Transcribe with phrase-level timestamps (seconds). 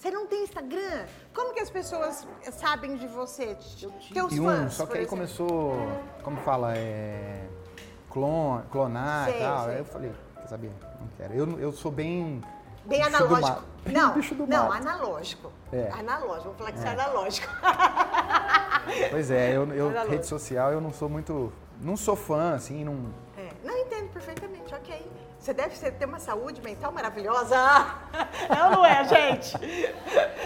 [0.00, 1.04] Você não tem Instagram?
[1.34, 3.54] Como que as pessoas sabem de você?
[4.14, 5.08] Teus e um, só que aí exemplo.
[5.08, 5.76] começou,
[6.22, 7.46] como fala, é,
[8.08, 9.64] clon, clonar sei, e tal.
[9.64, 9.74] Sei.
[9.74, 10.72] Aí eu falei, quer saber?
[10.98, 11.34] Não quero.
[11.34, 12.42] Eu, eu sou bem
[12.86, 13.62] Bem analógico.
[13.92, 14.14] Não,
[14.46, 15.52] não, analógico.
[15.70, 15.90] É.
[15.90, 16.80] Analógico, vou falar que é.
[16.80, 17.48] você é analógico.
[19.10, 21.52] Pois é, eu, eu rede social eu não sou muito.
[21.82, 23.12] Não sou fã, assim, não.
[25.40, 27.56] Você deve ter uma saúde mental maravilhosa.
[28.50, 29.56] É ou não é, gente?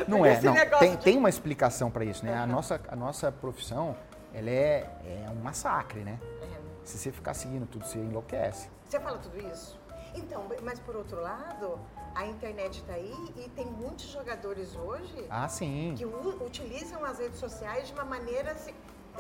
[0.06, 0.78] Não é, não.
[0.78, 1.02] Tem, de...
[1.02, 2.34] tem uma explicação para isso, né?
[2.34, 2.42] Uhum.
[2.42, 3.96] A, nossa, a nossa profissão,
[4.32, 6.18] ela é, é um massacre, né?
[6.22, 6.48] Uhum.
[6.84, 8.68] Se você ficar seguindo tudo, você enlouquece.
[8.84, 9.78] Você fala tudo isso?
[10.14, 11.78] Então, mas por outro lado,
[12.14, 15.94] a internet está aí e tem muitos jogadores hoje ah, sim.
[15.96, 18.52] que utilizam as redes sociais de uma maneira.
[18.52, 18.74] Assim,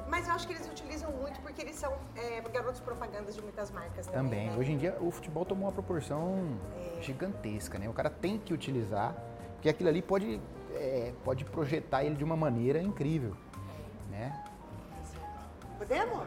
[0.08, 3.70] mas eu acho que eles utilizam muito porque eles são é, garotos propagandas de muitas
[3.70, 4.22] marcas também.
[4.22, 4.50] Também.
[4.50, 4.56] Né?
[4.56, 6.58] Hoje em dia o futebol tomou uma proporção
[6.98, 7.02] é.
[7.02, 7.88] gigantesca, né?
[7.88, 9.14] O cara tem que utilizar,
[9.54, 10.40] porque aquilo ali pode,
[10.72, 13.36] é, pode projetar ele de uma maneira incrível.
[14.10, 14.44] Né?
[15.78, 16.26] Podemos?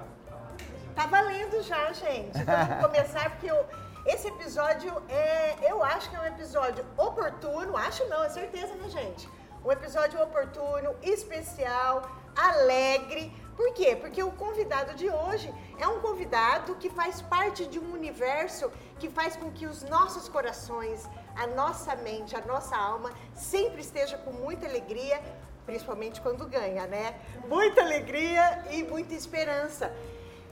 [0.95, 2.37] Tá valendo já, gente.
[2.37, 3.65] Então vamos começar porque eu
[4.07, 8.87] esse episódio é, eu acho que é um episódio oportuno, acho não, é certeza, né,
[8.87, 9.29] gente?
[9.65, 13.33] Um episódio oportuno, especial, alegre.
[13.57, 13.95] Por quê?
[13.95, 19.09] Porque o convidado de hoje é um convidado que faz parte de um universo que
[19.09, 24.31] faz com que os nossos corações, a nossa mente, a nossa alma sempre esteja com
[24.31, 25.19] muita alegria,
[25.65, 27.19] principalmente quando ganha, né?
[27.47, 29.91] Muita alegria e muita esperança.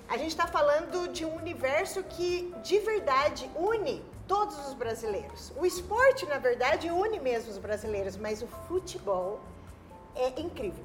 [0.09, 5.53] A gente está falando de um universo que de verdade une todos os brasileiros.
[5.55, 9.39] O esporte, na verdade, une mesmo os brasileiros, mas o futebol
[10.15, 10.83] é incrível.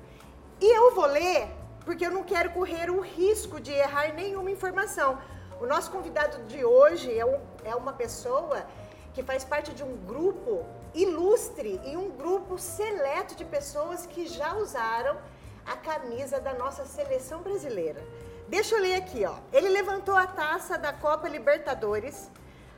[0.60, 1.48] E eu vou ler
[1.84, 5.18] porque eu não quero correr o risco de errar nenhuma informação.
[5.60, 8.66] O nosso convidado de hoje é, um, é uma pessoa
[9.12, 10.64] que faz parte de um grupo
[10.94, 15.18] ilustre e um grupo seleto de pessoas que já usaram
[15.66, 18.02] a camisa da nossa seleção brasileira.
[18.48, 19.34] Deixa eu ler aqui, ó.
[19.52, 22.30] Ele levantou a taça da Copa Libertadores,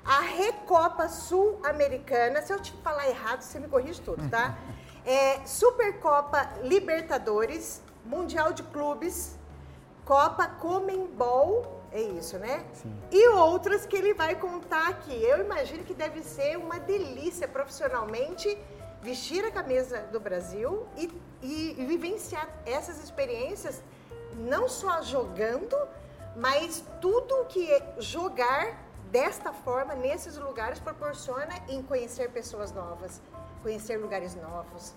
[0.05, 2.43] a Recopa Sul-Americana.
[2.43, 4.57] Se eu te falar errado, você me corrige tudo, tá?
[5.05, 9.37] É, Supercopa Libertadores, Mundial de Clubes,
[10.05, 12.65] Copa Comembol, é isso, né?
[12.73, 12.93] Sim.
[13.11, 15.13] E outras que ele vai contar aqui.
[15.23, 18.59] Eu imagino que deve ser uma delícia profissionalmente
[19.03, 21.11] vestir a camisa do Brasil e,
[21.43, 23.83] e, e vivenciar essas experiências
[24.37, 25.77] não só jogando,
[26.37, 28.79] mas tudo que jogar
[29.11, 33.21] desta forma, nesses lugares, proporciona em conhecer pessoas novas,
[33.63, 34.95] conhecer lugares novos.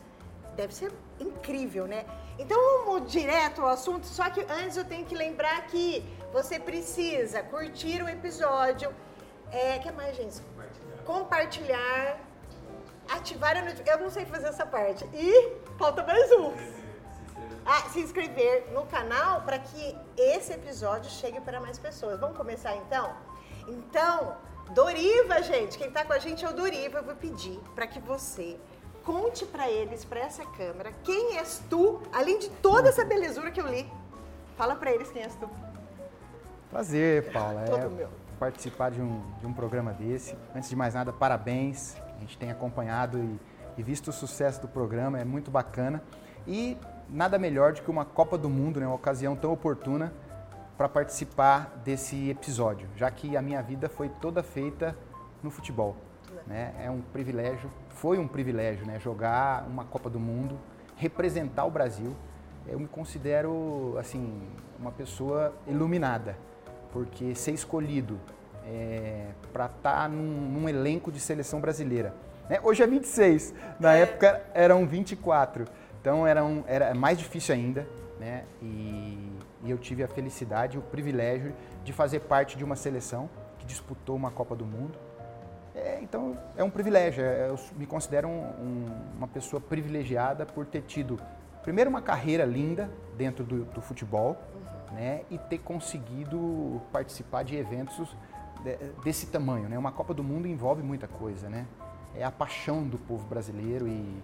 [0.55, 2.05] Deve ser incrível, né?
[2.37, 7.43] Então vamos direto ao assunto, só que antes eu tenho que lembrar que você precisa
[7.43, 8.93] curtir o episódio.
[9.51, 10.41] É, que mais, gente?
[10.41, 11.03] Compartilhar.
[11.05, 12.25] Compartilhar
[13.09, 13.99] ativar a notificação.
[13.99, 15.05] Eu não sei fazer essa parte.
[15.13, 16.53] E falta mais um
[17.65, 22.19] a se inscrever no canal para que esse episódio chegue para mais pessoas.
[22.19, 23.15] Vamos começar então?
[23.67, 24.37] Então,
[24.71, 26.99] Doriva, gente, quem está com a gente é o Doriva.
[26.99, 28.59] Eu vou pedir para que você
[29.05, 33.61] conte para eles, para essa câmera, quem és tu, além de toda essa belezura que
[33.61, 33.89] eu li.
[34.57, 35.49] Fala para eles quem és tu.
[36.69, 37.61] Prazer, Paula.
[37.61, 38.09] é meu.
[38.39, 40.35] participar de um, de um programa desse.
[40.53, 41.95] Antes de mais nada, parabéns.
[42.17, 43.39] A gente tem acompanhado e,
[43.77, 46.01] e visto o sucesso do programa, é muito bacana.
[46.47, 46.77] E
[47.09, 50.11] nada melhor do que uma Copa do Mundo, né, uma ocasião tão oportuna
[50.77, 54.97] para participar desse episódio, já que a minha vida foi toda feita
[55.41, 55.95] no futebol.
[56.45, 56.73] Né?
[56.79, 58.99] É um privilégio, foi um privilégio, né?
[58.99, 60.57] jogar uma Copa do Mundo,
[60.95, 62.15] representar o Brasil.
[62.67, 64.41] Eu me considero assim
[64.79, 66.37] uma pessoa iluminada,
[66.91, 68.19] porque ser escolhido
[68.65, 72.13] é, para estar tá num, num, elenco de seleção brasileira.
[72.49, 72.59] Né?
[72.63, 74.01] Hoje é 26, na é.
[74.01, 75.65] época eram 24.
[76.01, 77.87] Então era, um, era mais difícil ainda,
[78.19, 78.43] né?
[78.61, 79.31] E,
[79.63, 84.15] e eu tive a felicidade, o privilégio de fazer parte de uma seleção que disputou
[84.15, 84.97] uma Copa do Mundo.
[85.75, 88.85] É, então é um privilégio, é, eu me considero um, um,
[89.17, 91.19] uma pessoa privilegiada por ter tido,
[91.63, 94.37] primeiro, uma carreira linda dentro do, do futebol,
[94.93, 95.21] né?
[95.29, 98.15] E ter conseguido participar de eventos
[99.03, 99.77] desse tamanho, né?
[99.77, 101.67] Uma Copa do Mundo envolve muita coisa, né?
[102.15, 104.23] É a paixão do povo brasileiro e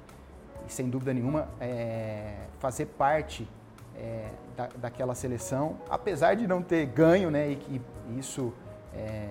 [0.67, 3.47] e sem dúvida nenhuma é, fazer parte
[3.95, 7.81] é, da, daquela seleção, apesar de não ter ganho, né, e que
[8.17, 8.53] isso
[8.93, 9.27] é,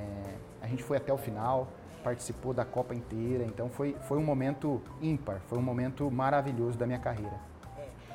[0.61, 1.69] a gente foi até o final,
[2.03, 6.87] participou da Copa inteira, então foi, foi um momento ímpar, foi um momento maravilhoso da
[6.87, 7.39] minha carreira.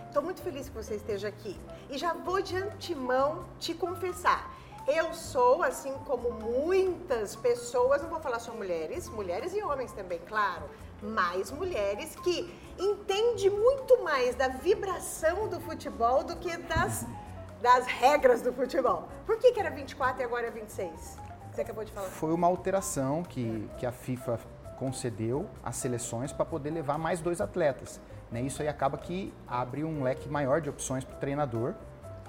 [0.07, 1.59] Estou muito feliz que você esteja aqui
[1.89, 4.49] e já vou de antemão te confessar.
[4.87, 10.19] Eu sou, assim como muitas pessoas, não vou falar só mulheres, mulheres e homens também,
[10.27, 10.69] claro,
[11.01, 17.05] mais mulheres que entende muito mais da vibração do futebol do que das,
[17.61, 19.09] das regras do futebol.
[19.25, 21.24] Por que, que era 24 e agora é 26?
[21.55, 22.07] Você acabou de falar.
[22.07, 24.39] Foi uma alteração que, que a FIFA
[24.77, 28.01] concedeu às seleções para poder levar mais dois atletas.
[28.29, 28.41] Né?
[28.41, 31.73] Isso aí acaba que abre um leque maior de opções para o treinador.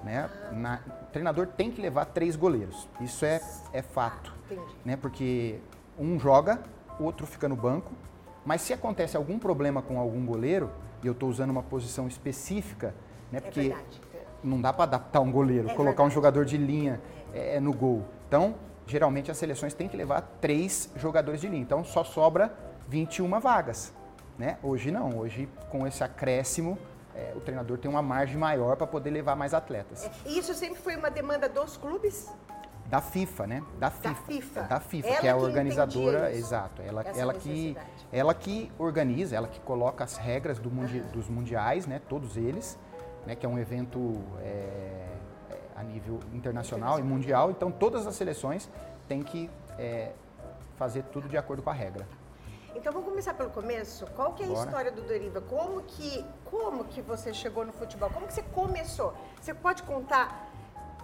[0.05, 0.31] Né?
[0.53, 2.89] Na, o treinador tem que levar três goleiros.
[3.01, 3.41] Isso é,
[3.73, 4.33] é fato.
[4.53, 4.97] Ah, né?
[4.97, 5.59] Porque
[5.99, 6.61] um joga,
[7.01, 7.91] o outro fica no banco.
[8.45, 10.71] Mas se acontece algum problema com algum goleiro,
[11.03, 12.95] e eu estou usando uma posição específica,
[13.33, 13.39] né?
[13.39, 14.07] É porque é
[14.45, 16.09] não dá para adaptar um goleiro, é colocar verdade.
[16.09, 17.01] um jogador de linha
[17.35, 18.05] é, no gol.
[18.29, 18.55] Então,
[18.87, 21.63] geralmente as seleções têm que levar três jogadores de linha.
[21.63, 22.53] Então só sobra
[22.89, 23.93] 21 vagas.
[24.39, 24.59] Né?
[24.63, 26.79] Hoje não, hoje com esse acréscimo,
[27.15, 30.05] é, o treinador tem uma margem maior para poder levar mais atletas.
[30.05, 32.31] É, e isso sempre foi uma demanda dos clubes?
[32.87, 33.65] Da FIFA, né?
[33.79, 34.09] Da FIFA.
[34.09, 36.83] Da FIFA, da FIFA que é a organizadora, exato.
[36.83, 37.77] Ela, ela que,
[38.13, 41.09] ela que organiza, ela que coloca as regras do mundi, uhum.
[41.09, 42.01] dos mundiais, né?
[42.09, 42.79] Todos eles,
[43.27, 43.35] né?
[43.35, 45.16] Que é um evento é,
[45.77, 47.51] a nível internacional e mundial.
[47.51, 48.69] Então, todas as seleções
[49.07, 50.13] têm que é,
[50.77, 52.07] fazer tudo de acordo com a regra.
[52.75, 54.07] Então vamos começar pelo começo.
[54.15, 54.67] Qual que é a Bora.
[54.67, 55.41] história do Deriva?
[55.41, 58.11] Como que, como que você chegou no futebol?
[58.11, 59.15] Como que você começou?
[59.41, 60.51] Você pode contar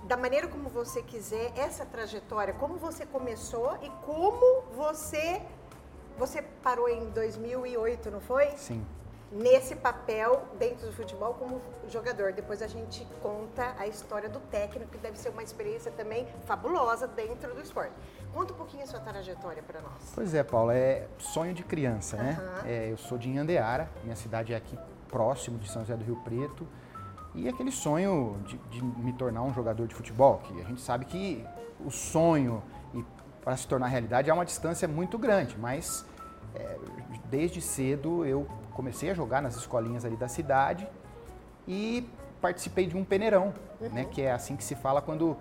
[0.04, 5.40] da maneira como você quiser essa trajetória, como você começou e como você
[6.18, 8.50] você parou em 2008, não foi?
[8.50, 8.84] Sim
[9.32, 12.32] nesse papel dentro do futebol como jogador.
[12.32, 17.08] Depois a gente conta a história do técnico, que deve ser uma experiência também fabulosa
[17.08, 17.92] dentro do esporte.
[18.34, 20.12] Conta um pouquinho a sua trajetória para nós.
[20.14, 22.38] Pois é, Paula, é sonho de criança, né?
[22.66, 26.16] É, eu sou de Inhandeara, minha cidade é aqui próximo de São José do Rio
[26.16, 26.66] Preto.
[27.34, 31.06] E aquele sonho de, de me tornar um jogador de futebol, que a gente sabe
[31.06, 31.46] que
[31.80, 32.62] o sonho
[33.42, 36.06] para se tornar realidade é uma distância muito grande, mas
[36.54, 36.78] é,
[37.28, 40.88] desde cedo eu comecei a jogar nas escolinhas ali da cidade
[41.66, 42.08] e
[42.40, 43.88] participei de um peneirão, uhum.
[43.90, 45.36] né, que é assim que se fala quando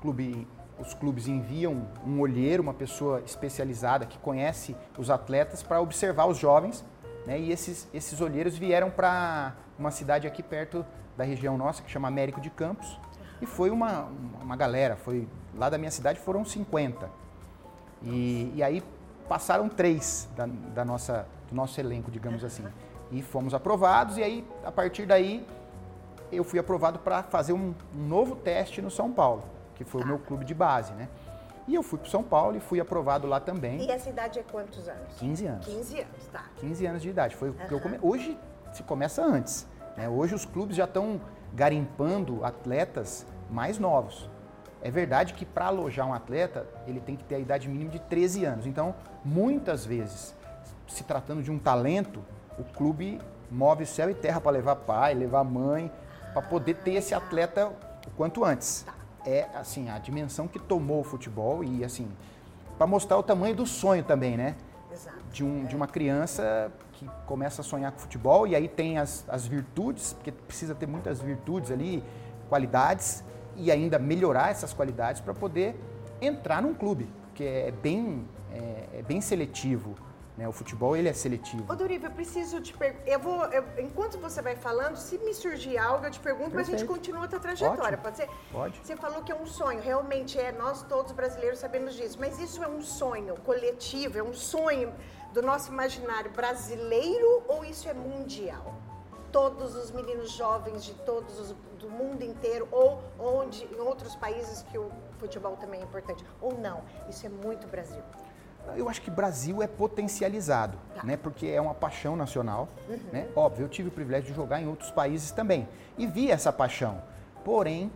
[0.00, 0.46] clube,
[0.78, 6.36] os clubes enviam um olheiro, uma pessoa especializada que conhece os atletas para observar os
[6.36, 6.84] jovens,
[7.26, 10.84] né, e esses, esses olheiros vieram para uma cidade aqui perto
[11.16, 12.98] da região nossa que chama Américo de Campos
[13.40, 14.08] e foi uma,
[14.40, 17.08] uma galera, foi lá da minha cidade foram 50
[18.02, 18.82] e, e aí
[19.28, 22.64] passaram três da, da nossa nosso elenco, digamos assim.
[23.10, 25.46] E fomos aprovados, e aí, a partir daí,
[26.30, 29.44] eu fui aprovado para fazer um, um, novo teste no São Paulo,
[29.74, 30.06] que foi tá.
[30.06, 31.08] o meu clube de base, né?
[31.68, 33.84] E eu fui para São Paulo e fui aprovado lá também.
[33.84, 35.14] E a cidade é quantos anos?
[35.18, 35.66] 15 anos.
[35.66, 36.44] 15 anos, tá.
[36.56, 37.36] 15 anos de idade.
[37.36, 37.54] Foi uhum.
[37.68, 37.98] que eu come...
[38.02, 38.36] Hoje
[38.72, 39.66] se começa antes.
[39.96, 40.08] Né?
[40.08, 41.20] Hoje os clubes já estão
[41.52, 44.28] garimpando atletas mais novos.
[44.80, 48.00] É verdade que para alojar um atleta, ele tem que ter a idade mínima de
[48.00, 48.66] 13 anos.
[48.66, 48.94] Então,
[49.24, 50.34] muitas vezes,
[50.92, 52.22] se tratando de um talento,
[52.58, 55.90] o clube move céu e terra para levar pai, levar mãe,
[56.32, 57.72] para poder ter esse atleta
[58.06, 58.84] o quanto antes.
[58.86, 58.94] Tá.
[59.24, 62.08] É assim a dimensão que tomou o futebol e assim
[62.76, 64.56] para mostrar o tamanho do sonho também, né?
[64.92, 65.18] Exato.
[65.30, 69.24] De, um, de uma criança que começa a sonhar com futebol e aí tem as,
[69.28, 72.02] as virtudes, porque precisa ter muitas virtudes ali,
[72.48, 73.22] qualidades
[73.56, 75.76] e ainda melhorar essas qualidades para poder
[76.20, 79.94] entrar num clube, porque é bem, é, é bem seletivo
[80.36, 80.48] né?
[80.48, 81.70] O futebol ele é seletivo.
[81.70, 83.06] Ô Doriva, eu preciso te perguntar.
[83.06, 86.70] Eu vou, eu, enquanto você vai falando, se me surgir algo, eu te pergunto, Perfeito.
[86.70, 87.82] mas a gente continua a tua trajetória.
[87.82, 88.02] Ótimo.
[88.02, 88.28] Pode ser?
[88.50, 88.80] Pode.
[88.82, 92.62] Você falou que é um sonho, realmente é, nós todos brasileiros sabemos disso, mas isso
[92.62, 94.92] é um sonho coletivo, é um sonho
[95.32, 98.74] do nosso imaginário brasileiro ou isso é mundial?
[99.30, 104.62] Todos os meninos jovens de todos os, do mundo inteiro ou onde em outros países
[104.62, 106.82] que o futebol também é importante ou não?
[107.08, 108.02] Isso é muito Brasil.
[108.76, 111.02] Eu acho que Brasil é potencializado, tá.
[111.04, 111.16] né?
[111.16, 112.98] Porque é uma paixão nacional, uhum.
[113.12, 113.28] né?
[113.34, 117.02] Óbvio, eu tive o privilégio de jogar em outros países também e vi essa paixão.
[117.44, 117.90] Porém,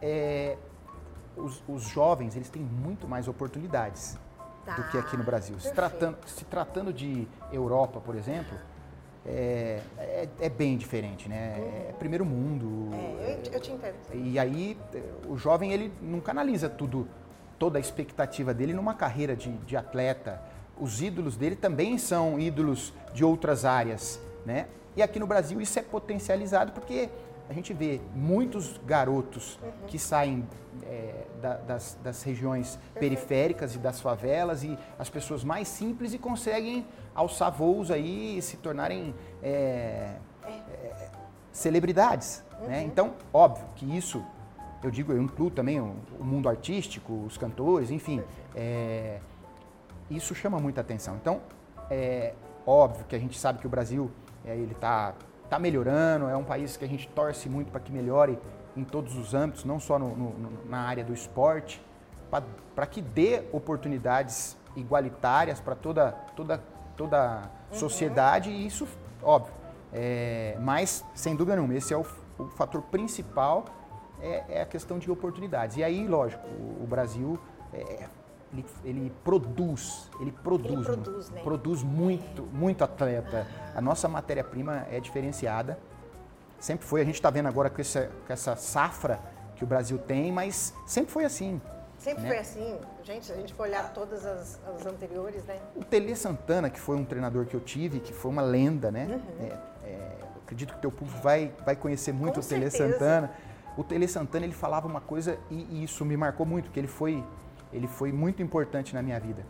[0.00, 0.56] é,
[1.36, 4.16] os, os, jovens eles têm muito mais oportunidades
[4.64, 4.74] tá.
[4.74, 5.58] do que aqui no Brasil.
[5.58, 8.56] Se tratando, se tratando de Europa, por exemplo,
[9.26, 11.56] é, é, é, bem diferente, né?
[11.58, 11.90] Uhum.
[11.90, 12.94] É primeiro mundo.
[12.94, 13.96] É, eu, eu te entendo.
[14.14, 14.78] E aí
[15.28, 17.08] o jovem ele não canaliza tudo
[17.58, 20.40] toda a expectativa dele numa carreira de, de atleta.
[20.78, 24.66] Os ídolos dele também são ídolos de outras áreas, né?
[24.96, 27.08] E aqui no Brasil isso é potencializado porque
[27.48, 29.86] a gente vê muitos garotos uhum.
[29.86, 30.46] que saem
[30.82, 32.98] é, da, das, das, regiões Perfeito.
[33.00, 38.42] periféricas e das favelas e as pessoas mais simples e conseguem alçar voos aí e
[38.42, 40.50] se tornarem é, é.
[40.50, 41.08] é
[41.52, 42.44] celebridades.
[42.52, 42.58] Né?
[42.60, 42.68] Uhum.
[42.68, 42.82] Né?
[42.82, 44.24] Então, óbvio que isso
[44.82, 48.22] eu digo, eu incluo também o, o mundo artístico, os cantores, enfim.
[48.54, 49.18] É,
[50.10, 51.16] isso chama muita atenção.
[51.16, 51.40] Então,
[51.90, 52.34] é,
[52.66, 54.10] óbvio que a gente sabe que o Brasil
[54.44, 55.14] é, ele está
[55.48, 58.38] tá melhorando, é um país que a gente torce muito para que melhore
[58.76, 61.82] em todos os âmbitos, não só no, no, na área do esporte,
[62.74, 66.62] para que dê oportunidades igualitárias para toda, toda,
[66.96, 67.78] toda uhum.
[67.78, 68.86] sociedade, e isso,
[69.22, 69.52] óbvio.
[69.92, 72.04] É, mas, sem dúvida nenhuma, esse é o,
[72.38, 73.64] o fator principal,
[74.20, 75.76] é, é, a questão de oportunidades.
[75.76, 77.38] E aí, lógico, o, o Brasil
[77.72, 78.06] é,
[78.52, 81.42] ele, ele, produz, ele produz, ele produz, né?
[81.42, 83.46] produz muito, muito atleta.
[83.74, 85.78] A nossa matéria-prima é diferenciada,
[86.58, 87.02] sempre foi.
[87.02, 89.20] A gente está vendo agora com essa, com essa safra
[89.56, 91.60] que o Brasil tem, mas sempre foi assim.
[91.98, 92.28] Sempre né?
[92.28, 92.78] foi assim.
[93.02, 95.58] Gente, se a gente for olhar todas as, as, anteriores, né?
[95.74, 99.06] O Tele Santana, que foi um treinador que eu tive, que foi uma lenda, né?
[99.06, 99.46] Uhum.
[99.46, 100.10] É, é,
[100.42, 103.32] acredito que o teu público vai, vai conhecer muito Com o Tele Santana.
[103.78, 106.88] O Tele Santana, ele falava uma coisa e, e isso me marcou muito, porque ele
[106.88, 107.24] foi,
[107.72, 109.46] ele foi muito importante na minha vida.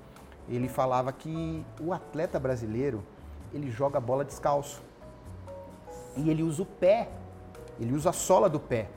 [0.49, 3.03] Ele falava que o atleta brasileiro,
[3.53, 4.83] ele joga bola descalço.
[6.15, 7.09] E ele usa o pé,
[7.81, 8.89] ele usa a sola do pé.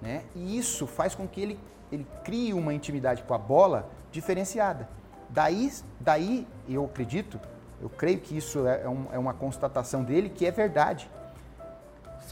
[0.00, 0.22] Né?
[0.34, 1.60] E isso faz com que ele
[1.92, 4.88] ele cria uma intimidade com a bola diferenciada.
[5.28, 7.38] Daí, daí eu acredito,
[7.80, 11.10] eu creio que isso é, é, um, é uma constatação dele que é verdade.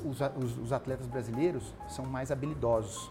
[0.00, 3.11] Os, os, os atletas brasileiros são mais habilidosos.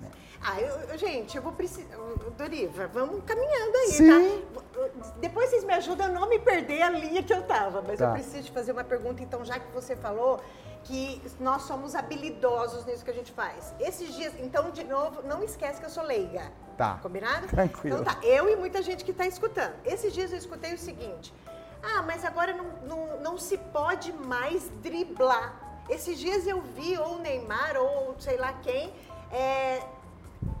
[0.00, 0.08] Né?
[0.42, 1.96] Ah, eu, gente, eu vou precisar.
[2.36, 3.92] Doriva, vamos caminhando aí, tá?
[3.92, 4.44] Sim.
[4.54, 5.12] tá?
[5.20, 8.06] Depois vocês me ajudam a não me perder a linha que eu tava, mas tá.
[8.06, 10.40] eu preciso te fazer uma pergunta, então, já que você falou
[10.84, 13.74] que nós somos habilidosos nisso que a gente faz.
[13.78, 16.50] Esses dias, então, de novo, não esquece que eu sou leiga.
[16.76, 16.98] Tá.
[17.02, 17.46] Combinado?
[17.46, 18.00] Tranquilo.
[18.00, 19.74] Então tá, eu e muita gente que está escutando.
[19.84, 21.34] Esses dias eu escutei o seguinte:
[21.82, 25.69] ah, mas agora não, não, não se pode mais driblar.
[25.90, 28.94] Esses dias eu vi ou o Neymar ou sei lá quem
[29.32, 29.82] é,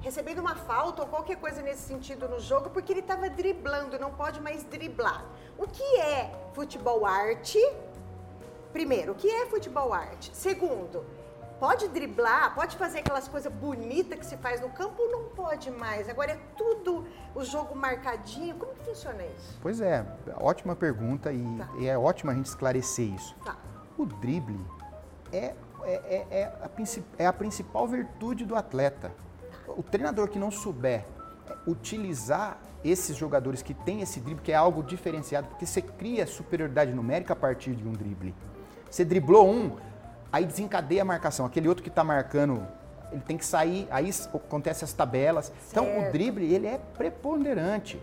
[0.00, 4.10] recebendo uma falta ou qualquer coisa nesse sentido no jogo porque ele estava driblando, não
[4.10, 5.24] pode mais driblar.
[5.56, 7.58] O que é futebol arte?
[8.72, 10.34] Primeiro, o que é futebol arte?
[10.34, 11.04] Segundo,
[11.60, 15.70] pode driblar, pode fazer aquelas coisas bonitas que se faz no campo ou não pode
[15.70, 16.08] mais?
[16.08, 17.06] Agora é tudo
[17.36, 18.56] o jogo marcadinho.
[18.56, 19.58] Como que funciona isso?
[19.62, 20.04] Pois é,
[20.38, 21.68] ótima pergunta e, tá.
[21.78, 23.36] e é ótimo a gente esclarecer isso.
[23.44, 23.56] Tá.
[23.96, 24.58] O drible
[25.32, 26.70] é, é, é, é, a,
[27.18, 29.12] é a principal virtude do atleta.
[29.68, 31.04] O treinador que não souber
[31.66, 36.92] utilizar esses jogadores que têm esse drible, que é algo diferenciado, porque você cria superioridade
[36.92, 38.34] numérica a partir de um drible.
[38.90, 39.76] Você driblou um,
[40.32, 41.44] aí desencadeia a marcação.
[41.44, 42.66] Aquele outro que está marcando,
[43.12, 45.46] ele tem que sair, aí acontece as tabelas.
[45.46, 45.70] Certo.
[45.70, 48.00] Então o drible, ele é preponderante.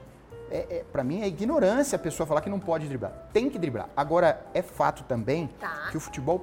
[0.50, 3.12] É, é para mim é ignorância a pessoa falar que não pode driblar.
[3.34, 3.90] Tem que driblar.
[3.98, 5.90] Agora, é fato também tá.
[5.92, 6.42] que o futebol,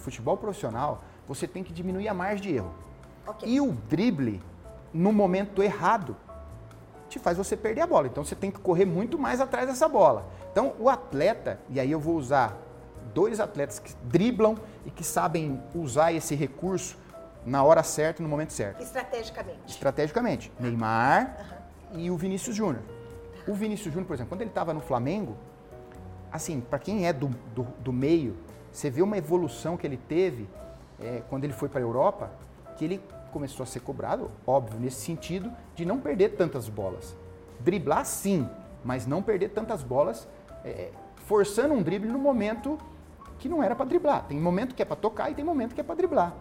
[0.00, 2.74] futebol profissional, você tem que diminuir a margem de erro.
[3.26, 3.48] Okay.
[3.48, 4.42] E o drible,
[4.92, 6.16] no momento errado,
[7.08, 8.06] te faz você perder a bola.
[8.06, 10.26] Então você tem que correr muito mais atrás dessa bola.
[10.50, 12.56] Então o atleta, e aí eu vou usar
[13.12, 16.96] dois atletas que driblam e que sabem usar esse recurso
[17.44, 18.82] na hora certa e no momento certo.
[18.82, 19.60] Estrategicamente.
[19.66, 20.52] Estrategicamente.
[20.58, 21.36] Neymar
[21.92, 22.00] uhum.
[22.00, 22.82] e o Vinícius Júnior.
[23.46, 25.36] O Vinícius Júnior, por exemplo, quando ele estava no Flamengo,
[26.30, 28.36] assim, para quem é do, do, do, meio,
[28.72, 30.48] você vê uma evolução que ele teve
[31.00, 32.30] é, quando ele foi para a Europa,
[32.76, 33.00] que ele
[33.32, 37.14] começou a ser cobrado, óbvio, nesse sentido de não perder tantas bolas.
[37.60, 38.48] Driblar sim,
[38.84, 40.26] mas não perder tantas bolas,
[40.64, 40.90] é,
[41.26, 42.78] forçando um drible no momento
[43.38, 44.26] que não era para driblar.
[44.26, 46.34] Tem momento que é para tocar e tem momento que é para driblar.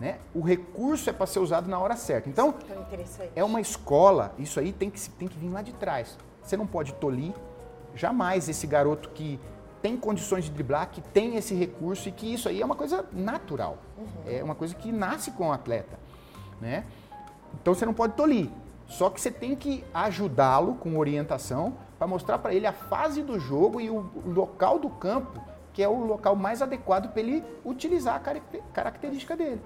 [0.00, 0.18] Né?
[0.34, 2.28] O recurso é para ser usado na hora certa.
[2.28, 2.54] Então,
[3.36, 6.18] é uma escola, isso aí tem que, tem que vir lá de trás.
[6.42, 7.32] Você não pode tolir
[7.94, 9.38] jamais esse garoto que
[9.82, 13.04] tem condições de driblar, que tem esse recurso e que isso aí é uma coisa
[13.12, 13.78] natural.
[13.98, 14.06] Uhum.
[14.26, 15.98] É uma coisa que nasce com o atleta.
[16.60, 16.84] Né?
[17.60, 18.48] Então você não pode tolir.
[18.86, 23.38] Só que você tem que ajudá-lo com orientação para mostrar para ele a fase do
[23.38, 25.40] jogo e o local do campo
[25.72, 29.60] que é o local mais adequado para ele utilizar a característica dele.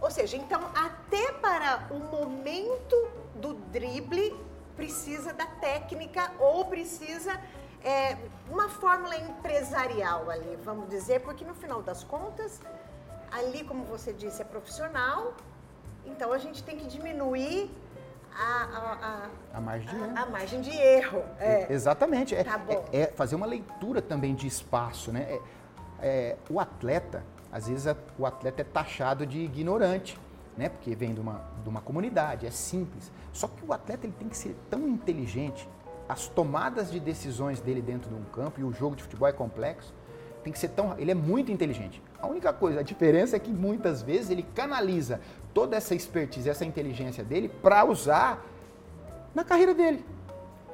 [0.00, 4.34] Ou seja, então até para o momento do drible
[4.76, 7.38] precisa da técnica ou precisa
[7.84, 8.16] é,
[8.50, 12.60] uma fórmula empresarial ali, vamos dizer, porque no final das contas,
[13.30, 15.34] ali, como você disse, é profissional,
[16.04, 17.70] então a gente tem que diminuir
[18.34, 20.12] a, a, a, a margem de erro.
[20.16, 21.24] A, margem de erro.
[21.38, 21.72] É.
[21.72, 22.34] Exatamente.
[22.34, 25.12] É, tá é, é, fazer uma leitura também de espaço.
[25.12, 25.22] Né?
[25.22, 25.40] É,
[26.00, 30.18] é, o atleta, às vezes o atleta é taxado de ignorante,
[30.56, 30.68] né?
[30.68, 33.10] porque vem de uma, de uma comunidade, é simples.
[33.32, 35.68] Só que o atleta ele tem que ser tão inteligente,
[36.12, 39.32] as tomadas de decisões dele dentro de um campo, e o jogo de futebol é
[39.32, 39.94] complexo,
[40.44, 40.94] tem que ser tão.
[40.98, 42.02] Ele é muito inteligente.
[42.20, 45.20] A única coisa, a diferença é que muitas vezes ele canaliza
[45.54, 48.44] toda essa expertise, essa inteligência dele para usar
[49.34, 50.04] na carreira dele.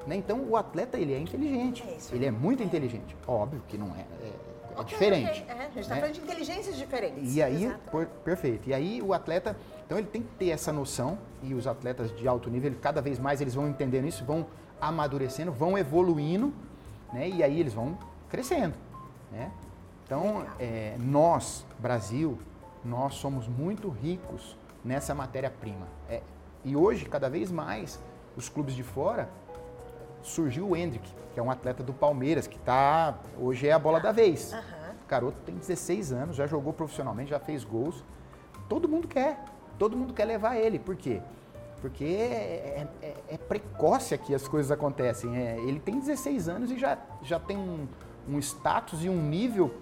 [0.06, 0.16] Né?
[0.16, 3.16] Então o atleta ele é inteligente, É ele é muito inteligente.
[3.26, 5.44] Óbvio que não é, é, é diferente.
[5.46, 6.00] É, a gente está né?
[6.00, 7.36] falando de inteligências diferentes.
[7.36, 8.68] E aí, por, perfeito.
[8.68, 12.26] E aí o atleta, então ele tem que ter essa noção e os atletas de
[12.26, 14.46] alto nível, cada vez mais eles vão entendendo isso, vão
[14.80, 16.52] amadurecendo, vão evoluindo,
[17.12, 17.28] né?
[17.28, 17.96] E aí eles vão
[18.28, 18.74] crescendo,
[19.30, 19.50] né?
[20.04, 22.38] Então é, nós, Brasil,
[22.84, 25.86] nós somos muito ricos nessa matéria-prima.
[26.08, 26.22] É,
[26.64, 28.00] e hoje, cada vez mais,
[28.36, 29.28] os clubes de fora
[30.22, 34.00] surgiu o Hendrick, que é um atleta do Palmeiras, que tá, hoje é a bola
[34.00, 34.52] da vez.
[34.52, 34.58] Uhum.
[35.04, 38.04] O garoto tem 16 anos, já jogou profissionalmente, já fez gols.
[38.68, 39.42] Todo mundo quer,
[39.78, 40.78] todo mundo quer levar ele.
[40.78, 41.22] Por quê?
[41.80, 45.36] Porque é, é, é, é precoce aqui as coisas acontecem.
[45.36, 47.86] É, ele tem 16 anos e já, já tem um,
[48.28, 49.72] um status e um nível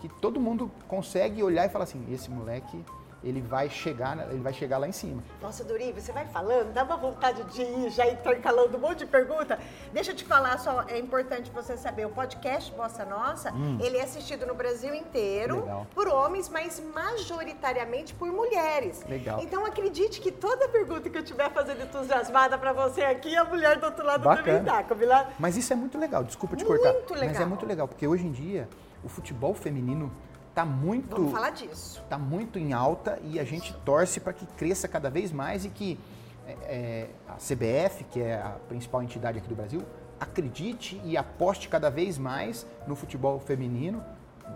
[0.00, 2.84] que todo mundo consegue olhar e falar assim, esse moleque
[3.24, 5.22] ele vai chegar, ele vai chegar lá em cima.
[5.40, 9.06] Nossa, Dori, você vai falando, dá uma vontade de ir já intercalando um monte de
[9.06, 9.58] pergunta.
[9.92, 13.78] Deixa eu te falar só, é importante você saber, o podcast Bossa Nossa, hum.
[13.80, 15.86] ele é assistido no Brasil inteiro Legal.
[15.94, 19.04] por homens, mas majoritariamente por mulheres.
[19.08, 19.40] Legal.
[19.42, 23.78] Então acredite que toda pergunta que eu tiver fazendo entusiasmada para você aqui, a mulher
[23.78, 24.42] do outro lado Bacana.
[24.42, 25.28] também dá?
[25.38, 26.92] Mas isso é muito legal, desculpa te muito cortar.
[26.92, 27.28] Muito legal.
[27.28, 28.68] Mas é muito legal, porque hoje em dia
[29.02, 30.12] o futebol feminino
[30.54, 31.16] está muito.
[31.16, 32.00] Vamos falar disso.
[32.00, 35.68] Está muito em alta e a gente torce para que cresça cada vez mais e
[35.68, 35.98] que
[36.46, 39.82] é, é a CBF, que é a principal entidade aqui do Brasil,
[40.20, 44.04] acredite e aposte cada vez mais no futebol feminino,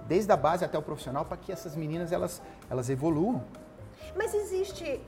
[0.07, 2.41] desde a base até o profissional, para que essas meninas elas,
[2.71, 3.43] elas evoluam.
[4.17, 5.01] Mas existe,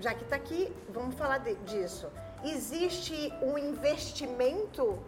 [0.00, 2.08] já que está aqui, vamos falar de, disso.
[2.42, 4.98] Existe um investimento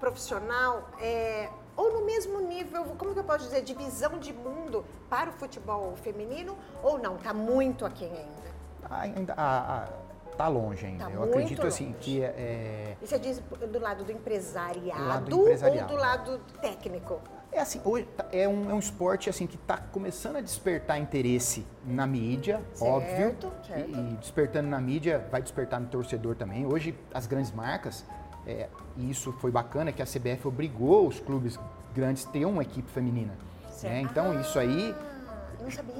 [0.00, 4.84] profissional é, ou no mesmo nível, como que eu posso dizer, de visão de mundo
[5.08, 7.14] para o futebol feminino ou não?
[7.14, 8.48] Está muito aquém ainda?
[8.90, 9.88] Ainda
[10.32, 11.04] está longe ainda.
[11.04, 11.96] Tá eu acredito assim, longe.
[11.96, 15.92] assim que é, E você diz do lado do empresariado, do lado do empresariado.
[15.92, 17.20] ou do lado técnico?
[17.52, 20.98] É assim, hoje tá, é um, é um esporte assim que está começando a despertar
[20.98, 23.36] interesse na mídia, certo, óbvio.
[23.64, 23.88] Certo.
[23.88, 26.66] E, e despertando na mídia, vai despertar no torcedor também.
[26.66, 28.04] Hoje as grandes marcas
[28.48, 31.60] é, e isso foi bacana, que a CBF obrigou os clubes
[31.98, 33.34] grandes ter uma equipe feminina.
[33.82, 34.02] Né?
[34.02, 34.94] Então, ah, isso aí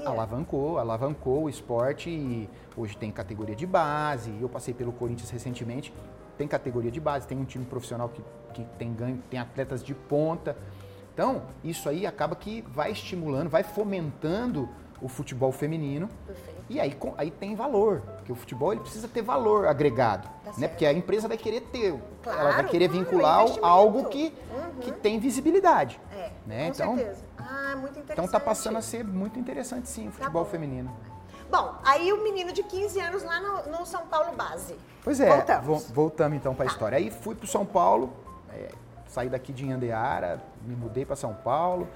[0.05, 4.33] alavancou, alavancou o esporte e hoje tem categoria de base.
[4.39, 5.93] Eu passei pelo Corinthians recentemente,
[6.37, 9.93] tem categoria de base, tem um time profissional que, que tem ganho, tem atletas de
[9.93, 10.55] ponta.
[11.13, 14.69] Então, isso aí acaba que vai estimulando, vai fomentando
[15.01, 16.07] o futebol feminino.
[16.25, 16.58] Perfeito.
[16.69, 20.67] E aí, aí tem valor, porque o futebol ele precisa ter valor agregado, tá né?
[20.67, 24.79] Porque a empresa vai querer ter, claro, ela vai querer vincular é algo que, uhum.
[24.81, 25.99] que tem visibilidade.
[26.11, 26.65] É, né?
[26.65, 27.23] com então, certeza.
[27.39, 28.11] Ah, muito interessante.
[28.11, 30.95] Então tá passando a ser muito interessante sim o tá futebol tá feminino.
[31.49, 34.75] Bom, aí o menino de 15 anos lá no, no São Paulo Base.
[35.03, 36.73] Pois é, voltamos, voltamos então para a tá.
[36.73, 36.97] história.
[36.99, 38.13] Aí fui para São Paulo,
[38.53, 38.69] é,
[39.07, 41.87] saí daqui de Andeara, me mudei para São Paulo.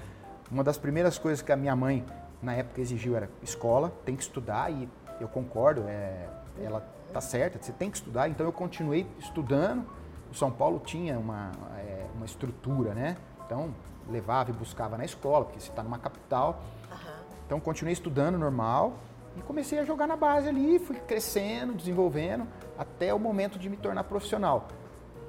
[0.50, 2.04] Uma das primeiras coisas que a minha mãe
[2.44, 4.88] na época exigiu era escola, tem que estudar e
[5.20, 6.28] eu concordo, é,
[6.62, 8.28] ela tá certa, você tem que estudar.
[8.28, 9.84] Então eu continuei estudando.
[10.30, 13.16] O São Paulo tinha uma, é, uma estrutura, né?
[13.46, 13.74] Então
[14.08, 16.62] levava e buscava na escola, porque você está numa capital.
[16.90, 17.24] Uhum.
[17.46, 18.94] Então continuei estudando normal
[19.36, 22.46] e comecei a jogar na base ali, fui crescendo, desenvolvendo,
[22.78, 24.68] até o momento de me tornar profissional.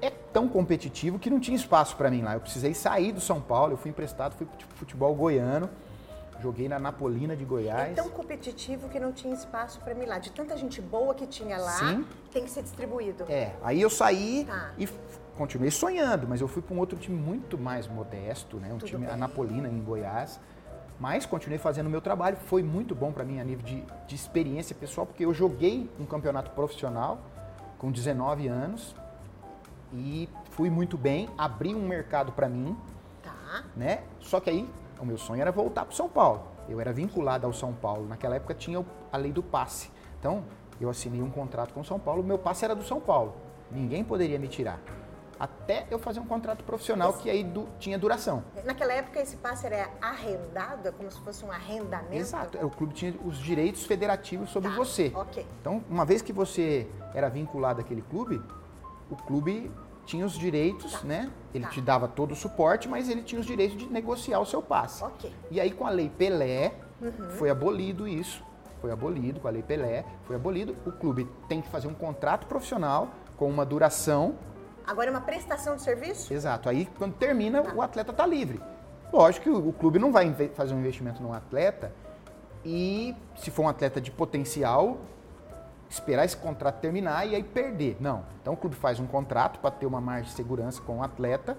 [0.02, 2.34] É tão competitivo que não tinha espaço para mim lá.
[2.34, 5.70] Eu precisei sair do São Paulo, eu fui emprestado, fui para futebol goiano
[6.46, 7.94] Joguei na Napolina de Goiás.
[7.94, 10.20] É tão competitivo que não tinha espaço para mim lá.
[10.20, 12.06] De tanta gente boa que tinha lá, Sim.
[12.32, 13.26] tem que ser distribuído.
[13.28, 14.72] É, aí eu saí tá.
[14.78, 14.88] e
[15.36, 18.68] continuei sonhando, mas eu fui para um outro time muito mais modesto, né?
[18.72, 19.16] Um Tudo time, bem.
[19.16, 20.40] a Napolina em Goiás.
[21.00, 22.38] Mas continuei fazendo o meu trabalho.
[22.38, 26.06] Foi muito bom para mim a nível de, de experiência pessoal, porque eu joguei um
[26.06, 27.18] campeonato profissional
[27.80, 28.96] com 19 anos
[29.92, 32.78] e fui muito bem, abri um mercado para mim.
[33.24, 33.64] Tá.
[33.76, 34.04] Né?
[34.20, 36.44] Só que aí o meu sonho era voltar para São Paulo.
[36.68, 38.08] Eu era vinculado ao São Paulo.
[38.08, 39.92] Naquela época tinha a lei do passe.
[40.20, 40.44] Então,
[40.80, 42.24] eu assinei um contrato com o São Paulo.
[42.24, 43.36] Meu passe era do São Paulo.
[43.72, 44.80] Ninguém poderia me tirar.
[45.38, 47.20] Até eu fazer um contrato profissional esse...
[47.20, 47.46] que aí
[47.78, 48.44] tinha duração.
[48.64, 52.14] Naquela época, esse passe era arrendado, como se fosse um arrendamento?
[52.14, 52.58] Exato.
[52.66, 54.76] O clube tinha os direitos federativos sobre tá.
[54.76, 55.12] você.
[55.14, 55.46] Ok.
[55.60, 58.42] Então, uma vez que você era vinculado àquele clube,
[59.10, 59.70] o clube
[60.06, 61.04] tinha os direitos, tá.
[61.04, 61.32] né?
[61.54, 61.70] Ele tá.
[61.72, 65.04] te dava todo o suporte, mas ele tinha os direitos de negociar o seu passe.
[65.04, 65.34] Okay.
[65.52, 67.30] E aí com a lei Pelé uhum.
[67.32, 68.44] foi abolido isso,
[68.82, 70.76] foi abolido com a lei Pelé, foi abolido.
[70.86, 74.36] O clube tem que fazer um contrato profissional com uma duração.
[74.86, 76.34] Agora é uma prestação de serviço?
[76.34, 76.70] Exato.
[76.70, 77.74] Aí quando termina, tá.
[77.74, 78.62] o atleta está livre.
[79.12, 81.92] Lógico que o, o clube não vai fazer um investimento num atleta
[82.66, 84.98] e se for um atleta de potencial,
[85.90, 87.98] esperar esse contrato terminar e aí perder.
[88.00, 88.24] Não.
[88.42, 91.58] Então o clube faz um contrato para ter uma margem de segurança com o atleta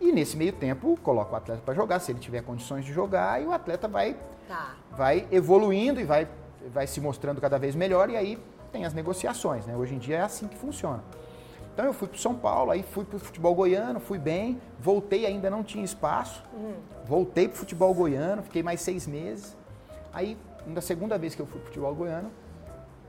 [0.00, 3.42] e nesse meio tempo coloca o atleta para jogar, se ele tiver condições de jogar,
[3.42, 4.76] e o atleta vai, tá.
[4.92, 6.28] vai evoluindo e vai,
[6.72, 8.38] vai se mostrando cada vez melhor e aí
[8.70, 9.66] tem as negociações.
[9.66, 9.76] Né?
[9.76, 11.02] Hoje em dia é assim que funciona.
[11.74, 15.26] Então eu fui para São Paulo, aí fui para o futebol goiano, fui bem, voltei,
[15.26, 16.74] ainda não tinha espaço, uhum.
[17.04, 19.56] voltei para o futebol goiano, fiquei mais seis meses.
[20.12, 22.30] Aí, na segunda vez que eu fui para o futebol goiano,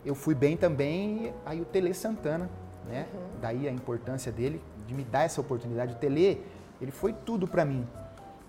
[0.05, 2.49] eu fui bem também, aí o Tele Santana,
[2.85, 3.07] né?
[3.13, 3.19] Uhum.
[3.41, 5.93] Daí a importância dele, de me dar essa oportunidade.
[5.93, 6.43] O Tele,
[6.81, 7.87] ele foi tudo para mim.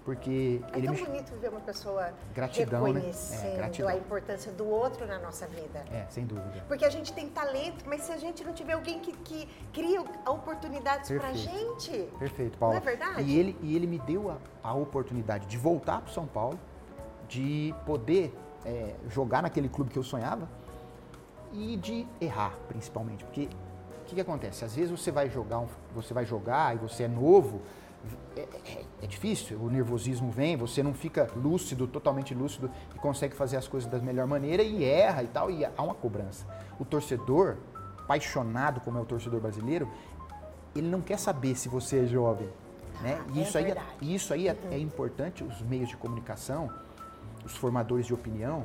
[0.05, 1.05] Porque é ele tão me...
[1.05, 3.53] bonito ver uma pessoa gratidão, reconhecendo né?
[3.53, 3.89] é, gratidão.
[3.91, 5.85] a importância do outro na nossa vida.
[5.93, 6.65] É, sem dúvida.
[6.67, 10.01] Porque a gente tem talento, mas se a gente não tiver alguém que, que cria
[10.27, 12.09] oportunidades para a gente.
[12.19, 12.75] Perfeito, Paulo.
[12.75, 13.23] Não é verdade?
[13.23, 16.59] E ele, e ele me deu a, a oportunidade de voltar para São Paulo,
[17.29, 18.35] de poder
[18.65, 20.49] é, jogar naquele clube que eu sonhava
[21.53, 23.25] e de errar, principalmente.
[23.25, 23.49] Porque
[24.03, 24.65] o que, que acontece?
[24.65, 27.61] Às vezes você vai jogar, você vai jogar e você é novo
[28.37, 33.35] é, é, é, difícil, o nervosismo vem, você não fica lúcido, totalmente lúcido e consegue
[33.35, 36.47] fazer as coisas da melhor maneira e erra e tal, e há uma cobrança.
[36.79, 37.57] O torcedor,
[37.99, 39.89] apaixonado como é o torcedor brasileiro,
[40.75, 42.49] ele não quer saber se você é jovem.
[43.03, 43.21] Né?
[43.35, 46.71] E é isso aí, é, isso aí é, é importante, os meios de comunicação,
[47.45, 48.65] os formadores de opinião,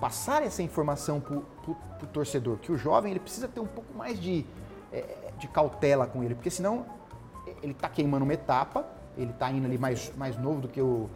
[0.00, 4.20] passar essa informação para o torcedor, que o jovem ele precisa ter um pouco mais
[4.20, 4.44] de,
[4.92, 6.86] é, de cautela com ele, porque senão
[7.62, 10.84] ele está queimando uma etapa, ele está indo ali mais, mais novo do que o,
[10.86, 11.08] uh,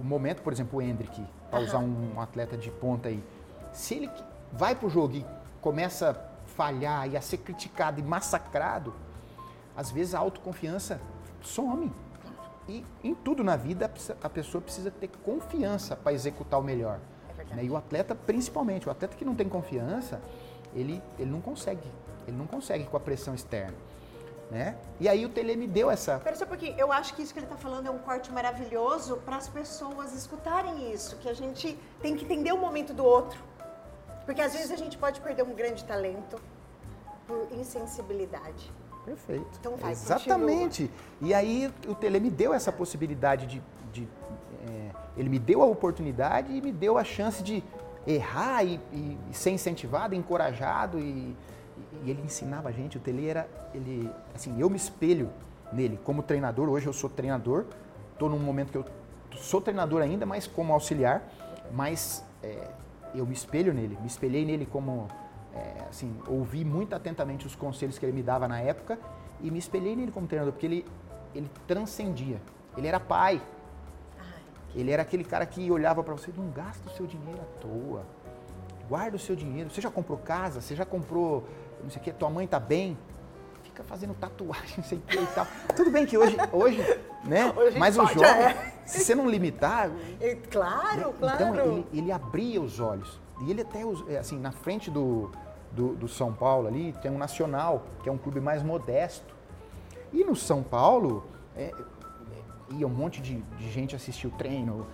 [0.00, 3.22] o momento, por exemplo, o Hendrick, para usar um, um atleta de ponta aí.
[3.72, 4.10] Se ele
[4.52, 5.26] vai para o jogo e
[5.60, 8.94] começa a falhar e a ser criticado e massacrado,
[9.76, 11.00] às vezes a autoconfiança
[11.42, 11.92] some.
[12.68, 13.90] E em tudo na vida
[14.22, 17.00] a pessoa precisa ter confiança para executar o melhor.
[17.54, 17.64] Né?
[17.64, 20.20] E o atleta, principalmente, o atleta que não tem confiança,
[20.74, 21.88] ele, ele não consegue.
[22.26, 23.74] Ele não consegue com a pressão externa.
[24.50, 24.76] Né?
[25.00, 26.18] E aí o Tele me deu essa.
[26.18, 28.30] Pera só um pouquinho, eu acho que isso que ele está falando é um corte
[28.30, 33.02] maravilhoso para as pessoas escutarem isso, que a gente tem que entender o momento do
[33.02, 33.40] outro.
[34.26, 36.38] Porque às vezes a gente pode perder um grande talento
[37.26, 38.70] por insensibilidade.
[39.04, 39.48] Perfeito.
[39.58, 40.88] Então vai, Exatamente.
[40.88, 41.30] Continua.
[41.30, 43.62] E aí o Tele me deu essa possibilidade de.
[43.92, 44.08] De
[44.68, 47.62] é, ele me deu a oportunidade e me deu a chance de
[48.06, 51.36] errar e, e, e ser incentivado, encorajado e,
[52.04, 55.30] e ele ensinava a gente, o Tele era, ele, assim, eu me espelho
[55.72, 55.98] nele.
[56.04, 57.66] Como treinador, hoje eu sou treinador,
[58.12, 58.84] estou num momento que eu
[59.36, 61.22] sou treinador ainda, mas como auxiliar,
[61.72, 62.68] mas é,
[63.14, 65.08] eu me espelho nele, me espelhei nele como,
[65.54, 68.98] é, assim, ouvi muito atentamente os conselhos que ele me dava na época
[69.40, 70.86] e me espelhei nele como treinador, porque ele,
[71.34, 72.40] ele transcendia,
[72.76, 73.40] ele era pai,
[74.74, 78.04] ele era aquele cara que olhava para você, não gasta o seu dinheiro à toa,
[78.88, 81.44] guarda o seu dinheiro, você já comprou casa, você já comprou
[81.82, 82.96] não sei o que, tua mãe tá bem,
[83.62, 85.46] fica fazendo tatuagem, não sei o que e tal.
[85.74, 86.82] Tudo bem que hoje, hoje
[87.24, 87.52] né?
[87.56, 88.72] Hoje mas o jovem, é.
[88.84, 89.90] se você não limitar...
[90.20, 91.14] É, claro, né?
[91.18, 91.34] claro.
[91.34, 93.20] Então, ele, ele abria os olhos.
[93.42, 95.30] E ele até, é, assim, na frente do,
[95.70, 99.34] do, do São Paulo ali, tem um Nacional, que é um clube mais modesto.
[100.12, 101.24] E no São Paulo,
[101.56, 101.72] é,
[102.72, 104.86] ia um monte de, de, gente assistir o treino,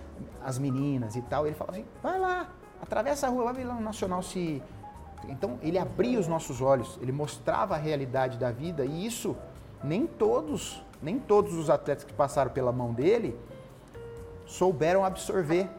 [0.43, 1.45] as meninas e tal.
[1.45, 2.49] Ele falava assim, vai lá,
[2.81, 4.61] atravessa a rua, vai ver lá no Nacional se
[5.27, 9.35] então, ele abria os nossos olhos, ele mostrava a realidade da vida e isso
[9.83, 13.37] nem todos, nem todos os atletas que passaram pela mão dele
[14.45, 15.69] souberam absorver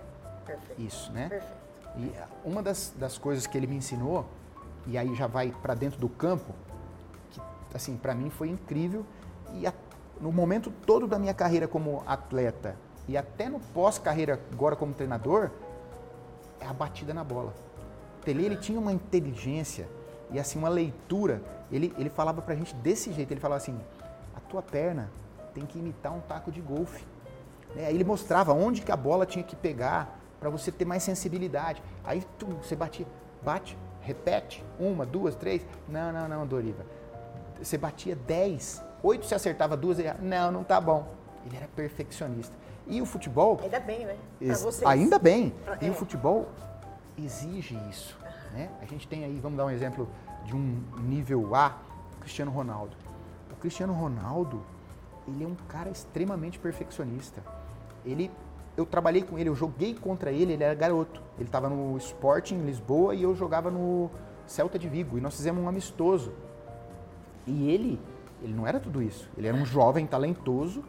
[0.44, 0.80] Perfeito.
[0.80, 1.28] isso, né?
[1.28, 1.60] Perfeito.
[1.96, 2.12] E
[2.44, 4.26] uma das, das coisas que ele me ensinou,
[4.86, 6.54] e aí já vai para dentro do campo,
[7.30, 9.04] que assim, para mim foi incrível
[9.54, 9.72] e a,
[10.20, 12.76] no momento todo da minha carreira como atleta
[13.09, 15.50] e até no pós-carreira agora como treinador,
[16.61, 17.54] é a batida na bola.
[18.24, 19.88] Tele ele tinha uma inteligência
[20.30, 21.42] e assim uma leitura.
[21.72, 23.78] Ele, ele falava pra gente desse jeito, ele falava assim,
[24.37, 25.11] a tua perna
[25.54, 27.04] tem que imitar um taco de golfe.
[27.76, 31.02] É, aí ele mostrava onde que a bola tinha que pegar para você ter mais
[31.02, 31.83] sensibilidade.
[32.04, 33.06] Aí tu, você batia,
[33.42, 35.66] bate, repete, uma, duas, três.
[35.88, 36.85] Não, não, não, Doriva.
[37.61, 41.06] Você batia dez, oito você acertava duas, ele, não, não tá bom.
[41.46, 42.54] Ele era perfeccionista.
[42.86, 43.58] E o futebol.
[43.62, 44.16] Ainda bem, né?
[44.80, 44.90] Pra.
[44.90, 45.54] Ainda bem.
[45.80, 45.90] E é.
[45.90, 46.48] o futebol
[47.16, 48.18] exige isso.
[48.52, 48.68] Né?
[48.82, 50.08] A gente tem aí, vamos dar um exemplo
[50.44, 51.76] de um nível A,
[52.20, 52.96] Cristiano Ronaldo.
[53.52, 54.62] O Cristiano Ronaldo,
[55.28, 57.42] ele é um cara extremamente perfeccionista.
[58.04, 58.30] Ele,
[58.76, 61.22] eu trabalhei com ele, eu joguei contra ele, ele era garoto.
[61.36, 64.10] Ele estava no Sporting em Lisboa e eu jogava no
[64.46, 65.16] Celta de Vigo.
[65.16, 66.32] E nós fizemos um amistoso.
[67.46, 68.00] E ele,
[68.42, 69.29] ele não era tudo isso.
[69.37, 70.85] Ele era um jovem talentoso,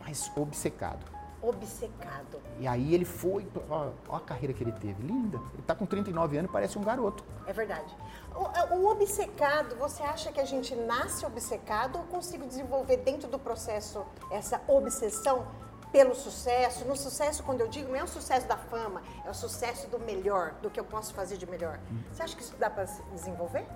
[0.00, 1.04] mas obcecado.
[1.42, 2.38] Obcecado.
[2.58, 5.38] E aí ele foi, ó, ó, a carreira que ele teve, linda.
[5.54, 7.24] Ele tá com 39 anos, parece um garoto.
[7.46, 7.96] É verdade.
[8.34, 13.38] O, o, obcecado, você acha que a gente nasce obcecado ou consigo desenvolver dentro do
[13.38, 15.46] processo essa obsessão
[15.90, 16.84] pelo sucesso?
[16.84, 19.98] No sucesso, quando eu digo, não é o sucesso da fama, é o sucesso do
[19.98, 21.80] melhor, do que eu posso fazer de melhor.
[22.12, 23.66] Você acha que isso dá para desenvolver?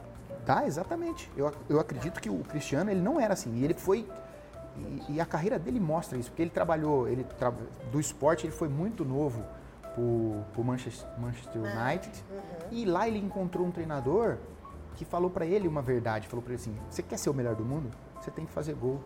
[0.45, 1.31] Tá, exatamente.
[1.37, 3.55] Eu, eu acredito que o Cristiano, ele não era assim.
[3.57, 4.07] E ele foi
[4.77, 7.53] e, e, a carreira dele mostra isso, porque ele trabalhou, ele tra
[7.93, 9.45] do esporte, ele foi muito novo
[9.95, 12.25] para o Manchester, Manchester, United.
[12.31, 12.41] Uhum.
[12.73, 14.37] E lá ele encontrou um treinador
[14.97, 17.55] que falou para ele uma verdade, falou para ele assim: "Você quer ser o melhor
[17.55, 17.91] do mundo?
[18.21, 19.01] Você tem que fazer gol".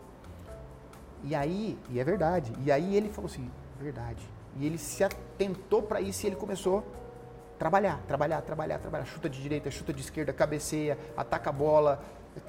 [1.23, 2.53] E aí, e é verdade.
[2.65, 4.27] E aí ele falou assim: "Verdade".
[4.57, 6.83] E ele se atentou para isso e ele começou
[7.59, 12.01] trabalhar, trabalhar, trabalhar, trabalhar, chuta de direita, chuta de esquerda, cabeceia, ataca a bola,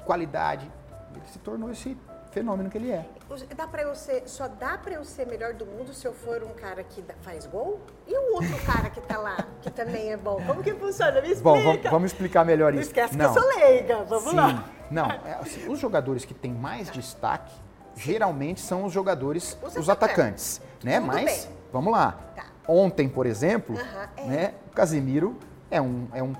[0.05, 0.69] qualidade.
[1.15, 1.97] Ele se tornou esse
[2.31, 3.05] fenômeno que ele é.
[3.55, 6.43] Dá para eu ser, só dá para eu ser melhor do mundo se eu for
[6.43, 7.81] um cara que faz gol?
[8.07, 10.41] E o outro cara que tá lá, que também é bom?
[10.45, 11.21] Como que funciona?
[11.21, 11.43] Me explica.
[11.43, 12.81] Bom, vamos, vamos explicar melhor isso.
[12.81, 13.33] Não esquece Não.
[13.33, 14.35] que eu sou leiga, vamos Sim.
[14.35, 14.65] lá.
[14.91, 17.53] Não, é, assim, os jogadores que têm mais destaque,
[17.95, 20.99] geralmente são os jogadores, os, os atacantes, né?
[20.99, 21.55] Tudo Mas, bem.
[21.71, 22.17] vamos lá.
[22.71, 23.75] Ontem, por exemplo,
[24.15, 24.23] é.
[24.25, 25.36] né, o Casemiro
[25.71, 26.34] é um, é um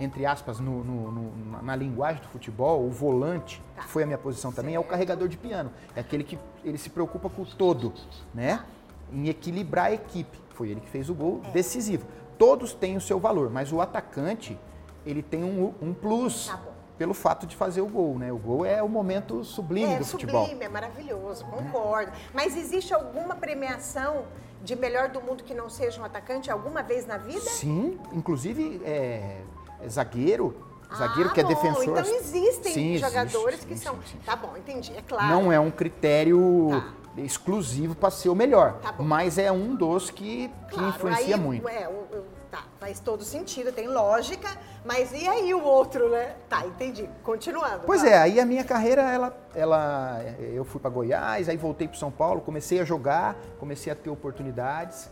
[0.00, 3.82] entre aspas, no, no, no, na linguagem do futebol, o volante, tá.
[3.82, 4.84] que foi a minha posição também, certo.
[4.84, 5.72] é o carregador de piano.
[5.94, 7.92] É aquele que ele se preocupa com o todo,
[8.34, 8.64] né?
[9.12, 10.38] Em equilibrar a equipe.
[10.50, 11.50] Foi ele que fez o gol é.
[11.50, 12.06] decisivo.
[12.36, 14.58] Todos têm o seu valor, mas o atacante,
[15.06, 16.48] ele tem um, um plus.
[16.48, 16.60] Tá
[16.98, 18.32] pelo fato de fazer o gol, né?
[18.32, 20.42] O gol é o momento sublime é, do sublime, futebol.
[20.42, 22.10] É sublime, é maravilhoso, concordo.
[22.10, 22.14] É.
[22.34, 24.24] Mas existe alguma premiação
[24.62, 27.40] de melhor do mundo que não seja um atacante alguma vez na vida?
[27.40, 29.40] Sim, inclusive é,
[29.80, 30.54] é zagueiro,
[30.94, 31.98] zagueiro ah, que é bom, defensor.
[31.98, 33.94] Então existem sim, jogadores existe, que sim, são.
[34.04, 35.28] Sim, tá bom, entendi, é claro.
[35.28, 37.20] Não é um critério tá.
[37.22, 41.40] exclusivo para ser o melhor, tá mas é um dos que, que claro, influencia aí,
[41.40, 41.68] muito.
[41.68, 44.48] É, o, tá, faz todo sentido, tem lógica,
[44.84, 46.34] mas e aí o outro, né?
[46.48, 47.08] Tá, entendi.
[47.22, 47.84] Continuando.
[47.86, 51.98] Pois é, aí a minha carreira, ela, ela eu fui para Goiás, aí voltei para
[51.98, 55.10] São Paulo, comecei a jogar, comecei a ter oportunidades.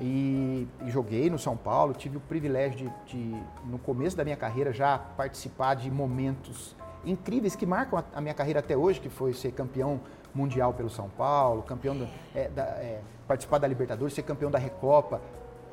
[0.00, 4.36] E, e, joguei no São Paulo, tive o privilégio de, de, no começo da minha
[4.36, 9.08] carreira, já participar de momentos incríveis que marcam a, a minha carreira até hoje, que
[9.08, 10.00] foi ser campeão
[10.34, 14.58] mundial pelo São Paulo, campeão do, é, da, é, participar da Libertadores, ser campeão da
[14.58, 15.20] Recopa.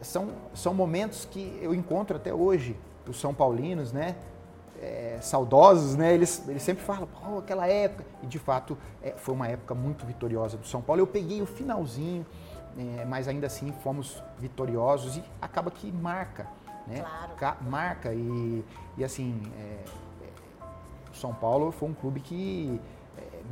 [0.02, 2.76] São, são momentos que eu encontro até hoje,
[3.08, 4.16] os São Paulinos, né?
[4.82, 6.14] É, saudosos, né?
[6.14, 8.04] Eles, eles sempre falam, pô, aquela época.
[8.24, 11.02] E de fato é, foi uma época muito vitoriosa do São Paulo.
[11.02, 12.26] Eu peguei o finalzinho,
[12.78, 16.48] é, mas ainda assim fomos vitoriosos e acaba que marca,
[16.88, 17.06] né?
[17.38, 17.58] Claro.
[17.70, 18.66] Marca e,
[18.98, 19.84] e assim, é,
[20.24, 20.30] é,
[21.14, 22.80] São Paulo foi um clube que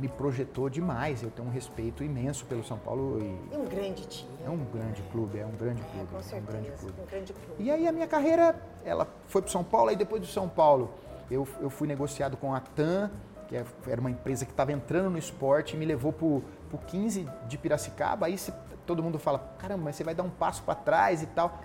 [0.00, 1.22] me projetou demais.
[1.22, 3.20] Eu tenho um respeito imenso pelo São Paulo.
[3.20, 4.30] E, e um grande time.
[4.44, 6.08] É um grande clube, é um grande clube.
[6.10, 6.94] É, com certeza, é um grande clube.
[7.00, 7.62] Um grande clube.
[7.62, 10.90] E aí a minha carreira, ela foi para São Paulo, aí depois do São Paulo
[11.30, 13.10] eu, eu fui negociado com a TAM,
[13.46, 16.78] que é, era uma empresa que estava entrando no esporte e me levou para o
[16.86, 18.26] 15 de Piracicaba.
[18.26, 18.52] Aí se
[18.86, 21.60] todo mundo fala, caramba, mas você vai dar um passo para trás e tal.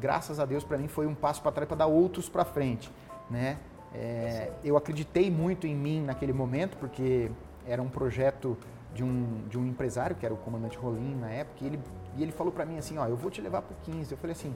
[0.00, 2.90] Graças a Deus, para mim, foi um passo para trás para dar outros para frente,
[3.28, 3.58] né?
[3.94, 7.30] É, eu acreditei muito em mim naquele momento, porque
[7.66, 8.56] era um projeto
[8.94, 11.80] de um, de um empresário, que era o comandante Rolim na época, e ele,
[12.16, 14.12] e ele falou para mim assim, ó, eu vou te levar para o 15.
[14.12, 14.54] Eu falei assim,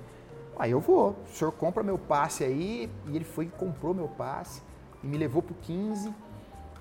[0.58, 4.08] ah, eu vou, o senhor compra meu passe aí, e ele foi e comprou meu
[4.08, 4.62] passe,
[5.02, 6.12] e me levou para o 15,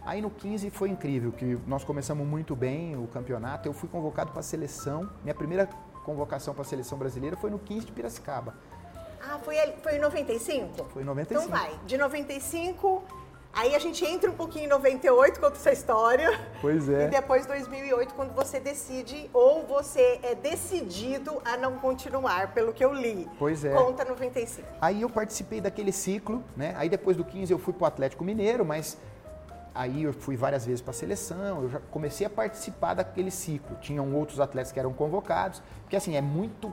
[0.05, 3.69] Aí no 15 foi incrível, que nós começamos muito bem o campeonato.
[3.69, 5.09] Eu fui convocado para a seleção.
[5.23, 5.65] Minha primeira
[6.03, 8.53] convocação para a seleção brasileira foi no 15 de Piracicaba.
[9.29, 10.85] Ah, foi, foi em 95?
[10.85, 11.45] Foi em 95.
[11.45, 13.03] Então vai, de 95,
[13.53, 16.39] aí a gente entra um pouquinho em 98, conta essa história.
[16.59, 17.05] Pois é.
[17.05, 22.83] E depois 2008, quando você decide, ou você é decidido a não continuar, pelo que
[22.83, 23.29] eu li.
[23.39, 23.73] Pois é.
[23.73, 24.67] Conta 95.
[24.81, 26.73] Aí eu participei daquele ciclo, né?
[26.77, 28.97] Aí depois do 15 eu fui para o Atlético Mineiro, mas
[29.75, 33.75] Aí eu fui várias vezes para a seleção, eu já comecei a participar daquele ciclo.
[33.81, 36.71] Tinham outros atletas que eram convocados, porque assim, é muito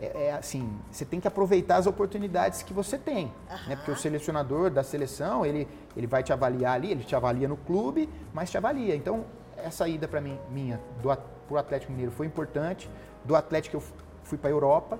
[0.00, 3.68] é, é, assim, você tem que aproveitar as oportunidades que você tem, uhum.
[3.68, 3.76] né?
[3.76, 7.56] Porque o selecionador da seleção, ele, ele vai te avaliar ali, ele te avalia no
[7.56, 8.94] clube, mas te avalia.
[8.94, 9.24] Então,
[9.56, 11.10] essa ida para mim, minha, do
[11.48, 12.88] pro Atlético Mineiro foi importante.
[13.24, 13.82] Do Atlético eu
[14.22, 14.98] fui para a Europa,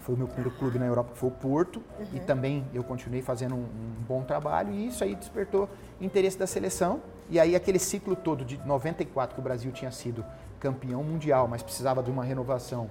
[0.00, 2.06] foi o meu primeiro clube na Europa, que foi o Porto, uhum.
[2.12, 5.68] e também eu continuei fazendo um, um, bom trabalho, e isso aí despertou
[6.00, 7.00] interesse da seleção.
[7.30, 10.24] E aí aquele ciclo todo de 94 que o Brasil tinha sido
[10.60, 12.90] campeão mundial, mas precisava de uma renovação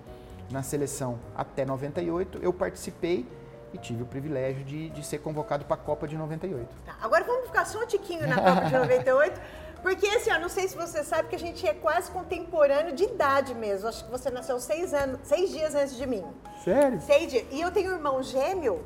[0.51, 3.25] na seleção até 98, eu participei
[3.73, 6.67] e tive o privilégio de, de ser convocado para a Copa de 98.
[6.85, 9.41] Tá, agora vamos ficar só um tiquinho na Copa de 98.
[9.81, 13.03] Porque assim, ó, não sei se você sabe que a gente é quase contemporâneo de
[13.03, 13.87] idade mesmo.
[13.87, 16.23] Acho que você nasceu seis, anos, seis dias antes de mim.
[16.63, 17.01] Sério?
[17.01, 17.45] Seis dias.
[17.49, 18.83] E eu tenho um irmão gêmeo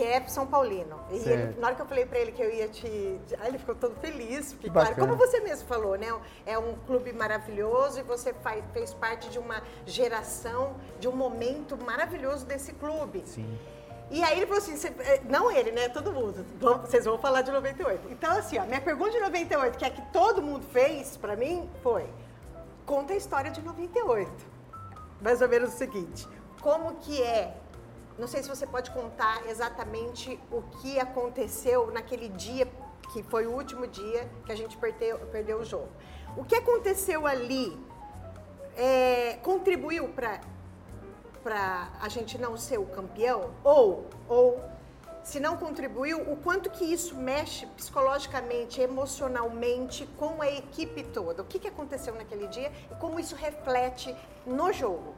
[0.00, 0.98] que é São Paulino.
[1.10, 3.20] E ele, na hora que eu falei pra ele que eu ia te.
[3.38, 4.54] Aí ele ficou todo feliz.
[4.54, 6.08] Porque, claro, como você mesmo falou, né?
[6.46, 11.76] É um clube maravilhoso e você faz, fez parte de uma geração, de um momento
[11.84, 13.22] maravilhoso desse clube.
[13.26, 13.58] Sim.
[14.10, 15.90] E aí ele falou assim, eh, não ele, né?
[15.90, 16.46] Todo mundo.
[16.80, 18.08] Vocês vão falar de 98.
[18.10, 21.68] Então, assim, ó, minha pergunta de 98, que é que todo mundo fez pra mim,
[21.82, 22.08] foi:
[22.86, 24.32] conta a história de 98.
[25.20, 26.26] Mais ou menos o seguinte:
[26.62, 27.54] como que é
[28.20, 32.68] não sei se você pode contar exatamente o que aconteceu naquele dia,
[33.12, 35.88] que foi o último dia que a gente perdeu, perdeu o jogo.
[36.36, 37.80] O que aconteceu ali
[38.76, 43.52] é, contribuiu para a gente não ser o campeão?
[43.64, 44.62] Ou, ou,
[45.24, 51.40] se não contribuiu, o quanto que isso mexe psicologicamente, emocionalmente com a equipe toda?
[51.40, 54.14] O que, que aconteceu naquele dia e como isso reflete
[54.46, 55.14] no jogo?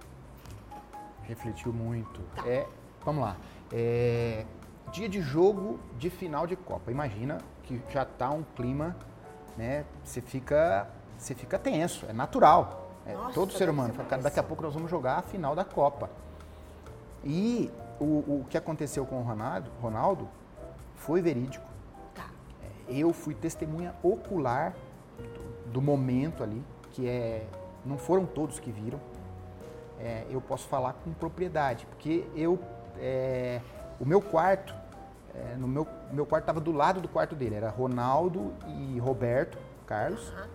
[1.25, 2.21] Refletiu muito.
[2.37, 2.49] Tá.
[2.49, 2.65] É
[3.05, 3.37] Vamos lá.
[3.73, 4.45] É,
[4.93, 6.91] dia de jogo de final de Copa.
[6.91, 8.97] Imagina que já está um clima,
[9.57, 9.85] né?
[10.05, 12.91] Você fica, você fica tenso, é natural.
[13.07, 13.95] É, Nossa, todo ser humano.
[14.23, 16.11] Daqui a pouco nós vamos jogar a final da Copa.
[17.25, 20.29] E o, o que aconteceu com o Ronaldo, Ronaldo
[20.97, 21.67] foi verídico.
[22.15, 22.27] Tá.
[22.63, 24.75] É, eu fui testemunha ocular
[25.19, 26.63] do, do momento ali,
[26.93, 27.47] que é
[27.85, 29.01] não foram todos que viram.
[29.99, 32.59] É, eu posso falar com propriedade, porque eu
[32.99, 33.61] é,
[34.01, 34.75] o meu quarto,
[35.35, 39.59] é, no meu, meu quarto estava do lado do quarto dele, era Ronaldo e Roberto
[39.87, 40.47] Carlos uhum.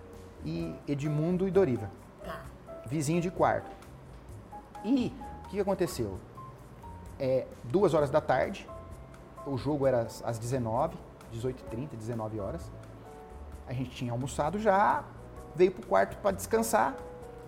[0.46, 1.90] e Edmundo e Doriva.
[2.24, 2.42] Tá.
[2.86, 3.70] Vizinho de quarto.
[4.84, 5.14] E
[5.46, 6.20] o que aconteceu?
[7.20, 8.68] É, duas horas da tarde,
[9.46, 10.98] o jogo era às 19,
[11.34, 12.72] 18h30, 19 horas.
[13.68, 15.04] A gente tinha almoçado já,
[15.56, 16.96] veio pro quarto para descansar.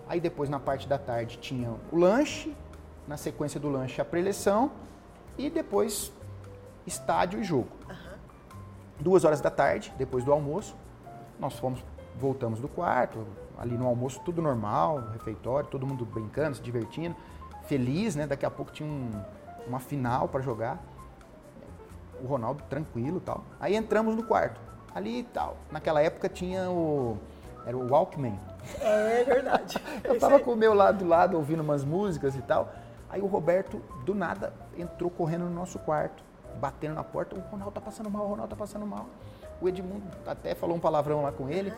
[0.08, 2.54] Aí depois na parte da tarde tinha o lanche,
[3.10, 4.70] na sequência do lanche a preleção
[5.36, 6.12] e depois
[6.86, 7.68] estádio e jogo.
[7.88, 7.96] Uhum.
[9.00, 10.76] Duas horas da tarde, depois do almoço,
[11.36, 11.84] nós fomos,
[12.16, 13.26] voltamos do quarto,
[13.58, 17.16] ali no almoço tudo normal, refeitório, todo mundo brincando, se divertindo,
[17.64, 18.28] feliz, né?
[18.28, 19.10] Daqui a pouco tinha um,
[19.66, 20.80] uma final para jogar.
[22.22, 23.42] O Ronaldo tranquilo e tal.
[23.58, 24.60] Aí entramos no quarto.
[24.94, 25.56] Ali e tal.
[25.72, 27.18] Naquela época tinha o
[27.66, 28.38] era o Walkman.
[28.80, 29.78] É verdade.
[30.04, 32.72] Eu tava com o meu lado do lado ouvindo umas músicas e tal.
[33.10, 36.22] Aí o Roberto, do nada, entrou correndo no nosso quarto,
[36.60, 37.36] batendo na porta.
[37.36, 39.06] O Ronaldo tá passando mal, o Ronaldo tá passando mal.
[39.60, 41.76] O Edmundo até falou um palavrão lá com ele, uhum.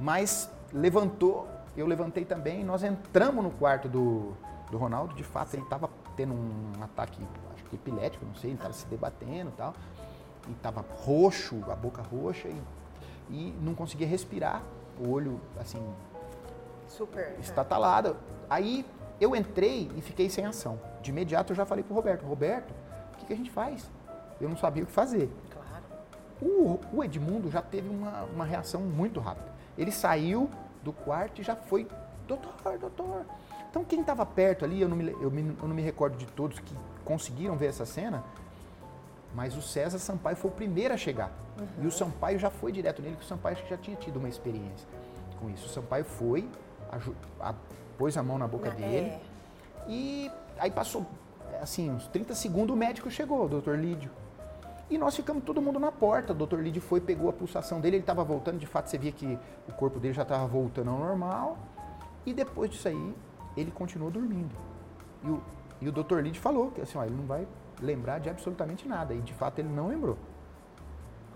[0.00, 2.64] mas levantou, eu levantei também.
[2.64, 4.32] Nós entramos no quarto do,
[4.70, 5.14] do Ronaldo.
[5.14, 7.20] De fato, ele estava tendo um ataque,
[7.54, 9.74] acho que epilético, não sei, ele estava se debatendo e tal.
[10.48, 12.62] E estava roxo, a boca roxa, e,
[13.30, 14.62] e não conseguia respirar.
[14.98, 15.82] O olho, assim,
[16.88, 18.16] super estatalado.
[18.48, 18.84] Aí
[19.22, 20.80] eu entrei e fiquei sem ação.
[21.00, 22.72] De imediato eu já falei pro Roberto, Roberto,
[23.12, 23.90] o que, que a gente faz?
[24.40, 25.30] Eu não sabia o que fazer.
[25.50, 25.84] Claro.
[26.40, 29.52] O, o Edmundo já teve uma, uma reação muito rápida.
[29.78, 30.50] Ele saiu
[30.82, 31.86] do quarto e já foi,
[32.26, 33.24] doutor, doutor.
[33.70, 36.26] Então quem estava perto ali, eu não, me, eu, me, eu não me recordo de
[36.26, 38.24] todos que conseguiram ver essa cena,
[39.34, 41.30] mas o César Sampaio foi o primeiro a chegar.
[41.58, 41.66] Uhum.
[41.78, 41.90] E o uhum.
[41.90, 44.86] Sampaio já foi direto nele, porque o Sampaio já tinha tido uma experiência
[45.40, 45.66] com isso.
[45.66, 46.48] O Sampaio foi,
[46.90, 47.54] a, a,
[47.98, 49.06] pôs a mão na boca na, dele.
[49.06, 49.20] É.
[49.88, 51.06] E aí passou,
[51.60, 54.10] assim, uns 30 segundos o médico chegou, o doutor Lídio.
[54.90, 56.32] E nós ficamos todo mundo na porta.
[56.32, 59.12] O doutor Lídio foi, pegou a pulsação dele, ele estava voltando, de fato você via
[59.12, 61.58] que o corpo dele já estava voltando ao normal.
[62.26, 63.14] E depois disso aí,
[63.56, 64.54] ele continuou dormindo.
[65.24, 65.42] E o,
[65.80, 67.46] e o doutor Lídio falou que assim, ó, ele não vai
[67.80, 69.14] lembrar de absolutamente nada.
[69.14, 70.18] E de fato ele não lembrou.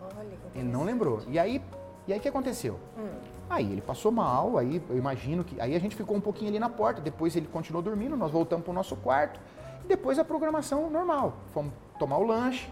[0.03, 1.23] Olha, ele não lembrou.
[1.27, 1.63] E aí
[2.07, 2.79] e aí o que aconteceu?
[2.97, 3.09] Hum.
[3.49, 5.61] Aí ele passou mal, aí eu imagino que.
[5.61, 8.65] Aí a gente ficou um pouquinho ali na porta, depois ele continuou dormindo, nós voltamos
[8.65, 9.41] para o nosso quarto.
[9.85, 11.35] E depois a programação normal.
[11.53, 12.71] Fomos tomar o lanche.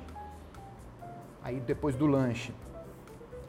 [1.42, 2.55] Aí depois do lanche,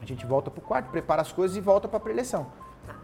[0.00, 2.46] a gente volta para o quarto, prepara as coisas e volta para a preleção.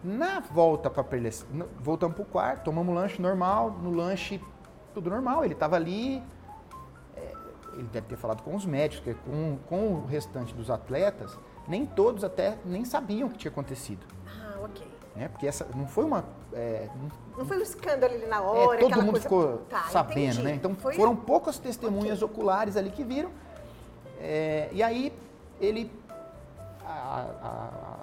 [0.04, 1.48] Na volta para a preleção,
[1.80, 4.40] voltamos para o quarto, tomamos lanche normal, no lanche
[4.94, 5.44] tudo normal.
[5.44, 6.22] Ele estava ali,
[7.16, 7.32] é,
[7.72, 12.24] ele deve ter falado com os médicos, com, com o restante dos atletas nem todos
[12.24, 14.04] até nem sabiam o que tinha acontecido.
[14.26, 14.86] Ah, ok.
[15.14, 15.28] Né?
[15.28, 16.24] Porque essa não foi uma.
[16.52, 16.88] É,
[17.36, 18.78] não, foi um escândalo ali na hora.
[18.78, 19.22] É, todo mundo coisa...
[19.22, 20.42] ficou tá, sabendo, entendi.
[20.42, 20.54] né?
[20.54, 20.94] Então foi...
[20.94, 22.34] foram poucas testemunhas okay.
[22.34, 23.30] oculares ali que viram.
[24.20, 25.12] É, e aí
[25.60, 25.90] ele.
[26.84, 28.00] A,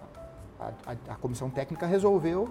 [0.60, 2.50] a, a, a, comissão técnica resolveu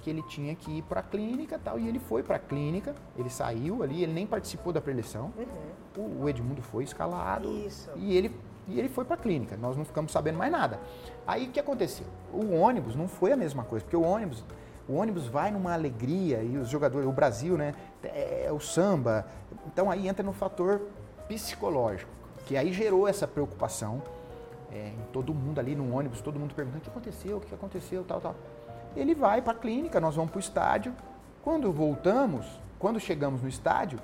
[0.00, 2.94] que ele tinha que ir para a clínica tal, e ele foi para a clínica,
[3.16, 5.32] ele saiu ali, ele nem participou da preleção.
[5.36, 6.20] Uhum.
[6.20, 7.90] O, o Edmundo foi escalado Isso.
[7.96, 8.34] e ele
[8.70, 10.78] E ele foi para a clínica, nós não ficamos sabendo mais nada.
[11.26, 12.06] Aí o que aconteceu?
[12.32, 14.44] O ônibus não foi a mesma coisa, porque o ônibus,
[14.88, 19.26] o ônibus vai numa alegria e os jogadores, o Brasil, né, é, é o samba.
[19.66, 20.82] Então aí entra no fator
[21.26, 22.10] psicológico,
[22.46, 24.02] que aí gerou essa preocupação
[24.72, 27.54] é, em todo mundo ali no ônibus, todo mundo perguntando o que aconteceu, o que
[27.54, 28.36] aconteceu, tal, tal.
[28.96, 30.94] Ele vai para a clínica, nós vamos para o estádio.
[31.42, 32.46] Quando voltamos,
[32.78, 33.98] quando chegamos no estádio,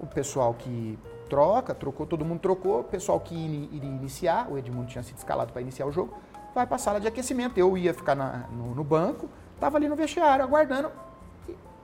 [0.00, 0.98] o pessoal que
[1.28, 5.52] troca, trocou, todo mundo trocou, o pessoal que iria iniciar, o Edmundo tinha sido escalado
[5.52, 6.14] para iniciar o jogo,
[6.54, 7.58] vai para a sala de aquecimento.
[7.58, 10.90] Eu ia ficar na, no, no, banco, estava ali no vestiário aguardando.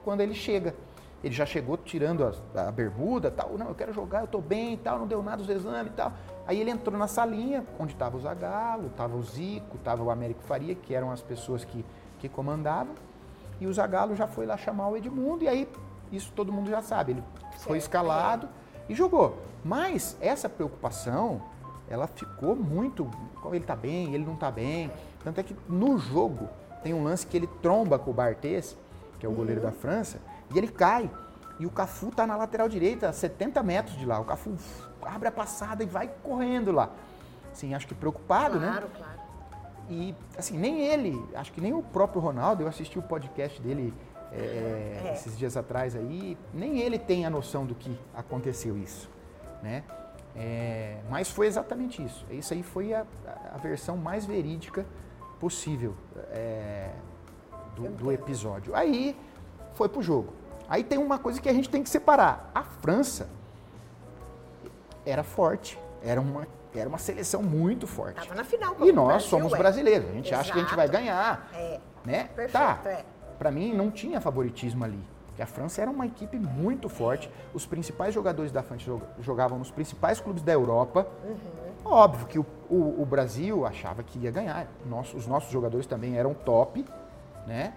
[0.03, 0.75] quando ele chega,
[1.23, 4.77] ele já chegou tirando a, a bermuda, tal, não, eu quero jogar, eu estou bem,
[4.77, 6.11] tal, não deu nada os exames e tal.
[6.47, 10.43] Aí ele entrou na salinha, onde estava o Zagalo, estava o Zico, estava o Américo
[10.43, 11.85] Faria, que eram as pessoas que,
[12.19, 12.93] que comandavam.
[13.59, 15.67] E o Zagalo já foi lá chamar o Edmundo, e aí
[16.11, 17.13] isso todo mundo já sabe.
[17.13, 17.23] Ele
[17.59, 18.47] foi escalado
[18.87, 19.37] e jogou.
[19.63, 21.41] Mas essa preocupação,
[21.89, 23.09] ela ficou muito.
[23.45, 24.91] Ele está bem, ele não está bem.
[25.23, 26.49] Tanto é que no jogo
[26.83, 28.77] tem um lance que ele tromba com o Barthez,
[29.19, 29.67] que é o goleiro uhum.
[29.67, 30.19] da França,
[30.53, 31.09] e ele cai.
[31.59, 34.19] E o Cafu está na lateral direita, a 70 metros de lá.
[34.19, 34.55] O Cafu
[35.01, 36.89] abre a passada e vai correndo lá.
[37.51, 38.71] Assim, acho que preocupado, claro, né?
[38.71, 39.15] Claro, claro.
[39.89, 43.93] E, assim, nem ele, acho que nem o próprio Ronaldo, eu assisti o podcast dele
[44.37, 49.09] é, é, esses dias atrás aí, nem ele tem a noção do que aconteceu isso,
[49.61, 49.83] né?
[50.35, 52.25] É, mas foi exatamente isso.
[52.29, 53.05] Isso aí foi a,
[53.53, 54.85] a versão mais verídica
[55.39, 55.95] possível
[56.31, 56.89] é,
[57.75, 58.75] do, do episódio.
[58.75, 59.17] Aí
[59.73, 60.33] foi pro jogo.
[60.67, 62.51] Aí tem uma coisa que a gente tem que separar.
[62.53, 63.29] A França
[65.05, 68.15] era forte, era uma, era uma seleção muito forte.
[68.15, 68.75] Tava na final.
[68.79, 69.57] E nós Brasil, somos é.
[69.57, 70.41] brasileiros, a gente Exato.
[70.41, 71.49] acha que a gente vai ganhar.
[71.53, 71.79] É.
[72.03, 72.23] Né?
[72.35, 72.79] Perfeito, tá.
[72.85, 73.05] É.
[73.37, 74.99] Para mim não tinha favoritismo ali.
[75.27, 77.29] Porque a França era uma equipe muito forte.
[77.53, 78.85] Os principais jogadores da França
[79.19, 81.07] jogavam nos principais clubes da Europa.
[81.23, 81.91] Uhum.
[81.91, 84.67] Óbvio que o, o, o, Brasil achava que ia ganhar.
[84.85, 86.85] Nosso, os nossos jogadores também eram top,
[87.45, 87.73] né?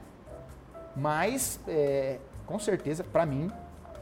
[0.97, 3.51] Mas, é, com certeza, para mim,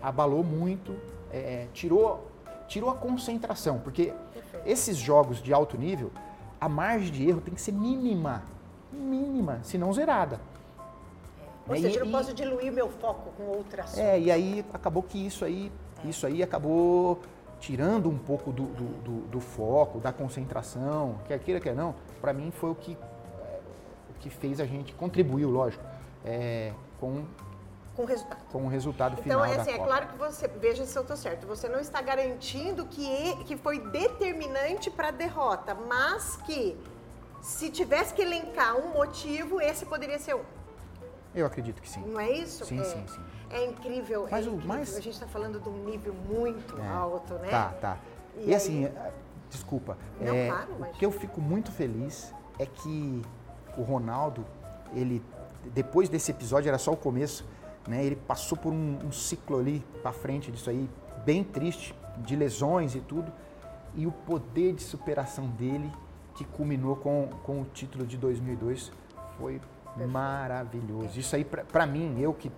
[0.02, 0.94] abalou muito,
[1.32, 2.30] é, tirou
[2.66, 4.12] tirou a concentração, porque
[4.64, 6.10] esses jogos de alto nível,
[6.60, 8.42] a margem de erro tem que ser mínima,
[8.92, 10.40] mínima, se não zerada.
[11.68, 11.72] É.
[11.72, 15.26] Ou seja, eu não posso diluir meu foco com outras É, e aí acabou que
[15.26, 15.72] isso aí,
[16.04, 16.08] é.
[16.08, 17.20] isso aí acabou
[17.58, 22.32] tirando um pouco do, do, do, do, foco, da concentração, quer queira, quer não, para
[22.32, 23.58] mim foi o que, é,
[24.10, 25.82] o que fez a gente, contribuiu, lógico,
[26.24, 27.24] é, com
[27.96, 28.44] com o resultado.
[28.52, 29.46] Com o resultado então, final.
[29.46, 32.02] Então, é assim, é claro que você, veja se eu estou certo, você não está
[32.02, 36.76] garantindo que, que foi determinante para a derrota, mas que
[37.40, 40.42] se tivesse que elencar um motivo, esse poderia ser um.
[41.36, 42.00] Eu acredito que sim.
[42.00, 42.64] Não é isso?
[42.64, 43.20] Sim, é, sim, sim.
[43.50, 44.26] É incrível.
[44.30, 44.68] Mas é o incrível.
[44.68, 44.96] mais...
[44.96, 47.48] A gente está falando de um nível muito é, alto, né?
[47.50, 47.98] Tá, tá.
[48.38, 49.12] E, e assim, é,
[49.50, 49.98] desculpa.
[50.18, 50.96] Não, é, claro, mas...
[50.96, 53.22] O que eu fico muito feliz é que
[53.76, 54.46] o Ronaldo,
[54.94, 55.22] ele,
[55.74, 57.46] depois desse episódio, era só o começo,
[57.86, 58.02] né?
[58.02, 60.88] Ele passou por um, um ciclo ali para frente disso aí,
[61.26, 63.30] bem triste, de lesões e tudo.
[63.94, 65.92] E o poder de superação dele,
[66.34, 68.90] que culminou com, com o título de 2002,
[69.38, 69.60] foi
[69.96, 70.12] Perfeito.
[70.12, 71.18] maravilhoso.
[71.18, 72.50] Isso aí, para mim, eu que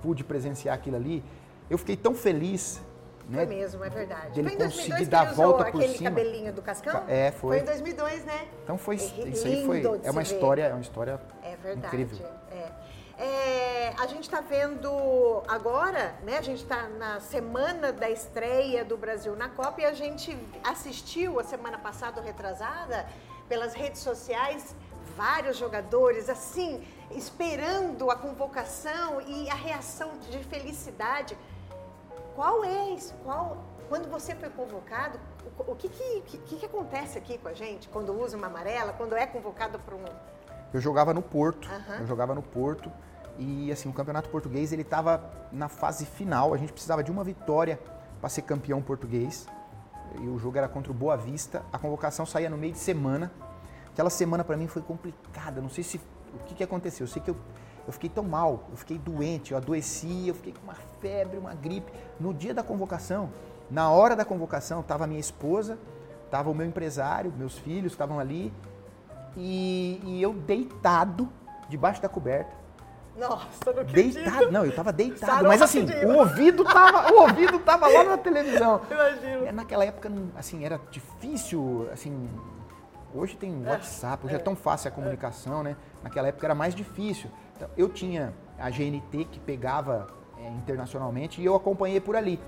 [0.00, 1.22] pude presenciar aquilo ali,
[1.68, 2.80] eu fiquei tão feliz
[3.28, 3.44] né?
[3.44, 4.30] Foi mesmo, é verdade.
[4.34, 6.10] Dele foi em 2002 conseguir dar a volta por aquele cima.
[6.10, 7.04] cabelinho do Cascão?
[7.08, 7.56] É, foi.
[7.56, 8.48] Foi em 2002, né?
[8.62, 12.26] Então foi, é isso aí foi, é uma história, é uma história é verdade, incrível.
[12.52, 12.70] É.
[13.18, 16.36] É, a gente está vendo agora, né?
[16.36, 21.40] A gente está na semana da estreia do Brasil na Copa e a gente assistiu
[21.40, 23.06] a semana passada, retrasada,
[23.48, 24.76] pelas redes sociais,
[25.16, 31.36] vários jogadores assim, esperando a convocação e a reação de felicidade.
[32.34, 33.14] Qual é isso?
[33.24, 33.56] Qual,
[33.88, 35.18] quando você foi convocado,
[35.58, 38.92] o, o que, que, que, que acontece aqui com a gente quando usa uma amarela,
[38.92, 40.04] quando é convocado para um
[40.72, 41.68] eu jogava no Porto.
[41.68, 41.94] Uhum.
[42.00, 42.90] Eu jogava no Porto.
[43.38, 46.54] E assim, o campeonato português ele estava na fase final.
[46.54, 47.78] A gente precisava de uma vitória
[48.20, 49.46] para ser campeão português.
[50.20, 51.62] E o jogo era contra o Boa Vista.
[51.72, 53.30] A convocação saía no meio de semana.
[53.96, 55.58] Aquela semana para mim foi complicada.
[55.58, 57.04] Não sei se o que, que aconteceu.
[57.04, 57.36] Eu sei que eu,
[57.86, 58.64] eu fiquei tão mal.
[58.70, 59.52] Eu fiquei doente.
[59.52, 60.28] Eu adoeci.
[60.28, 61.90] Eu fiquei com uma febre, uma gripe.
[62.20, 63.30] No dia da convocação,
[63.70, 65.78] na hora da convocação, estava minha esposa,
[66.26, 68.52] estava o meu empresário, meus filhos estavam ali
[69.34, 71.32] e, e eu deitado
[71.66, 72.54] debaixo da coberta.
[73.18, 74.14] Nossa, não acredito.
[74.14, 78.04] Deitado, não, eu tava deitado, Sarou mas assim, o ouvido tava, o ouvido tava lá
[78.04, 78.82] na televisão.
[78.90, 79.52] Imagino.
[79.52, 82.28] Naquela época, assim, era difícil, assim,
[83.16, 85.76] hoje tem é, WhatsApp, hoje é, é tão fácil a comunicação, né?
[86.02, 87.30] Naquela época era mais difícil.
[87.56, 90.08] Então, eu tinha a GNT que pegava
[90.38, 92.40] é, internacionalmente e eu acompanhei por ali.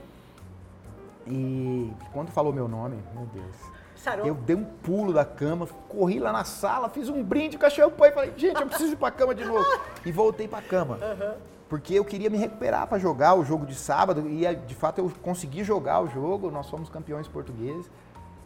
[1.26, 3.56] E quando falou meu nome, meu Deus.
[3.96, 4.26] Sarou.
[4.26, 7.70] Eu dei um pulo da cama, corri lá na sala, fiz um brinde com a
[7.70, 9.66] champanhe e falei, gente, eu preciso ir pra cama de novo.
[10.06, 10.94] E voltei pra cama.
[10.94, 11.34] Uhum.
[11.68, 15.12] Porque eu queria me recuperar para jogar o jogo de sábado e de fato eu
[15.20, 17.90] consegui jogar o jogo, nós fomos campeões portugueses.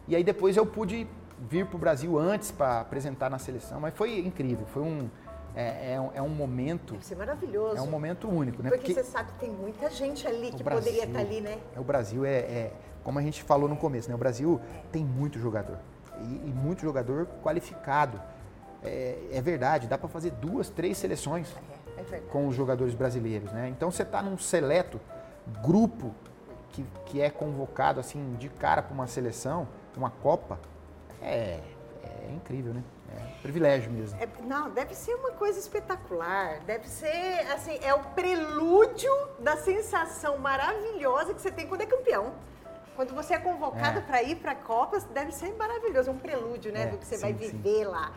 [0.07, 1.07] E aí depois eu pude
[1.49, 5.09] vir para o Brasil antes para apresentar na seleção, mas foi incrível, foi um,
[5.55, 6.93] é, é, um, é um momento.
[6.93, 7.77] Deve ser maravilhoso.
[7.77, 8.69] É um momento único, né?
[8.69, 11.59] Porque, Porque você sabe que tem muita gente ali que Brasil, poderia estar ali, né?
[11.77, 12.73] O Brasil é, é,
[13.03, 14.15] como a gente falou no começo, né?
[14.15, 14.59] O Brasil
[14.91, 15.77] tem muito jogador
[16.21, 18.19] e, e muito jogador qualificado.
[18.83, 21.55] É, é verdade, dá para fazer duas, três seleções
[21.97, 23.69] é, é com os jogadores brasileiros, né?
[23.69, 24.99] Então você está num seleto
[25.61, 26.13] grupo
[26.69, 30.59] que, que é convocado assim de cara para uma seleção, uma Copa,
[31.23, 31.59] é,
[32.03, 32.83] é incrível, né?
[33.15, 34.19] É privilégio mesmo.
[34.19, 36.61] É, não, deve ser uma coisa espetacular.
[36.61, 42.33] Deve ser, assim, é o prelúdio da sensação maravilhosa que você tem quando é campeão.
[42.95, 44.01] Quando você é convocado é.
[44.01, 47.21] para ir para Copas, deve ser maravilhoso, um prelúdio, né, é, do que você sim,
[47.21, 47.83] vai viver sim.
[47.85, 48.13] lá.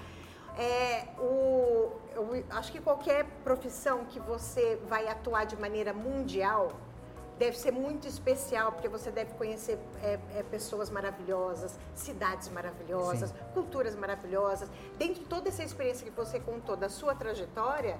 [0.58, 6.72] É, o, eu acho que qualquer profissão que você vai atuar de maneira mundial,
[7.38, 13.36] deve ser muito especial, porque você deve conhecer é, é, pessoas maravilhosas, cidades maravilhosas, Sim.
[13.52, 14.70] culturas maravilhosas.
[14.98, 17.98] Dentro de toda essa experiência que você contou da sua trajetória,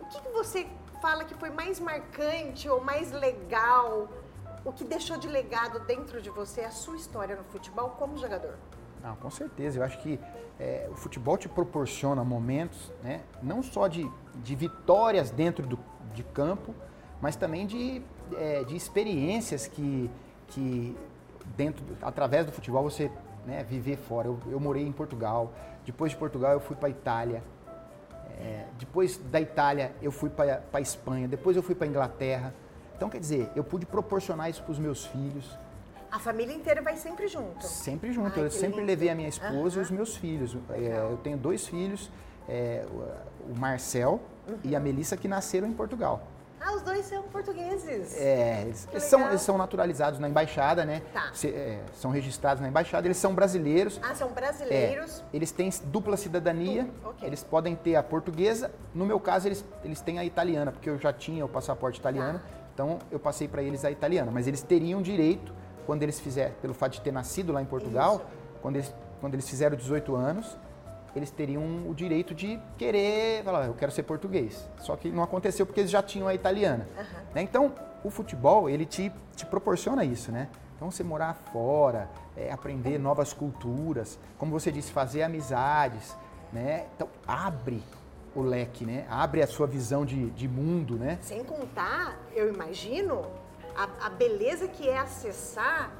[0.00, 0.66] o que, que você
[1.00, 4.08] fala que foi mais marcante ou mais legal,
[4.64, 8.54] o que deixou de legado dentro de você a sua história no futebol como jogador?
[9.02, 9.78] Não, com certeza.
[9.78, 10.18] Eu acho que
[10.58, 15.78] é, o futebol te proporciona momentos, né, não só de, de vitórias dentro do,
[16.14, 16.74] de campo,
[17.20, 18.02] mas também de
[18.36, 20.10] é, de experiências que,
[20.48, 20.96] que
[21.56, 23.10] dentro, através do futebol você
[23.46, 24.28] né, viver fora.
[24.28, 25.52] Eu, eu, morei em Portugal,
[25.84, 27.42] depois de Portugal eu fui para Itália,
[28.40, 32.54] é, depois da Itália eu fui para a Espanha, depois eu fui para a Inglaterra.
[32.96, 35.58] Então quer dizer, eu pude proporcionar isso para os meus filhos.
[36.10, 37.64] A família inteira vai sempre junto?
[37.64, 38.38] Sempre junto.
[38.38, 38.86] Ai, eu sempre lindo.
[38.86, 39.82] levei a minha esposa uhum.
[39.82, 40.56] e os meus filhos.
[40.70, 42.10] É, eu tenho dois filhos,
[42.48, 42.86] é,
[43.48, 44.58] o Marcel uhum.
[44.62, 46.22] e a Melissa, que nasceram em Portugal.
[46.64, 48.16] Ah, os dois são portugueses.
[48.16, 51.02] É, eles, eles são, eles são naturalizados na embaixada, né?
[51.12, 51.30] Tá.
[51.34, 54.00] Se, é, são registrados na embaixada, eles são brasileiros.
[54.02, 55.20] Ah, são brasileiros.
[55.20, 57.28] É, eles têm dupla cidadania, okay.
[57.28, 58.70] eles podem ter a portuguesa.
[58.94, 62.38] No meu caso, eles, eles têm a italiana, porque eu já tinha o passaporte italiano,
[62.38, 62.44] tá.
[62.72, 64.30] então eu passei para eles a italiana.
[64.32, 65.52] Mas eles teriam direito,
[65.84, 68.22] quando eles fizerem, pelo fato de ter nascido lá em Portugal,
[68.62, 70.56] quando eles, quando eles fizeram 18 anos,
[71.18, 74.68] eles teriam o direito de querer, falar, eu quero ser português.
[74.80, 76.86] Só que não aconteceu porque eles já tinham a italiana.
[76.96, 77.04] Uhum.
[77.34, 77.42] Né?
[77.42, 80.48] Então, o futebol, ele te, te proporciona isso, né?
[80.76, 86.16] Então, você morar fora, é, aprender novas culturas, como você disse, fazer amizades,
[86.52, 86.86] né?
[86.94, 87.82] Então, abre
[88.34, 89.06] o leque, né?
[89.08, 91.18] Abre a sua visão de, de mundo, né?
[91.22, 93.22] Sem contar, eu imagino,
[93.76, 95.90] a, a beleza que é acessar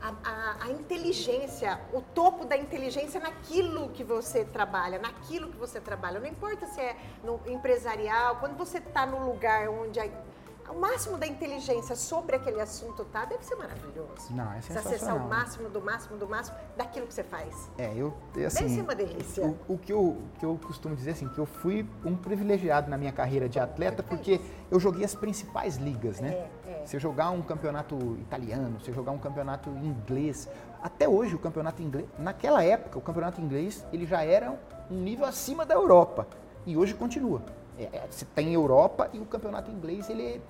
[0.00, 5.80] a, a, a, inteligência, o topo da inteligência naquilo que você trabalha, naquilo que você
[5.80, 6.18] trabalha.
[6.18, 10.08] Não importa se é no empresarial, quando você está no lugar onde a,
[10.70, 14.30] o máximo da inteligência sobre aquele assunto tá, deve ser maravilhoso.
[14.30, 14.82] Não, é sensacional.
[14.82, 17.70] Você acessar o máximo do máximo do máximo daquilo que você faz.
[17.76, 18.14] É, eu
[18.46, 19.44] assim, Deve ser uma delícia.
[19.44, 22.96] O, o que, eu, que eu costumo dizer assim, que eu fui um privilegiado na
[22.96, 24.40] minha carreira de atleta porque
[24.70, 26.30] eu joguei as principais ligas, né?
[26.30, 26.50] É,
[26.82, 26.86] é.
[26.86, 30.48] Você jogar um campeonato italiano, você jogar um campeonato inglês,
[30.82, 34.58] até hoje o campeonato inglês, naquela época o campeonato inglês ele já era
[34.90, 36.26] um nível acima da Europa
[36.66, 37.42] e hoje continua.
[37.78, 40.42] É, é você tem Europa e o campeonato inglês ele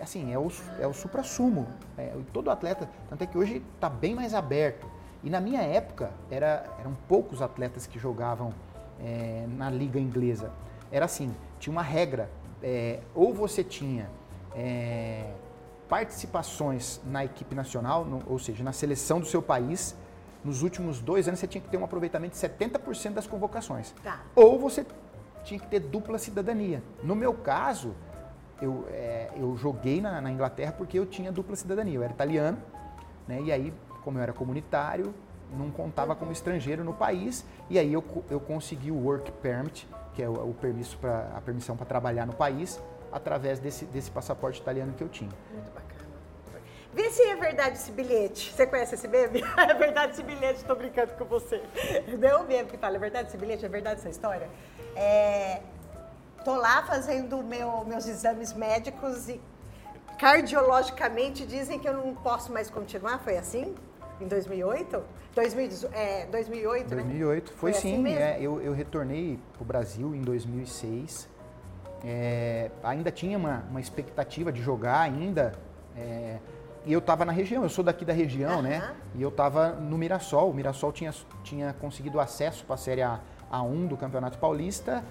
[0.00, 1.66] assim, é o, é o supra-sumo.
[1.96, 4.86] É, todo atleta, tanto é que hoje está bem mais aberto.
[5.22, 8.52] E na minha época, era, eram poucos atletas que jogavam
[9.00, 10.50] é, na liga inglesa.
[10.92, 12.28] Era assim, tinha uma regra,
[12.62, 14.10] é, ou você tinha
[14.54, 15.30] é,
[15.88, 19.96] participações na equipe nacional, no, ou seja, na seleção do seu país,
[20.44, 23.94] nos últimos dois anos você tinha que ter um aproveitamento de 70% das convocações.
[24.02, 24.20] Tá.
[24.34, 24.84] Ou você
[25.44, 26.82] tinha que ter dupla cidadania.
[27.02, 27.94] No meu caso,
[28.60, 31.94] eu, é, eu joguei na, na, Inglaterra porque eu tinha dupla cidadania.
[31.94, 32.58] Eu era italiano,
[33.26, 33.40] né?
[33.42, 33.72] E aí,
[34.02, 35.14] como eu era comunitário,
[35.56, 37.44] não contava como estrangeiro no país.
[37.70, 41.40] E aí eu, eu consegui o work permit, que é o, o permisso para a
[41.40, 42.82] permissão para trabalhar no país,
[43.14, 45.30] através desse, desse passaporte italiano que eu tinha.
[45.52, 45.94] Muito bacana.
[46.92, 48.52] Vê se é verdade esse bilhete.
[48.52, 49.42] Você conhece esse meme?
[49.56, 51.62] é verdade esse bilhete, estou brincando com você.
[52.18, 54.48] Não é o meme que fala, é verdade esse bilhete, é verdade essa história?
[54.94, 55.60] É,
[56.44, 59.40] Tô lá fazendo meu, meus exames médicos e
[60.18, 63.18] cardiologicamente dizem que eu não posso mais continuar.
[63.20, 63.74] Foi assim?
[64.20, 65.02] Em 2008?
[65.34, 67.56] 2018, é, 2008, 2008, né?
[67.56, 67.94] foi, foi sim.
[67.94, 71.30] Assim é, eu, eu retornei para o Brasil em 2006.
[72.04, 75.52] É, ainda tinha uma, uma expectativa de jogar ainda.
[75.96, 76.38] É,
[76.84, 78.94] e eu estava na região, eu sou daqui da região, né?
[79.14, 80.50] E eu estava no Mirassol.
[80.50, 85.02] O Mirassol tinha, tinha conseguido acesso para a Série A, A1 do Campeonato Paulista.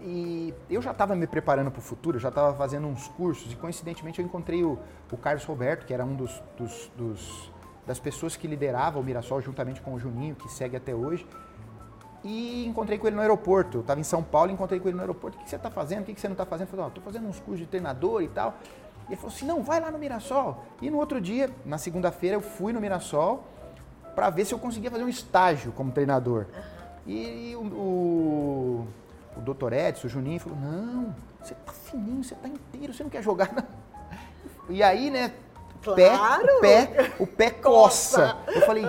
[0.00, 3.50] E eu já estava me preparando para o futuro, eu já estava fazendo uns cursos.
[3.50, 4.78] E coincidentemente eu encontrei o,
[5.10, 7.50] o Carlos Roberto, que era um dos, dos, dos,
[7.86, 11.26] das pessoas que liderava o Mirassol, juntamente com o Juninho, que segue até hoje.
[12.24, 13.78] E encontrei com ele no aeroporto.
[13.78, 15.38] Eu estava em São Paulo, encontrei com ele no aeroporto.
[15.38, 16.02] O que você está fazendo?
[16.02, 16.68] O que você não está fazendo?
[16.68, 18.54] Eu falei, estou fazendo uns cursos de treinador e tal.
[19.08, 20.64] E ele falou assim: não, vai lá no Mirassol.
[20.80, 23.44] E no outro dia, na segunda-feira, eu fui no Mirassol
[24.14, 26.46] para ver se eu conseguia fazer um estágio como treinador.
[27.06, 28.88] E, o, o,
[29.36, 33.10] o doutor Edson, o Juninho, falou: não, você tá fininho, você tá inteiro, você não
[33.10, 33.52] quer jogar.
[33.52, 33.64] Não.
[34.68, 35.32] E aí, né?
[35.82, 36.60] Claro.
[36.60, 38.34] Pé, pé, o pé coça.
[38.34, 38.58] coça.
[38.58, 38.84] Eu falei,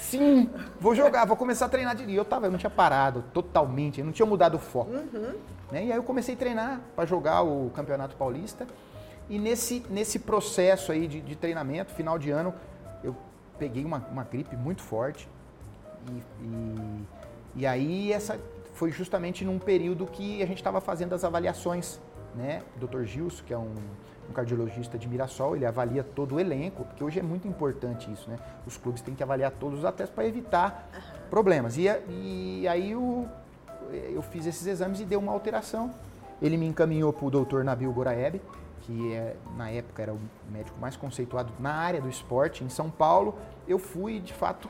[0.00, 4.00] sim, vou jogar, vou começar a treinar de Eu tava, eu não tinha parado totalmente,
[4.00, 4.90] eu não tinha mudado o foco.
[4.90, 5.34] Uhum.
[5.70, 5.86] Né?
[5.86, 8.66] E aí eu comecei a treinar para jogar o Campeonato Paulista.
[9.28, 12.52] E nesse, nesse processo aí de, de treinamento, final de ano,
[13.04, 13.16] eu
[13.58, 15.28] peguei uma, uma gripe muito forte.
[16.08, 17.06] E, e,
[17.56, 18.40] e, aí essa
[18.74, 22.00] foi justamente num período que a gente estava fazendo as avaliações,
[22.34, 22.62] né?
[22.76, 23.04] O Dr.
[23.04, 23.74] Gilson, que é um,
[24.30, 28.30] um, cardiologista de Mirassol, ele avalia todo o elenco, porque hoje é muito importante isso,
[28.30, 28.38] né?
[28.66, 31.28] Os clubes têm que avaliar todos os atletas para evitar uhum.
[31.28, 31.76] problemas.
[31.76, 33.26] E, e aí o,
[33.90, 35.90] eu fiz esses exames e deu uma alteração.
[36.40, 37.62] Ele me encaminhou para o Dr.
[37.62, 38.40] Nabil Goraeb,
[38.82, 40.18] que é, na época era o
[40.50, 43.36] médico mais conceituado na área do esporte em São Paulo,
[43.68, 44.68] eu fui e de fato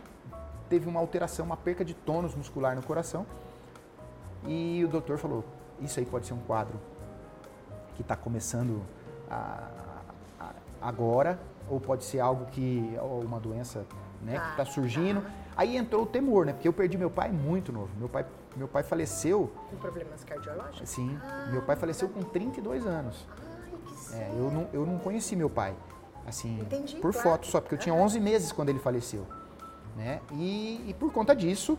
[0.68, 3.26] teve uma alteração, uma perca de tônus muscular no coração.
[4.46, 5.44] E o doutor falou:
[5.80, 6.78] Isso aí pode ser um quadro
[7.94, 8.82] que está começando
[10.80, 13.84] agora, ou pode ser algo que, ou uma doença
[14.22, 15.20] né, que está ah, surgindo.
[15.22, 15.30] Tá.
[15.56, 16.52] Aí entrou o temor, né?
[16.52, 17.90] Porque eu perdi meu pai muito novo.
[17.98, 18.24] Meu pai,
[18.56, 19.52] meu pai faleceu.
[19.70, 20.88] Com problemas cardiológicos?
[20.88, 21.18] Sim.
[21.22, 23.26] Ah, meu pai faleceu com 32 anos.
[24.12, 25.72] É, eu, não, eu não conheci meu pai,
[26.26, 27.28] assim, Entendi, por claro.
[27.28, 29.24] foto só, porque eu tinha 11 meses quando ele faleceu.
[29.96, 30.20] Né?
[30.32, 31.78] E, e por conta disso,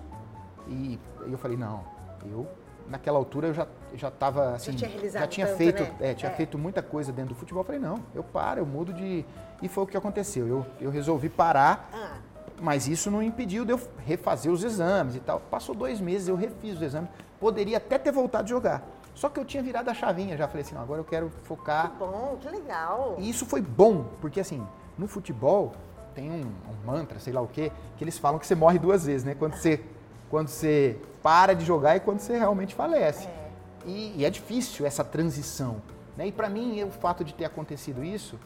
[0.65, 0.97] e
[1.29, 1.83] eu falei, não,
[2.25, 2.47] eu
[2.87, 5.95] naquela altura eu já já estava assim, já tinha, já tinha tanto, feito, né?
[5.99, 6.35] é, tinha é.
[6.35, 7.61] feito muita coisa dentro do futebol.
[7.61, 9.25] Eu falei, não, eu paro, eu mudo de
[9.61, 10.47] e foi o que aconteceu.
[10.47, 12.17] Eu, eu resolvi parar, ah.
[12.59, 15.39] mas isso não impediu de eu refazer os exames e tal.
[15.39, 17.09] Passou dois meses, eu refiz os exames,
[17.39, 18.83] poderia até ter voltado a jogar.
[19.13, 21.91] Só que eu tinha virado a chavinha, já falei assim, não, agora eu quero focar.
[21.91, 23.15] Que bom, que legal.
[23.19, 24.65] E isso foi bom, porque assim,
[24.97, 25.73] no futebol
[26.15, 29.05] tem um, um mantra, sei lá o quê, que eles falam que você morre duas
[29.05, 29.35] vezes, né?
[29.35, 29.83] Quando você,
[30.29, 33.27] quando você para de jogar e quando você realmente falece.
[33.27, 33.51] É.
[33.85, 35.81] E, e, é difícil essa transição.
[36.15, 36.27] Né?
[36.27, 38.39] E para mim, o fato de ter acontecido isso,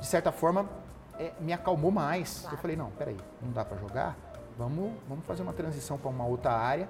[0.00, 0.68] de certa forma,
[1.18, 2.40] é, me acalmou mais.
[2.40, 2.56] Claro.
[2.56, 4.16] Eu falei, não, peraí, não dá para jogar?
[4.56, 6.88] Vamos, vamos fazer uma transição para uma outra área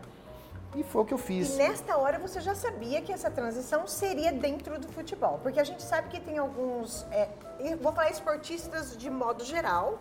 [0.74, 1.54] e foi o que eu fiz.
[1.54, 5.38] E nesta hora você já sabia que essa transição seria dentro do futebol?
[5.42, 7.28] Porque a gente sabe que tem alguns, é,
[7.80, 9.98] vou falar esportistas de modo geral,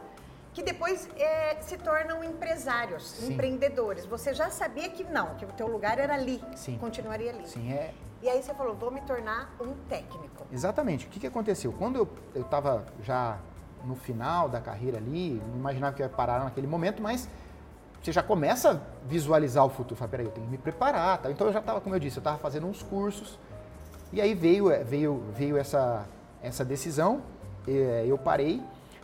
[0.58, 3.34] que depois é, se tornam empresários, Sim.
[3.34, 4.08] empreendedores.
[4.08, 6.80] Você já sabia que não, que o teu lugar era ali, Sim.
[6.80, 7.48] continuaria ali.
[7.48, 7.94] Sim, é.
[8.24, 10.48] E aí você falou, vou me tornar um técnico.
[10.52, 11.06] Exatamente.
[11.06, 11.72] O que, que aconteceu?
[11.72, 13.38] Quando eu estava já
[13.86, 17.30] no final da carreira ali, não imaginava que ia parar naquele momento, mas
[18.02, 19.96] você já começa a visualizar o futuro.
[19.96, 21.20] Fala, peraí, eu tenho que me preparar.
[21.20, 21.30] Tá?
[21.30, 23.38] Então eu já estava, como eu disse, eu estava fazendo uns cursos.
[24.12, 26.08] E aí veio, é, veio, veio essa,
[26.42, 27.22] essa decisão,
[27.68, 28.60] é, eu parei.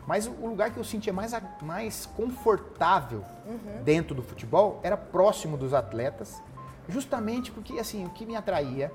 [0.05, 3.83] Mas o lugar que eu sentia mais, mais confortável uhum.
[3.83, 6.41] dentro do futebol era próximo dos atletas,
[6.89, 8.91] justamente porque assim, o que me atraía,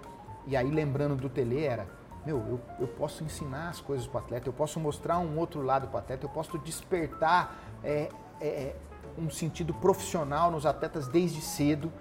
[0.46, 1.86] e aí lembrando do Tele, era,
[2.26, 5.62] meu, eu, eu posso ensinar as coisas para o atleta, eu posso mostrar um outro
[5.62, 8.74] lado para o atleta, eu posso despertar é, é,
[9.16, 11.92] um sentido profissional nos atletas desde cedo.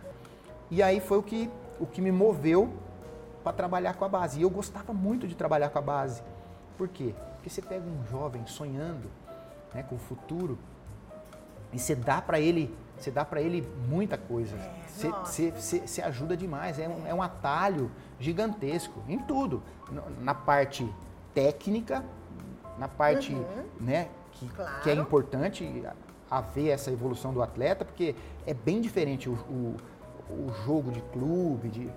[0.69, 1.49] E aí foi o que,
[1.79, 2.73] o que me moveu
[3.43, 4.39] para trabalhar com a base.
[4.39, 6.21] E eu gostava muito de trabalhar com a base.
[6.77, 7.15] Por quê?
[7.47, 9.09] Porque você pega um jovem sonhando
[9.73, 10.57] né, com o futuro
[11.71, 14.57] e você dá para ele, você dá para ele muita coisa.
[14.57, 16.77] É, você, você, você, você, ajuda demais.
[16.77, 17.89] É um, é um atalho
[18.19, 19.63] gigantesco em tudo.
[20.19, 20.93] Na parte
[21.33, 22.03] técnica,
[22.77, 23.65] na parte uhum.
[23.79, 24.81] né, que, claro.
[24.81, 25.85] que é importante,
[26.29, 28.13] a ver essa evolução do atleta, porque
[28.45, 29.75] é bem diferente o, o,
[30.29, 31.89] o jogo de clube, de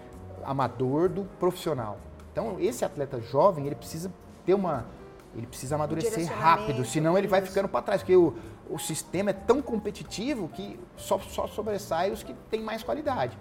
[0.45, 1.99] amador do profissional.
[2.33, 4.13] Então, esse atleta jovem, ele precisa
[4.47, 4.87] ter uma.
[5.35, 8.35] Ele precisa amadurecer rápido, senão ele vai ficando para trás, porque o,
[8.69, 13.39] o sistema é tão competitivo que só, só sobressai os que têm mais qualidade.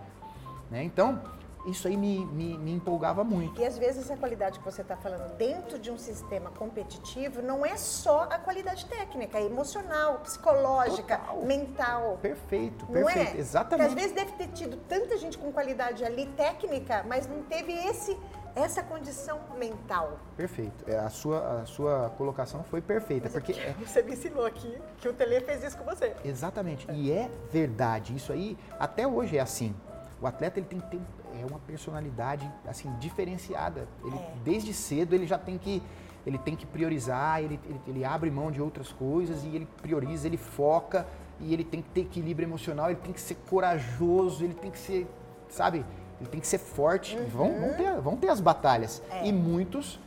[0.69, 0.83] Né?
[0.83, 1.19] Então,
[1.65, 3.59] isso aí me, me, me, empolgava muito.
[3.59, 7.65] E às vezes essa qualidade que você está falando dentro de um sistema competitivo não
[7.65, 11.41] é só a qualidade técnica, é emocional, psicológica, Total.
[11.43, 12.19] mental.
[12.21, 13.03] Perfeito, não é?
[13.03, 13.39] perfeito, é?
[13.39, 13.89] exatamente.
[13.89, 17.73] Porque às vezes deve ter tido tanta gente com qualidade ali técnica, mas não teve
[17.73, 18.17] esse
[18.55, 20.19] essa condição mental.
[20.35, 20.85] Perfeito.
[20.87, 23.29] É, a, sua, a sua colocação foi perfeita.
[23.31, 23.73] Mas é porque é...
[23.85, 26.15] Você me ensinou aqui que o Tele fez isso com você.
[26.23, 26.89] Exatamente.
[26.91, 28.15] E é verdade.
[28.15, 29.75] Isso aí, até hoje é assim.
[30.21, 31.01] O atleta ele tem que ter
[31.41, 33.87] é uma personalidade assim diferenciada.
[34.03, 34.33] Ele, é.
[34.43, 35.81] Desde cedo ele já tem que
[36.25, 40.27] ele tem que priorizar, ele, ele, ele, abre mão de outras coisas e ele prioriza,
[40.27, 41.07] ele foca
[41.39, 44.77] e ele tem que ter equilíbrio emocional, ele tem que ser corajoso, ele tem que
[44.77, 45.07] ser,
[45.47, 45.85] sabe,
[46.19, 47.17] ele tem que ser forte.
[47.17, 47.25] Uhum.
[47.27, 49.01] Vão, vão, ter, vão ter as batalhas.
[49.09, 49.27] É.
[49.27, 49.99] E muitos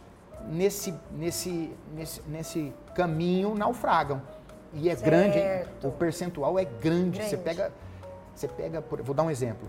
[0.49, 4.21] nesse, nesse, nesse, nesse caminho naufragam.
[4.75, 5.05] E é certo.
[5.05, 7.19] grande, o percentual é grande.
[7.19, 7.31] grande.
[7.31, 7.73] Você pega,
[8.35, 9.69] você pega, vou dar um exemplo.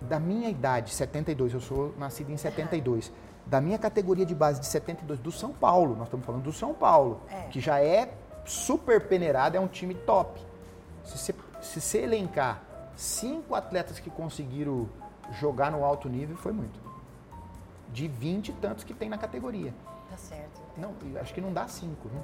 [0.00, 3.08] Da minha idade, 72, eu sou nascido em 72.
[3.08, 3.14] Uhum.
[3.46, 6.74] Da minha categoria de base de 72 do São Paulo, nós estamos falando do São
[6.74, 7.42] Paulo, é.
[7.48, 8.10] que já é
[8.44, 10.40] super peneirado, é um time top.
[11.04, 12.62] Se você, se você elencar
[12.96, 14.88] cinco atletas que conseguiram
[15.32, 16.80] jogar no alto nível, foi muito.
[17.92, 19.72] De 20 e tantos que tem na categoria.
[20.10, 20.60] Tá certo.
[20.76, 22.22] Não, acho que não dá cinco, né?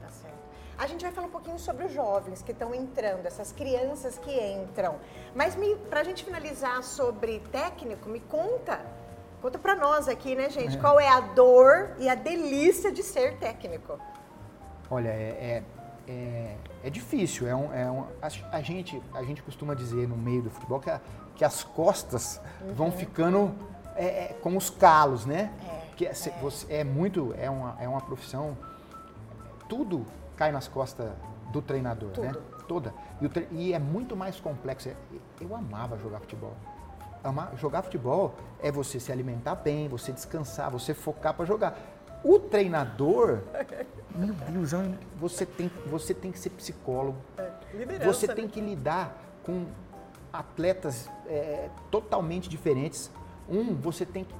[0.00, 0.36] Tá certo.
[0.78, 4.30] A gente vai falar um pouquinho sobre os jovens que estão entrando, essas crianças que
[4.30, 4.96] entram.
[5.34, 5.56] Mas
[5.88, 8.80] para a gente finalizar sobre técnico, me conta,
[9.40, 10.80] conta para nós aqui, né, gente, é.
[10.80, 13.98] qual é a dor e a delícia de ser técnico?
[14.90, 15.62] Olha, é,
[16.08, 17.46] é, é, é difícil.
[17.46, 20.80] É um, é um, a, a, gente, a gente costuma dizer no meio do futebol
[20.80, 21.00] que, a,
[21.34, 22.74] que as costas uhum.
[22.74, 23.54] vão ficando
[23.96, 25.52] é, é, com os calos, né?
[25.68, 26.12] É, que é.
[26.12, 28.56] Você, é muito, é uma, é uma profissão,
[29.68, 30.04] tudo
[30.36, 31.10] cai nas costas
[31.52, 32.14] do treinador, né?
[32.14, 32.26] tudo.
[32.26, 32.34] né?
[32.66, 32.94] Toda.
[33.20, 33.48] E, tre...
[33.50, 34.88] e, é muito mais complexo.
[34.88, 34.96] É,
[35.40, 36.54] eu amava jogar futebol.
[37.22, 41.78] Amar, jogar futebol é você se alimentar bem, você descansar, você focar para jogar.
[42.24, 43.40] O treinador,
[44.14, 44.70] meu Deus,
[45.16, 47.18] você tem, você tem que ser psicólogo.
[47.36, 48.50] É, você tem né?
[48.50, 49.66] que lidar com
[50.32, 53.10] atletas é, totalmente diferentes.
[53.48, 54.34] Um, você tem que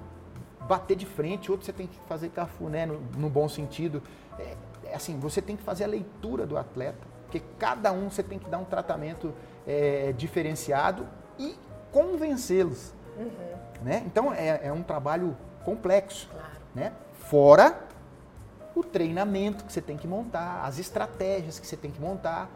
[0.66, 4.03] bater de frente, outro você tem que fazer cafuné no, no bom sentido.
[4.38, 8.22] É, é, assim, você tem que fazer a leitura do atleta, porque cada um você
[8.22, 9.32] tem que dar um tratamento
[9.66, 11.07] é, diferenciado
[11.38, 11.57] e
[11.90, 12.93] convencê-los.
[13.16, 13.84] Uhum.
[13.84, 14.03] Né?
[14.07, 16.28] Então é, é, um trabalho complexo.
[16.30, 16.49] Claro.
[16.74, 16.93] Né?
[17.14, 17.78] Fora
[18.74, 22.49] o treinamento que você tem que montar, as estratégias que você tem que montar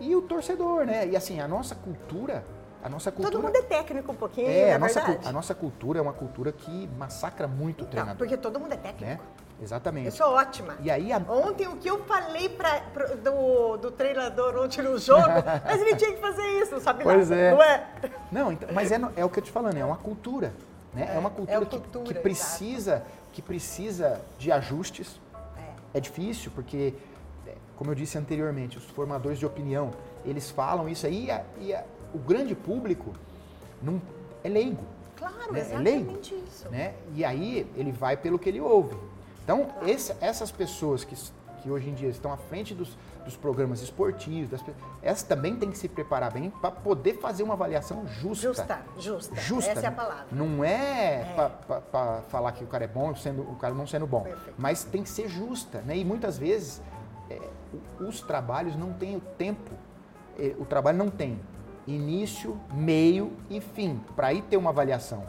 [0.00, 1.06] e o torcedor, né?
[1.06, 2.44] E assim, a nossa cultura,
[2.82, 3.32] a nossa cultura...
[3.32, 5.28] Todo mundo é técnico um pouquinho, é, a é nossa, verdade.
[5.28, 8.16] a nossa cultura é uma cultura que massacra muito então, o treinador.
[8.16, 9.04] Porque todo mundo é técnico.
[9.04, 9.18] Né?
[9.60, 10.06] Exatamente.
[10.06, 10.76] Eu sou ótima.
[10.80, 11.18] E aí a...
[11.28, 15.26] Ontem o que eu falei pra, pra, do, do treinador ontem no jogo,
[15.64, 17.50] mas ele tinha que fazer isso, não sabe pois nada, é.
[17.50, 17.86] não é?
[18.30, 20.52] Não, então, mas é, é o que eu te falando, é uma cultura.
[20.94, 21.08] Né?
[21.10, 25.20] É, é uma cultura, é que, cultura, que, precisa, que precisa de ajustes.
[25.92, 25.98] É.
[25.98, 27.17] é difícil, porque, é,
[27.78, 29.92] como eu disse anteriormente, os formadores de opinião,
[30.24, 33.14] eles falam isso aí e, a, e a, o grande público
[33.80, 34.02] não,
[34.42, 34.82] é leigo.
[35.14, 35.60] Claro, né?
[35.60, 36.68] exatamente é leigo, isso.
[36.68, 36.94] Né?
[37.14, 38.96] E aí ele vai pelo que ele ouve.
[39.44, 39.88] Então, claro.
[39.88, 41.14] esse, essas pessoas que,
[41.62, 44.60] que hoje em dia estão à frente dos, dos programas esportivos, das,
[45.00, 48.48] essas também têm que se preparar bem para poder fazer uma avaliação justa.
[48.48, 49.36] Justa, justa.
[49.36, 49.70] Justa.
[49.70, 50.26] Essa é a palavra.
[50.32, 51.50] Não é, é.
[51.92, 54.22] para falar que o cara é bom, sendo, o cara não sendo bom.
[54.22, 54.54] Perfeito.
[54.58, 55.80] Mas tem que ser justa.
[55.82, 55.98] Né?
[55.98, 56.97] E muitas vezes é,
[58.00, 59.70] os trabalhos não têm o tempo.
[60.38, 61.40] É, o trabalho não tem
[61.86, 65.26] início, meio e fim, para aí ter uma avaliação.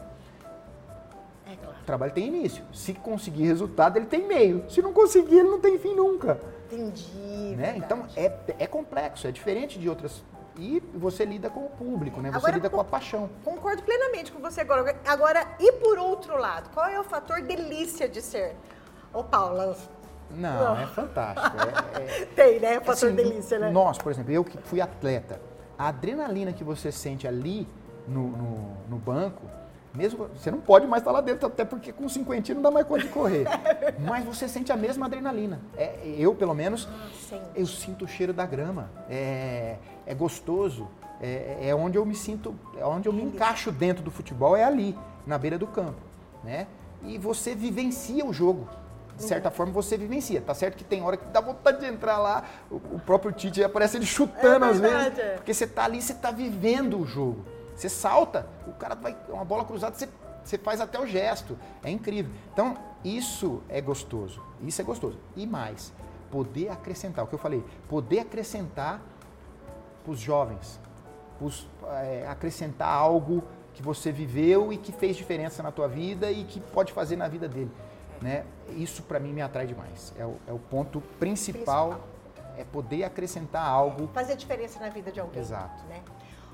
[1.46, 1.78] É claro.
[1.80, 2.62] O trabalho tem início.
[2.72, 4.70] Se conseguir resultado, ele tem meio.
[4.70, 6.38] Se não conseguir, ele não tem fim nunca.
[6.70, 7.56] Entendi.
[7.56, 7.74] Né?
[7.76, 10.22] Então é, é complexo, é diferente de outras.
[10.56, 12.30] E você lida com o público, né?
[12.30, 13.30] Você agora, lida com a paixão.
[13.42, 14.94] Concordo plenamente com você agora.
[15.06, 18.54] Agora, e por outro lado, qual é o fator delícia de ser?
[19.12, 19.76] Ô, Paula,
[20.34, 21.56] não, é fantástico.
[21.58, 22.78] É, é, Tem, né?
[22.78, 23.70] O fator assim, delícia, né?
[23.70, 25.40] Nós, por exemplo, eu que fui atleta,
[25.78, 27.66] a adrenalina que você sente ali
[28.06, 29.42] no, no, no banco,
[29.92, 32.86] mesmo, você não pode mais estar lá dentro, até porque com 50 não dá mais
[32.86, 33.44] conta de correr.
[33.98, 35.60] Mas você sente a mesma adrenalina.
[35.76, 36.88] É, eu, pelo menos,
[37.32, 38.88] ah, eu sinto o cheiro da grama.
[39.08, 39.76] É,
[40.06, 40.86] é gostoso.
[41.20, 44.64] É, é, onde eu me sinto, é onde eu me encaixo dentro do futebol, é
[44.64, 46.00] ali, na beira do campo.
[46.42, 46.66] Né?
[47.02, 48.68] E você vivencia o jogo.
[49.20, 49.54] De certa uhum.
[49.54, 50.40] forma, você vivencia.
[50.40, 53.62] Tá certo que tem hora que dá vontade de entrar lá, o, o próprio Tite
[53.62, 55.18] aparece ele chutando é às vezes.
[55.18, 55.34] É.
[55.36, 57.44] Porque você tá ali, você tá vivendo o jogo.
[57.76, 60.08] Você salta, o cara vai, uma bola cruzada, você,
[60.42, 61.58] você faz até o gesto.
[61.84, 62.32] É incrível.
[62.52, 64.42] Então, isso é gostoso.
[64.62, 65.18] Isso é gostoso.
[65.36, 65.92] E mais,
[66.30, 69.00] poder acrescentar, o que eu falei, poder acrescentar
[70.02, 70.80] para os jovens,
[71.38, 71.68] pros,
[72.02, 73.42] é, acrescentar algo
[73.74, 77.28] que você viveu e que fez diferença na tua vida e que pode fazer na
[77.28, 77.70] vida dele.
[78.20, 78.44] Né?
[78.70, 80.12] Isso para mim me atrai demais.
[80.18, 82.08] É o, é o ponto principal, principal,
[82.58, 84.08] é poder acrescentar algo.
[84.12, 85.40] Fazer diferença na vida de alguém.
[85.40, 85.82] Exato.
[85.86, 86.02] Né?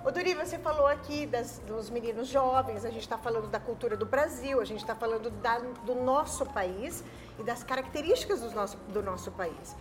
[0.04, 3.96] Ô Dori, você falou aqui das, dos meninos jovens, a gente está falando da cultura
[3.96, 7.02] do Brasil, a gente está falando da, do nosso país
[7.40, 9.74] e das características do nosso, do nosso país.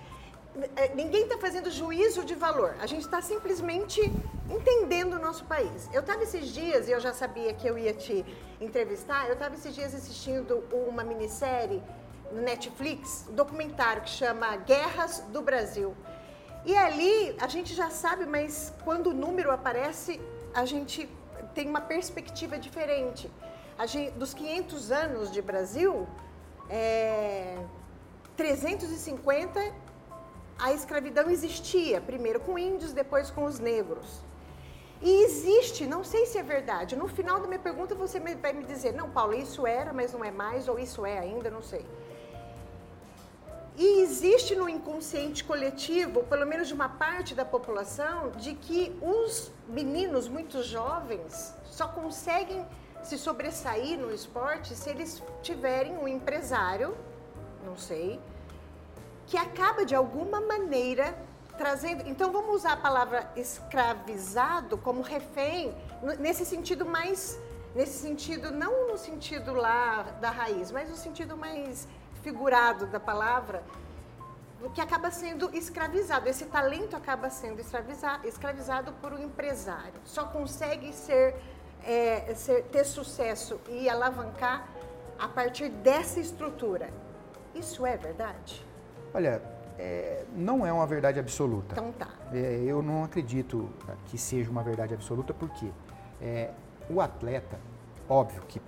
[0.76, 4.00] É, ninguém está fazendo juízo de valor, a gente está simplesmente
[4.50, 5.90] entendendo o nosso país.
[5.92, 8.26] Eu estava esses dias, e eu já sabia que eu ia te
[8.62, 11.84] entrevistar, eu estava esses dias assistindo uma minissérie
[12.32, 15.94] no Netflix, um documentário que chama Guerras do Brasil.
[16.66, 20.22] E ali a gente já sabe, mas quando o número aparece,
[20.54, 21.10] a gente
[21.54, 23.30] tem uma perspectiva diferente.
[23.86, 26.08] Gente, dos 500 anos de Brasil,
[26.70, 27.58] é,
[28.38, 29.60] 350
[30.58, 34.22] a escravidão existia, primeiro com índios, depois com os negros.
[35.02, 36.96] E existe, não sei se é verdade.
[36.96, 40.24] No final da minha pergunta você vai me dizer, não, Paulo, isso era, mas não
[40.24, 41.86] é mais, ou isso é ainda, não sei.
[43.78, 49.52] E existe no inconsciente coletivo, pelo menos de uma parte da população, de que os
[49.68, 52.66] meninos muito jovens só conseguem
[53.04, 56.96] se sobressair no esporte se eles tiverem um empresário,
[57.66, 58.20] não sei,
[59.28, 61.18] que acaba de alguma maneira
[61.58, 62.08] trazendo.
[62.08, 65.74] Então vamos usar a palavra escravizado como refém
[66.20, 67.40] nesse sentido mais
[67.74, 71.88] nesse sentido não no sentido lá da raiz, mas no sentido mais
[72.24, 73.62] figurado da palavra,
[74.74, 76.28] que acaba sendo escravizado.
[76.28, 79.94] Esse talento acaba sendo escravizado, escravizado por um empresário.
[80.06, 81.36] Só consegue ser,
[81.84, 84.68] é, ser, ter sucesso e alavancar
[85.20, 86.90] a partir dessa estrutura.
[87.54, 88.66] Isso é verdade?
[89.16, 89.42] Olha,
[89.80, 91.72] é, não é uma verdade absoluta.
[91.72, 92.10] Então tá.
[92.34, 93.70] É, eu não acredito
[94.08, 95.72] que seja uma verdade absoluta, porque
[96.22, 96.52] é,
[96.90, 97.58] o atleta,
[98.10, 98.62] óbvio que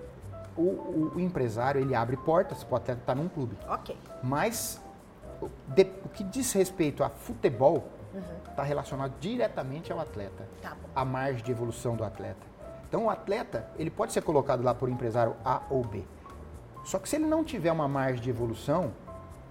[0.56, 3.58] o, o, empresário ele abre portas para o atleta estar num clube.
[3.68, 3.98] Ok.
[4.24, 4.82] Mas
[5.42, 7.84] o, de, o que diz respeito a futebol
[8.50, 8.68] está uhum.
[8.68, 12.48] relacionado diretamente ao atleta, tá a margem de evolução do atleta.
[12.88, 16.06] Então o atleta ele pode ser colocado lá por empresário A ou B.
[16.86, 18.94] Só que se ele não tiver uma margem de evolução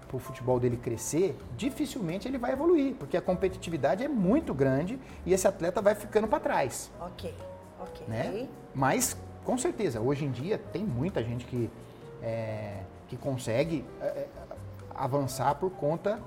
[0.06, 4.98] para o futebol dele crescer, dificilmente ele vai evoluir, porque a competitividade é muito grande
[5.24, 6.90] e esse atleta vai ficando para trás.
[7.00, 7.34] Ok,
[7.80, 8.06] ok.
[8.06, 8.48] Né?
[8.74, 11.70] Mas com certeza, hoje em dia tem muita gente que,
[12.20, 14.26] é, que consegue é,
[14.92, 16.20] avançar por conta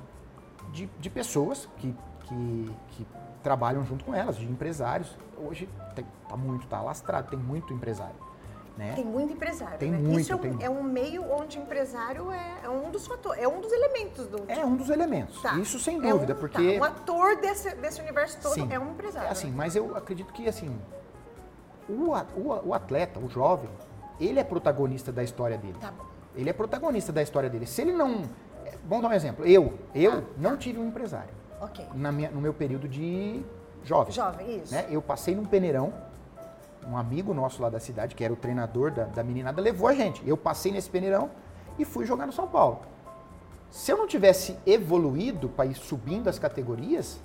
[0.72, 3.08] de, de pessoas que, que, que,
[3.44, 5.18] trabalham junto com elas, de empresários.
[5.38, 8.16] Hoje está muito, está lastrado, tem muito empresário.
[8.80, 8.94] Né?
[8.96, 9.78] Tem muito empresário.
[9.78, 9.98] Tem né?
[9.98, 10.58] muito, Isso é um, tem...
[10.62, 14.46] é um, meio onde empresário é, é, um dos fatores, é um dos elementos do.
[14.48, 15.42] É um dos elementos.
[15.42, 15.58] Tá.
[15.58, 16.80] Isso sem dúvida, é um, porque.
[16.80, 16.80] Tá.
[16.80, 18.70] Um ator desse, desse universo todo Sim.
[18.72, 19.28] é um empresário.
[19.28, 20.80] É assim, mas eu acredito que assim
[21.90, 23.70] o, o, o atleta, o jovem,
[24.18, 25.76] ele é protagonista da história dele.
[25.82, 26.06] Tá bom.
[26.34, 27.66] Ele é protagonista da história dele.
[27.66, 28.22] Se ele não.
[28.66, 29.46] é, Vamos dar um exemplo.
[29.46, 30.24] Eu, eu ah.
[30.38, 31.34] não tive um empresário.
[31.60, 31.86] Ok.
[31.94, 33.44] Na minha, no meu período de
[33.84, 34.14] jovem.
[34.14, 34.74] Jovem, isso.
[34.74, 34.88] Né?
[34.90, 35.94] Eu passei num peneirão.
[36.88, 39.94] Um amigo nosso lá da cidade, que era o treinador da, da meninada, levou a
[39.94, 40.28] gente.
[40.28, 41.30] Eu passei nesse peneirão
[41.78, 42.82] e fui jogar no São Paulo.
[43.70, 47.20] Se eu não tivesse evoluído para ir subindo as categorias,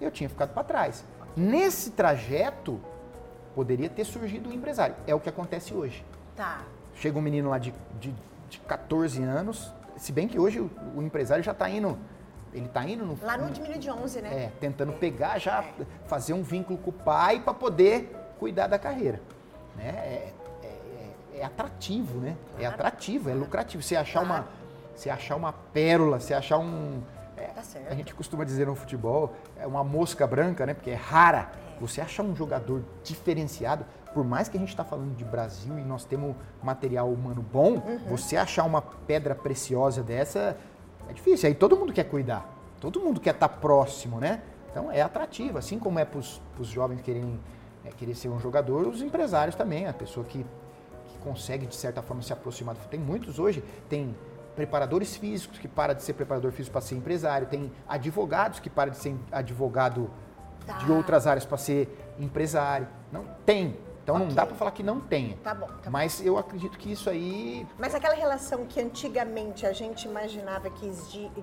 [0.00, 1.04] eu tinha ficado para trás.
[1.36, 2.80] Nesse trajeto,
[3.54, 4.94] poderia ter surgido um empresário.
[5.06, 6.04] É o que acontece hoje.
[6.34, 6.62] Tá.
[6.94, 8.14] Chega um menino lá de, de,
[8.48, 11.98] de 14 anos, se bem que hoje o, o empresário já está indo.
[12.52, 13.18] Ele está indo no.
[13.22, 14.44] Lá no diminuiu de 11, né?
[14.44, 14.96] É, tentando é.
[14.96, 15.84] pegar já, é.
[16.06, 19.20] fazer um vínculo com o pai para poder cuidar da carreira.
[19.76, 19.88] Né?
[19.88, 20.32] É,
[20.64, 22.30] é, é, é atrativo, né?
[22.30, 22.64] É claro.
[22.64, 23.82] É atrativo, é lucrativo.
[23.82, 24.42] Você achar, claro.
[24.42, 24.48] uma,
[24.96, 27.00] você achar uma pérola, você achar um.
[27.36, 27.88] É, tá certo.
[27.88, 30.74] A gente costuma dizer no futebol, é uma mosca branca, né?
[30.74, 35.16] Porque é rara você achar um jogador diferenciado, por mais que a gente está falando
[35.16, 37.98] de Brasil e nós temos material humano bom, uhum.
[38.08, 40.56] você achar uma pedra preciosa dessa
[41.08, 41.48] é difícil.
[41.48, 42.48] Aí todo mundo quer cuidar,
[42.80, 44.42] todo mundo quer estar tá próximo, né?
[44.70, 47.38] Então é atrativo, assim como é para os jovens querem é,
[47.94, 50.44] querer ser um jogador, os empresários também, a pessoa que,
[51.06, 52.76] que consegue de certa forma se aproximar.
[52.90, 54.14] Tem muitos hoje, tem
[54.54, 58.90] preparadores físicos que para de ser preparador físico para ser empresário, tem advogados que para
[58.90, 60.10] de ser advogado
[60.66, 60.78] tá.
[60.78, 62.88] de outras áreas para ser empresário.
[63.10, 63.76] Não tem.
[64.02, 64.26] Então okay.
[64.26, 65.36] não dá para falar que não tenha.
[65.36, 65.68] Tá bom.
[65.80, 66.26] Tá mas bom.
[66.26, 67.66] eu acredito que isso aí.
[67.78, 70.90] Mas aquela relação que antigamente a gente imaginava que,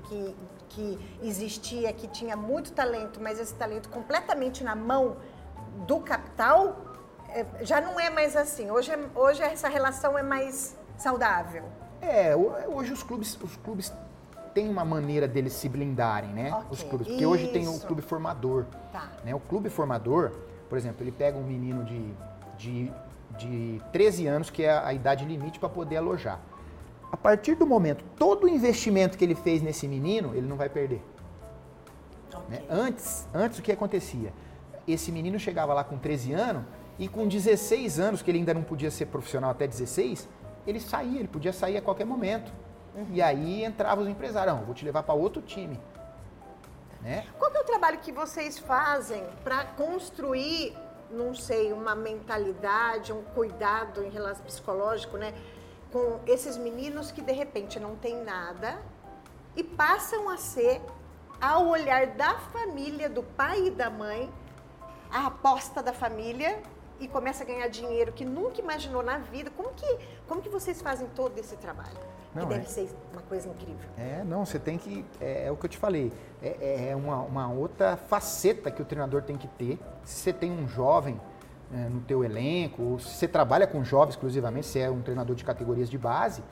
[0.10, 0.36] que,
[0.68, 5.18] que existia, que tinha muito talento, mas esse talento completamente na mão
[5.86, 6.78] do capital,
[7.30, 8.70] é, já não é mais assim.
[8.72, 11.64] Hoje, é, hoje essa relação é mais saudável.
[12.02, 13.94] É, hoje os clubes, os clubes
[14.54, 16.54] tem uma maneira deles se blindarem, né?
[16.54, 17.08] Okay, os clubes.
[17.08, 17.32] Porque isso.
[17.32, 18.66] hoje tem o clube formador.
[18.92, 19.10] Tá.
[19.24, 19.34] Né?
[19.36, 20.32] O clube formador,
[20.68, 22.14] por exemplo, ele pega um menino de,
[22.58, 22.92] de,
[23.38, 26.40] de 13 anos, que é a idade limite para poder alojar.
[27.12, 30.70] A partir do momento, todo o investimento que ele fez nesse menino, ele não vai
[30.70, 31.02] perder.
[32.28, 32.60] Okay.
[32.60, 32.64] Né?
[32.70, 34.32] Antes, antes o que acontecia?
[34.94, 36.64] Esse menino chegava lá com 13 anos
[36.98, 40.28] e com 16 anos, que ele ainda não podia ser profissional até 16,
[40.68, 42.52] ele saía, ele podia sair a qualquer momento.
[42.96, 43.08] Uhum.
[43.12, 45.80] E aí entravam os empresários, não, vou te levar para outro time.
[47.02, 47.26] Né?
[47.38, 50.76] Qual é o trabalho que vocês fazem para construir,
[51.10, 55.34] não sei, uma mentalidade, um cuidado em relação psicológico, né?
[55.92, 58.78] Com esses meninos que de repente não têm nada
[59.56, 60.82] e passam a ser,
[61.40, 64.30] ao olhar da família, do pai e da mãe,
[65.12, 66.62] a aposta da família
[67.00, 69.50] e começa a ganhar dinheiro que nunca imaginou na vida.
[69.56, 71.98] Como que, como que vocês fazem todo esse trabalho?
[72.34, 73.90] Não, que deve é, ser uma coisa incrível.
[73.98, 75.04] É, não, você tem que.
[75.20, 76.12] É, é o que eu te falei.
[76.42, 79.80] É, é, é uma, uma, outra faceta que o treinador tem que ter.
[80.04, 81.20] Se você tem um jovem
[81.74, 85.36] é, no teu elenco, ou se você trabalha com jovens exclusivamente, se é um treinador
[85.36, 86.44] de categorias de base,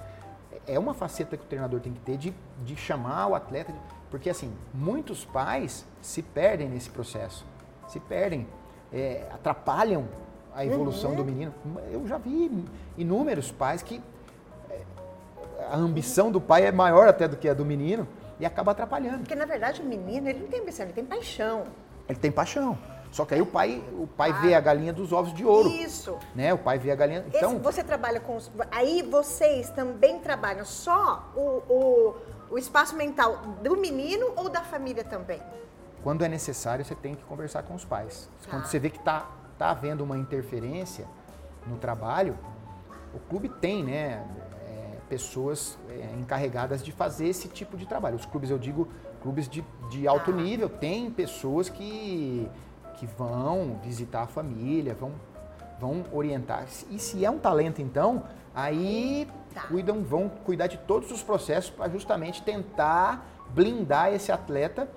[0.65, 2.33] é uma faceta que o treinador tem que ter de,
[2.63, 3.71] de chamar o atleta.
[3.71, 3.79] De,
[4.09, 7.45] porque assim, muitos pais se perdem nesse processo.
[7.87, 8.47] Se perdem,
[8.91, 10.07] é, atrapalham
[10.53, 11.17] a evolução uhum.
[11.17, 11.53] do menino.
[11.91, 12.65] Eu já vi
[12.97, 14.01] inúmeros pais que
[14.69, 14.81] é,
[15.69, 18.07] a ambição do pai é maior até do que a do menino
[18.39, 19.19] e acaba atrapalhando.
[19.19, 21.65] Porque na verdade o menino ele não tem ambição, ele tem paixão.
[22.09, 22.77] Ele tem paixão.
[23.11, 25.69] Só que aí o pai, o pai ah, vê a galinha dos ovos de ouro.
[25.69, 26.17] Isso.
[26.35, 26.53] Né?
[26.53, 27.23] O pai vê a galinha.
[27.27, 32.15] Então Esse, você trabalha com os, aí vocês também trabalham só o, o,
[32.51, 35.41] o espaço mental do menino ou da família também?
[36.03, 38.29] Quando é necessário, você tem que conversar com os pais.
[38.49, 38.65] Quando ah.
[38.65, 39.27] você vê que está
[39.57, 41.05] está havendo uma interferência
[41.65, 42.37] no trabalho,
[43.13, 44.23] o clube tem né,
[44.67, 48.15] é, pessoas é, encarregadas de fazer esse tipo de trabalho.
[48.15, 48.87] Os clubes, eu digo,
[49.21, 50.35] clubes de, de alto ah.
[50.35, 52.47] nível, tem pessoas que,
[52.95, 55.11] que vão visitar a família, vão,
[55.79, 56.65] vão orientar.
[56.91, 58.23] E se é um talento, então,
[58.53, 59.61] aí tá.
[59.61, 64.87] cuidam, vão cuidar de todos os processos para justamente tentar blindar esse atleta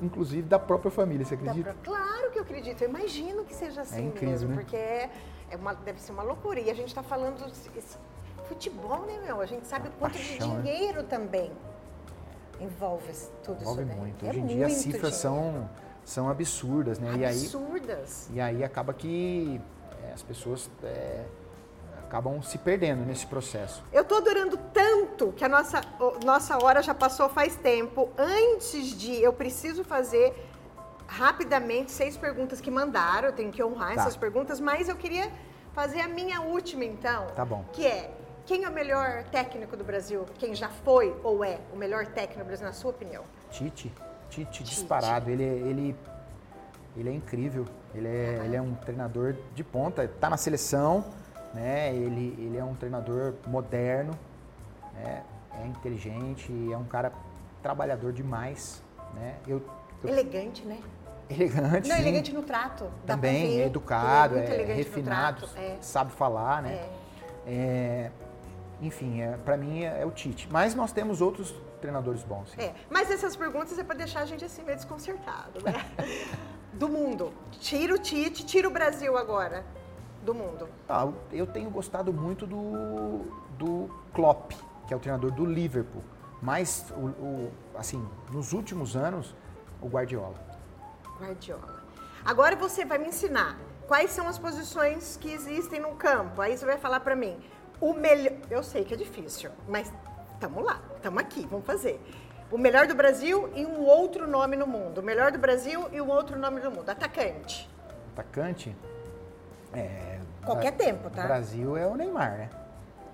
[0.00, 1.74] inclusive da própria família, você acredita?
[1.82, 4.54] Claro que eu acredito, eu imagino que seja assim é incrível, mesmo, né?
[4.56, 5.10] porque é,
[5.50, 6.60] é uma, deve ser uma loucura.
[6.60, 7.98] E a gente está falando esse,
[8.50, 9.40] futebol, né, meu?
[9.40, 10.62] A gente sabe o quanto Paixão, de né?
[10.62, 11.08] dinheiro né?
[11.08, 11.52] também
[12.60, 13.10] envolve
[13.42, 13.92] tudo envolve isso.
[13.94, 14.26] muito.
[14.26, 15.70] É Hoje em dia as cifras são,
[16.04, 17.26] são absurdas, né?
[17.26, 18.28] Absurdas.
[18.32, 19.60] E aí, e aí acaba que
[20.02, 21.24] é, as pessoas é,
[22.10, 23.84] acabam se perdendo nesse processo.
[23.92, 25.80] Eu estou adorando tanto que a nossa,
[26.24, 28.10] nossa hora já passou faz tempo.
[28.18, 30.34] Antes de, eu preciso fazer
[31.06, 34.00] rapidamente seis perguntas que mandaram, eu tenho que honrar tá.
[34.02, 35.30] essas perguntas, mas eu queria
[35.72, 37.28] fazer a minha última então.
[37.28, 37.64] Tá bom.
[37.72, 38.10] Que é,
[38.44, 40.26] quem é o melhor técnico do Brasil?
[40.36, 43.22] Quem já foi ou é o melhor técnico do Brasil, na sua opinião?
[43.50, 43.92] Tite.
[44.28, 44.64] Tite, Tite.
[44.64, 45.30] disparado.
[45.30, 45.96] Ele, ele,
[46.96, 47.66] ele é incrível.
[47.94, 50.04] Ele é, ele é um treinador de ponta.
[50.04, 51.04] Está na seleção
[51.54, 51.94] né?
[51.94, 54.12] Ele, ele é um treinador moderno,
[54.94, 55.22] né?
[55.62, 57.12] é inteligente, é um cara
[57.62, 58.82] trabalhador demais,
[59.14, 59.36] né?
[59.46, 59.62] Eu,
[60.02, 60.08] eu...
[60.08, 60.78] Elegante, né?
[61.28, 62.02] Elegante, Não, sim.
[62.02, 62.90] elegante no trato.
[63.06, 65.76] Também, é educado, é, é refinado, é.
[65.80, 66.88] sabe falar, né?
[67.46, 67.52] É.
[67.52, 68.10] é
[68.82, 70.48] enfim, é, para mim é, é, o Tite.
[70.50, 72.50] Mas nós temos outros treinadores bons.
[72.50, 72.62] Sim.
[72.62, 75.84] É, mas essas perguntas é para deixar a gente assim meio desconcertado, né?
[76.72, 77.32] Do mundo.
[77.52, 79.64] Tira o Tite, tira o Brasil agora
[80.22, 80.68] do mundo?
[80.88, 83.24] Ah, eu tenho gostado muito do,
[83.58, 84.52] do Klopp,
[84.86, 86.02] que é o treinador do Liverpool.
[86.42, 89.34] Mas, o, o, assim, nos últimos anos,
[89.80, 90.34] o Guardiola.
[91.18, 91.82] Guardiola.
[92.24, 96.40] Agora você vai me ensinar quais são as posições que existem no campo.
[96.40, 97.38] Aí você vai falar para mim.
[97.80, 98.32] O melhor.
[98.50, 99.92] Eu sei que é difícil, mas
[100.34, 102.00] estamos lá, estamos aqui, vamos fazer.
[102.50, 104.98] O melhor do Brasil e um outro nome no mundo.
[104.98, 106.88] O melhor do Brasil e um outro nome no mundo.
[106.90, 107.70] Atacante.
[108.12, 108.76] Atacante?
[109.72, 111.22] É, Qualquer tempo, tá?
[111.22, 112.50] Brasil é o Neymar, né?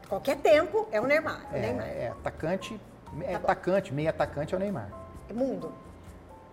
[0.09, 1.47] Qualquer tempo é o Neymar.
[1.53, 1.87] É, Neymar.
[1.87, 2.81] é atacante,
[3.23, 4.89] é tá atacante, meio atacante é o Neymar.
[5.35, 5.73] Mundo.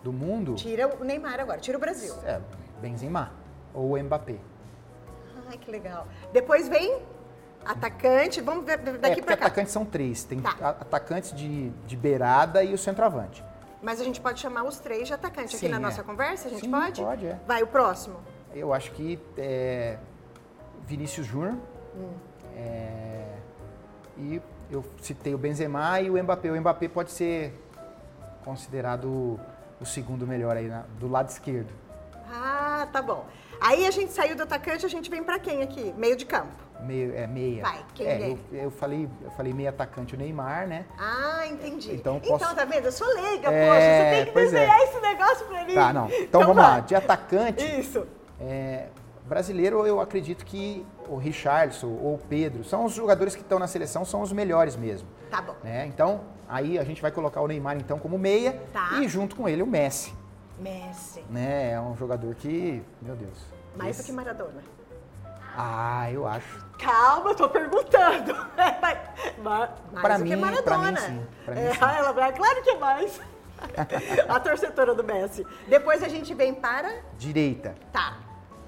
[0.04, 0.56] Do mundo?
[0.56, 2.14] Tira o Neymar agora, tira o Brasil.
[2.26, 2.42] É,
[2.82, 3.32] Benzema
[3.74, 4.38] ou Mbappé.
[5.50, 6.08] Ai, que legal.
[6.32, 7.02] Depois vem
[7.64, 9.46] atacante, vamos ver daqui é, para cá.
[9.46, 10.24] atacantes são três.
[10.24, 10.70] Tem tá.
[10.82, 13.44] atacantes de, de beirada e o centroavante.
[13.82, 15.80] Mas a gente pode chamar os três de atacante aqui na é.
[15.80, 16.48] nossa conversa?
[16.48, 17.02] A gente Sim, pode?
[17.02, 17.40] pode, é.
[17.46, 18.18] Vai, o próximo.
[18.54, 19.98] Eu acho que é,
[20.86, 21.56] Vinícius Júnior.
[21.96, 22.10] Hum.
[22.56, 23.26] É,
[24.18, 26.52] e eu citei o Benzema e o Mbappé.
[26.52, 27.54] O Mbappé pode ser
[28.44, 29.40] considerado
[29.80, 31.72] o segundo melhor aí na, do lado esquerdo.
[32.30, 33.26] Ah, tá bom.
[33.62, 35.94] Aí a gente saiu do atacante, a gente vem para quem aqui?
[35.98, 36.64] Meio de campo.
[36.82, 37.64] Meio, é meia.
[37.64, 38.30] Vai, quem é?
[38.30, 40.86] Eu, eu, falei, eu falei meio atacante o Neymar, né?
[40.98, 41.94] Ah, entendi.
[41.94, 42.44] Então, posso...
[42.44, 42.86] então tá vendo?
[42.86, 43.80] Eu sou leiga, é, poxa.
[43.80, 44.44] Você tem que é.
[44.44, 44.84] desenhar é.
[44.84, 45.74] esse negócio pra mim.
[45.76, 46.08] Tá, não.
[46.08, 46.66] Então, então vamos vai.
[46.66, 46.80] lá.
[46.82, 47.80] De atacante.
[47.80, 48.06] Isso.
[48.40, 48.88] É,
[49.26, 53.68] brasileiro, eu acredito que o Richardson ou o Pedro são os jogadores que estão na
[53.68, 55.08] seleção, são os melhores mesmo.
[55.30, 55.56] Tá bom.
[55.64, 55.86] Né?
[55.88, 59.00] Então, aí a gente vai colocar o Neymar então como meia tá.
[59.00, 60.14] e junto com ele o Messi.
[60.60, 61.24] Messi.
[61.30, 61.72] Né?
[61.72, 63.38] É um jogador que, meu Deus.
[63.76, 64.04] Mais esse...
[64.04, 64.62] do que Maradona.
[65.56, 66.66] Ah, eu acho.
[66.80, 68.34] Calma, tô perguntando.
[69.44, 69.70] mais
[70.02, 70.64] pra do mim, que Maradona.
[70.64, 71.28] Pra mim, sim.
[71.46, 71.80] Pra é, mim, sim.
[71.82, 73.22] Ela vai, claro que é mais.
[74.28, 75.46] a torcedora do Messi.
[75.68, 77.02] Depois a gente vem para.
[77.18, 77.76] Direita.
[77.92, 78.18] Tá.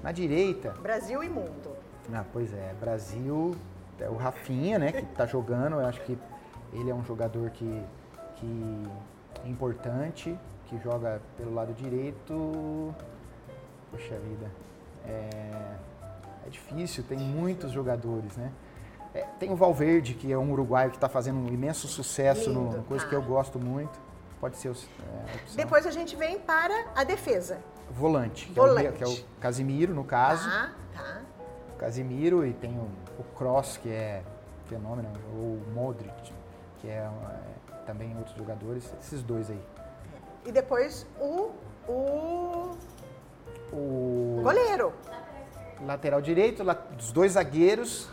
[0.02, 0.70] Na direita.
[0.82, 1.76] Brasil e mundo.
[2.12, 2.74] Ah, pois é.
[2.80, 3.54] Brasil,
[4.00, 5.80] é o Rafinha, né, que tá jogando.
[5.80, 6.16] Eu acho que
[6.72, 7.82] ele é um jogador que,
[8.36, 8.82] que
[9.44, 12.94] é importante, que joga pelo lado direito.
[13.90, 14.50] Puxa vida.
[15.06, 15.50] É,
[16.46, 18.50] é difícil, tem muitos jogadores, né?
[19.14, 22.76] É, tem o Valverde, que é um uruguaio que está fazendo um imenso sucesso, Lindo.
[22.76, 23.08] no, coisa Ah.
[23.08, 23.98] que eu gosto muito.
[24.40, 24.74] Pode ser é.
[25.56, 27.58] Depois a gente vem para a defesa.
[27.90, 28.86] Volante, que, Volante.
[28.86, 30.48] É, o, que é o Casimiro, no caso.
[30.48, 31.20] Tá, tá.
[31.74, 34.22] O Casimiro e tem o, o Cross, que é
[34.66, 36.32] fenômeno, ou o Modric,
[36.78, 37.08] que é,
[37.70, 38.92] é, também outros jogadores.
[39.00, 39.62] Esses dois aí.
[40.44, 41.52] E depois o,
[41.88, 42.76] o
[43.72, 44.92] O goleiro.
[45.84, 48.08] lateral direito, la- os dois zagueiros,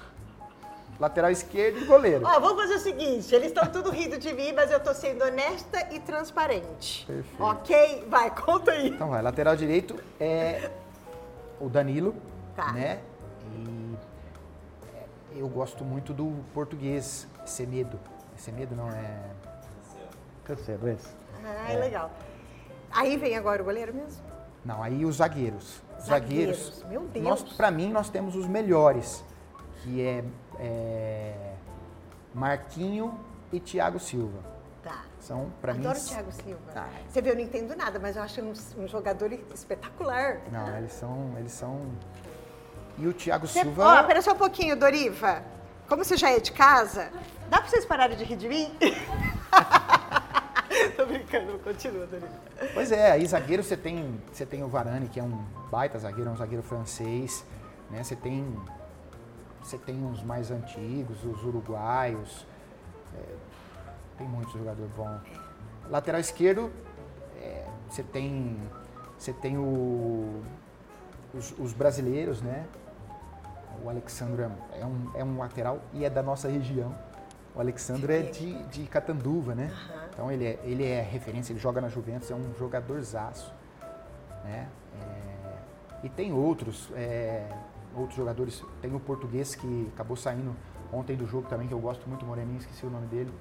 [0.99, 2.25] lateral esquerdo e goleiro.
[2.25, 5.23] Ó, vamos fazer o seguinte, eles estão tudo rindo de mim, mas eu tô sendo
[5.23, 7.05] honesta e transparente.
[7.05, 7.43] Perfeito.
[7.43, 8.05] Ok?
[8.09, 8.89] Vai, conta aí.
[8.89, 10.69] Então vai, lateral direito é
[11.59, 12.15] o Danilo,
[12.55, 12.71] Tá.
[12.71, 12.99] né?
[13.55, 13.95] E
[14.95, 15.05] é,
[15.41, 17.99] eu gosto muito do português, Semedo.
[18.37, 19.19] Semedo não é...
[20.45, 21.07] Cancelo, esse.
[21.45, 22.11] Ah, é legal.
[22.91, 24.21] Aí vem agora o goleiro mesmo?
[24.63, 25.81] Não, aí os zagueiros.
[25.97, 26.83] Os Zagueiros, zagueiros.
[26.89, 27.25] meu Deus.
[27.25, 29.23] Nós, pra mim, nós temos os melhores,
[29.81, 30.23] que é,
[30.59, 31.53] é
[32.33, 33.17] Marquinho
[33.51, 34.39] e Thiago Silva.
[34.81, 35.03] Tá.
[35.19, 35.79] São, pra mim...
[35.79, 36.59] Adoro o Thiago Silva.
[36.75, 36.89] Ah.
[37.07, 40.39] Você vê, eu não entendo nada, mas eu acho um, um jogador espetacular.
[40.51, 41.79] Não, eles são, eles são...
[42.97, 44.01] E o Thiago Você, Silva...
[44.01, 45.41] ó, pera só um pouquinho, Doriva.
[45.87, 47.09] Como você já é de casa,
[47.49, 48.75] dá pra vocês pararem de rir de mim?
[50.95, 52.29] Tô brincando, continua, Doriva.
[52.73, 56.29] Pois é, aí zagueiro você tem, você tem o Varane, que é um baita zagueiro,
[56.29, 57.43] é um zagueiro francês,
[57.89, 58.03] né?
[58.03, 58.45] Você tem,
[59.63, 62.45] você tem uns mais antigos, os uruguaios,
[63.15, 63.35] é,
[64.17, 65.21] tem muitos jogadores bons.
[65.89, 66.71] Lateral esquerdo,
[67.41, 68.57] é, você tem,
[69.17, 70.41] você tem o,
[71.33, 72.65] os, os brasileiros, né?
[73.83, 74.43] O Alexandre
[74.73, 76.95] é um, é um lateral e é da nossa região.
[77.55, 79.71] O Alexandre é de, de Catanduva, né?
[79.71, 80.03] Aham.
[80.13, 83.51] Então ele é, ele é referência, ele joga na Juventus, é um jogadorzaço.
[84.43, 84.67] Né?
[85.01, 87.47] É, e tem outros, é,
[87.95, 88.63] outros jogadores.
[88.81, 90.55] Tem o português que acabou saindo
[90.91, 93.33] ontem do jogo também, que eu gosto muito, Moreninho, esqueci o nome dele.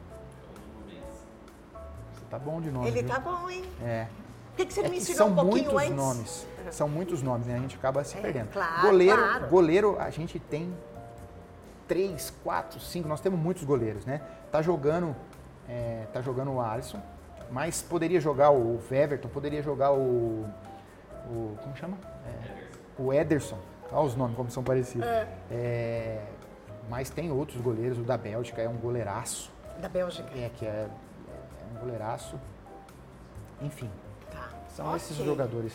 [2.15, 2.87] Você tá bom de nome.
[2.89, 3.11] Ele viu?
[3.11, 3.65] tá bom, hein?
[3.83, 4.07] É.
[4.51, 5.97] Por que, que você É não me ensinou são um pouquinho muitos antes?
[5.97, 6.47] nomes.
[6.71, 7.57] São muitos nomes, né?
[7.57, 8.49] A gente acaba se É, perdendo.
[8.53, 9.47] claro, goleiro, claro.
[9.49, 10.75] goleiro, a gente tem
[11.89, 13.09] três, quatro, cinco.
[13.09, 14.21] Nós temos muitos goleiros, né?
[14.51, 15.15] Tá jogando,
[15.69, 17.01] é, tá jogando o Alisson,
[17.51, 20.47] mas poderia jogar o Everton, poderia jogar o,
[21.27, 21.97] o como chama?
[22.27, 22.65] É,
[22.99, 23.59] o Ederson.
[23.93, 25.07] Olha os nomes como são parecidos.
[25.51, 26.21] É,
[26.89, 27.99] mas tem outros goleiros.
[27.99, 29.51] O da Bélgica é um goleiraço.
[29.79, 30.29] Da Bélgica.
[30.37, 30.89] É que é, é
[31.77, 32.39] um goleiraço.
[33.61, 33.91] Enfim,
[34.31, 34.49] Tá.
[34.75, 34.97] são Ok.
[34.97, 35.73] esses jogadores.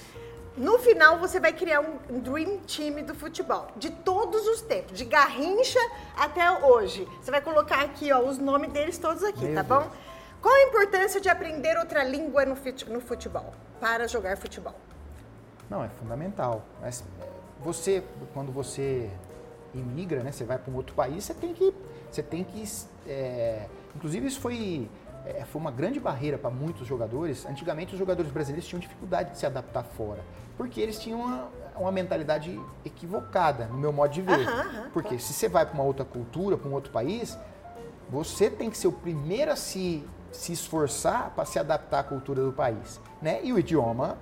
[0.58, 5.06] No final, você vai criar um Dream Team do futebol, de todos os tempos, de
[5.06, 5.80] Garrincha
[6.18, 7.08] até hoje.
[7.22, 9.84] Você vai colocar aqui ó, os nomes deles todos aqui, Meu tá Deus.
[9.86, 9.92] bom?
[10.42, 14.74] Qual a importância de aprender outra língua no futebol, para jogar futebol?
[15.70, 16.64] Não, é fundamental.
[16.82, 17.30] Mas é,
[17.64, 18.04] você,
[18.34, 19.10] quando você
[19.74, 21.74] imigra, né, você vai para um outro país, você tem que,
[22.10, 22.64] você tem que,
[23.08, 24.90] é, inclusive isso foi,
[25.26, 27.46] é, foi uma grande barreira para muitos jogadores.
[27.46, 30.24] Antigamente os jogadores brasileiros tinham dificuldade de se adaptar fora,
[30.58, 34.48] porque eles tinham uma, uma mentalidade equivocada, no meu modo de ver.
[34.48, 37.38] Aham, aham, porque se você vai para uma outra cultura, para um outro país,
[38.10, 42.42] você tem que ser o primeiro a se, se esforçar para se adaptar à cultura
[42.42, 43.42] do país, né?
[43.44, 44.18] E o idioma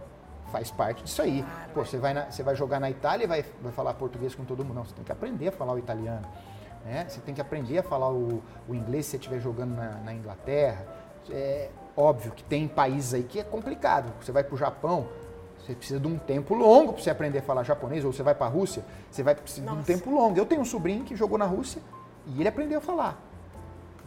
[0.56, 1.43] faz parte disso aí.
[1.43, 4.34] Claro, Pô, você vai, na- você vai jogar na Itália e vai, vai falar português
[4.34, 4.75] com todo mundo.
[4.75, 6.25] Não, você tem que aprender a falar o italiano.
[6.86, 7.05] Né?
[7.09, 10.13] Você tem que aprender a falar o, o inglês se você estiver jogando na, na
[10.13, 10.86] Inglaterra.
[11.29, 14.13] É óbvio que tem países aí que é complicado.
[14.21, 15.08] Você vai para o Japão,
[15.59, 18.05] você precisa de um tempo longo para você aprender a falar japonês.
[18.05, 20.38] Ou você vai para a Rússia, você vai precisar de um tempo longo.
[20.39, 21.82] Eu tenho um sobrinho que jogou na Rússia
[22.28, 23.20] e ele aprendeu a falar.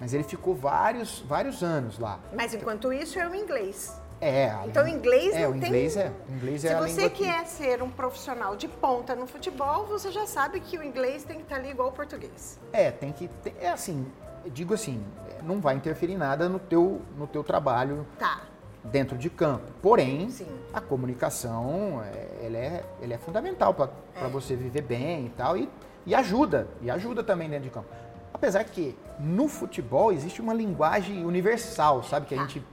[0.00, 2.20] Mas ele ficou vários, vários anos lá.
[2.32, 4.00] Mas enquanto isso, é o inglês.
[4.20, 7.08] É, Então, língua- inglês é, não o tem- inglês é, o inglês é Se você
[7.10, 11.22] que- quer ser um profissional de ponta no futebol, você já sabe que o inglês
[11.22, 12.58] tem que estar ali igual o português.
[12.72, 13.28] É, tem que.
[13.28, 14.06] tem- é assim,
[14.46, 15.04] digo assim,
[15.42, 18.40] não vai interferir nada no teu, no teu trabalho Tá.
[18.82, 19.70] dentro de campo.
[19.80, 20.48] Porém, Sim.
[20.72, 24.26] a comunicação é, ela é, ela é fundamental para É.
[24.28, 25.56] você viver bem e tal.
[25.56, 25.68] E,
[26.04, 27.86] e ajuda, e ajuda também dentro de campo.
[28.34, 32.26] Apesar que no futebol existe uma linguagem universal, sabe?
[32.26, 32.42] Que a Tá.
[32.44, 32.64] gente.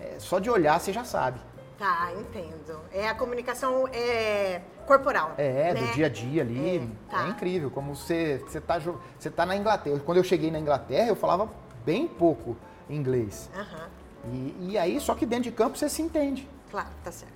[0.00, 1.40] É, só de olhar você já sabe.
[1.78, 2.78] Tá, entendo.
[2.92, 5.32] É a comunicação é, corporal.
[5.38, 5.80] É, né?
[5.80, 6.76] do dia a dia ali.
[6.76, 7.24] É, tá.
[7.24, 7.70] é incrível.
[7.70, 8.78] Como você, você, tá,
[9.18, 9.98] você tá na Inglaterra.
[10.04, 11.48] Quando eu cheguei na Inglaterra, eu falava
[11.84, 12.54] bem pouco
[12.88, 13.48] inglês.
[13.56, 14.32] Uhum.
[14.32, 16.46] E, e aí, só que dentro de campo você se entende.
[16.70, 17.32] Claro, tá certo.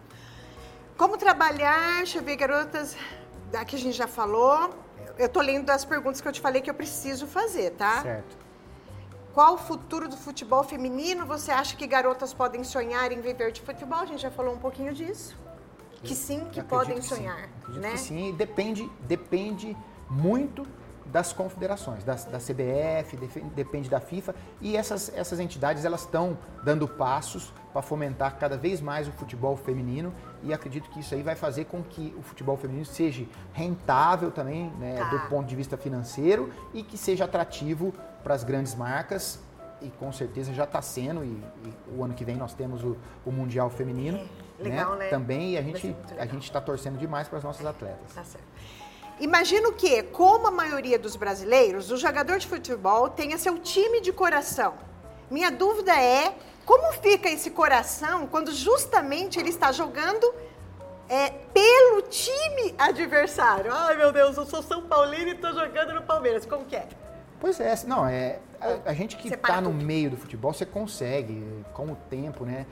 [0.97, 2.97] Como trabalhar, deixa eu ver, garotas,
[3.51, 4.75] daqui a gente já falou.
[5.19, 8.03] Eu tô lendo as perguntas que eu te falei que eu preciso fazer, tá?
[8.03, 8.44] Certo.
[9.35, 11.27] Qual o futuro do futebol feminino?
[11.27, 13.99] Você acha que garotas podem sonhar em viver de futebol?
[13.99, 15.37] A gente já falou um pouquinho disso.
[16.05, 17.49] Que sim, que podem que sonhar.
[17.67, 17.79] Sim.
[17.81, 17.91] Né?
[17.91, 19.77] que sim, depende, depende
[20.09, 20.65] muito
[21.15, 23.17] das confederações, da, da CBF,
[23.55, 28.81] depende da FIFA e essas, essas entidades elas estão dando passos para fomentar cada vez
[28.81, 30.13] mais o futebol feminino
[30.43, 34.71] e acredito que isso aí vai fazer com que o futebol feminino seja rentável também
[34.71, 35.05] né, tá.
[35.05, 39.39] do ponto de vista financeiro e que seja atrativo para as grandes marcas
[39.81, 42.97] e com certeza já está sendo e, e, o ano que vem nós temos o,
[43.25, 44.19] o mundial feminino
[44.59, 45.05] é, legal, né?
[45.05, 45.11] né?
[45.11, 48.13] também e a gente a gente está torcendo demais para as nossas atletas.
[48.13, 48.49] Tá certo.
[49.21, 54.13] Imagino que, como a maioria dos brasileiros, o jogador de futebol tenha seu time de
[54.13, 54.75] coração.
[55.31, 56.35] Minha dúvida é
[56.65, 60.35] como fica esse coração quando justamente ele está jogando
[61.09, 63.73] é, pelo time adversário.
[63.73, 66.45] Ai meu Deus, eu sou São Paulino e estou jogando no Palmeiras.
[66.45, 66.89] Como que é?
[67.45, 68.39] Pois é, não, é.
[68.59, 71.45] A, a gente que está no meio do futebol, você consegue,
[71.75, 72.65] com o tempo, né?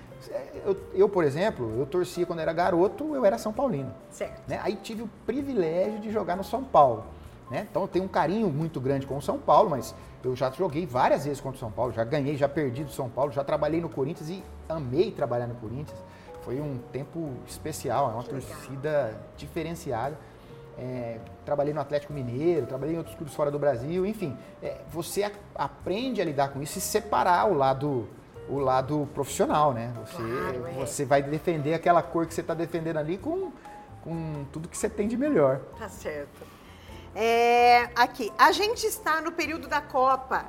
[0.64, 3.92] Eu, eu, por exemplo, eu torcia quando era garoto, eu era São Paulino.
[4.08, 4.40] Certo.
[4.48, 4.58] Né?
[4.62, 7.04] Aí tive o privilégio de jogar no São Paulo.
[7.50, 7.66] Né?
[7.70, 9.94] Então eu tenho um carinho muito grande com o São Paulo, mas
[10.24, 13.10] eu já joguei várias vezes contra o São Paulo, já ganhei, já perdi do São
[13.10, 16.02] Paulo, já trabalhei no Corinthians e amei trabalhar no Corinthians.
[16.40, 19.20] Foi um tempo especial, é uma que torcida legal.
[19.36, 20.18] diferenciada.
[20.78, 25.22] É, trabalhei no Atlético Mineiro, trabalhei em outros clubes fora do Brasil, enfim, é, você
[25.22, 28.08] a, aprende a lidar com isso e separar o lado
[28.48, 29.92] o lado profissional, né?
[30.04, 30.72] Você, claro, é.
[30.72, 33.52] você vai defender aquela cor que você está defendendo ali com,
[34.02, 35.60] com tudo que você tem de melhor.
[35.78, 36.44] Tá certo.
[37.14, 40.46] É, aqui, a gente está no período da Copa.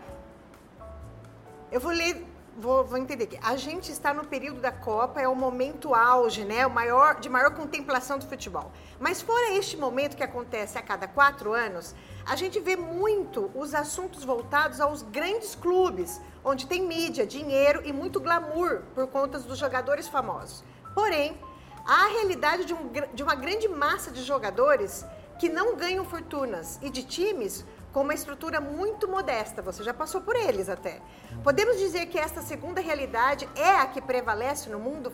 [1.72, 2.26] Eu vou ler
[2.58, 3.40] vou, vou, entender aqui.
[3.42, 6.66] A gente está no período da Copa, é o momento auge, né?
[6.66, 8.72] O maior, de maior contemplação do futebol.
[9.00, 13.74] Mas fora este momento que acontece a cada quatro anos, a gente vê muito os
[13.74, 19.58] assuntos voltados aos grandes clubes, onde tem mídia, dinheiro e muito glamour por conta dos
[19.58, 20.64] jogadores famosos.
[20.94, 21.38] Porém,
[21.86, 25.06] há a realidade de, um, de uma grande massa de jogadores
[25.40, 29.62] que não ganham fortunas e de times com uma estrutura muito modesta.
[29.62, 31.00] Você já passou por eles até.
[31.44, 35.14] Podemos dizer que esta segunda realidade é a que prevalece no mundo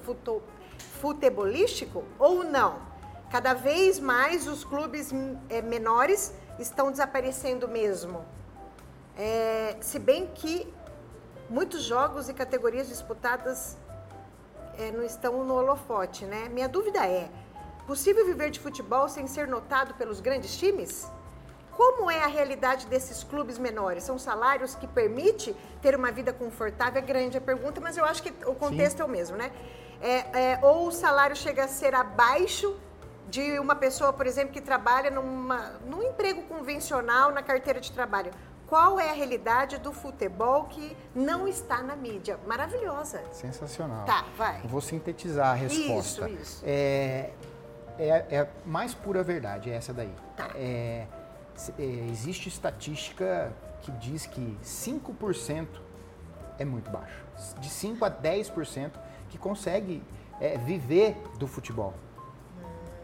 [1.01, 2.79] futebolístico ou não?
[3.29, 5.11] Cada vez mais os clubes
[5.49, 8.25] é, menores estão desaparecendo mesmo.
[9.15, 10.73] É, se bem que
[11.49, 13.77] muitos jogos e categorias disputadas
[14.77, 16.47] é, não estão no holofote, né?
[16.49, 17.29] Minha dúvida é:
[17.85, 21.11] possível viver de futebol sem ser notado pelos grandes times?
[21.79, 24.03] Como é a realidade desses clubes menores?
[24.03, 27.01] São salários que permitem ter uma vida confortável?
[27.01, 29.03] É grande a pergunta, mas eu acho que o contexto Sim.
[29.03, 29.49] é o mesmo, né?
[30.01, 32.77] É, é, ou o salário chega a ser abaixo
[33.29, 38.33] de uma pessoa, por exemplo, que trabalha numa, num emprego convencional na carteira de trabalho.
[38.67, 42.37] Qual é a realidade do futebol que não está na mídia?
[42.45, 43.23] Maravilhosa.
[43.31, 44.03] Sensacional.
[44.05, 44.59] Tá, vai.
[44.65, 46.29] vou sintetizar a resposta.
[46.29, 46.63] Isso, isso.
[46.65, 47.29] É,
[47.97, 50.13] é, é mais pura verdade, é essa daí.
[50.35, 50.49] Tá.
[50.55, 51.07] É,
[51.77, 55.67] existe estatística que diz que 5%
[56.57, 57.23] é muito baixo.
[57.59, 58.91] De 5 a 10%
[59.29, 60.03] que consegue
[60.39, 61.93] é, viver do futebol.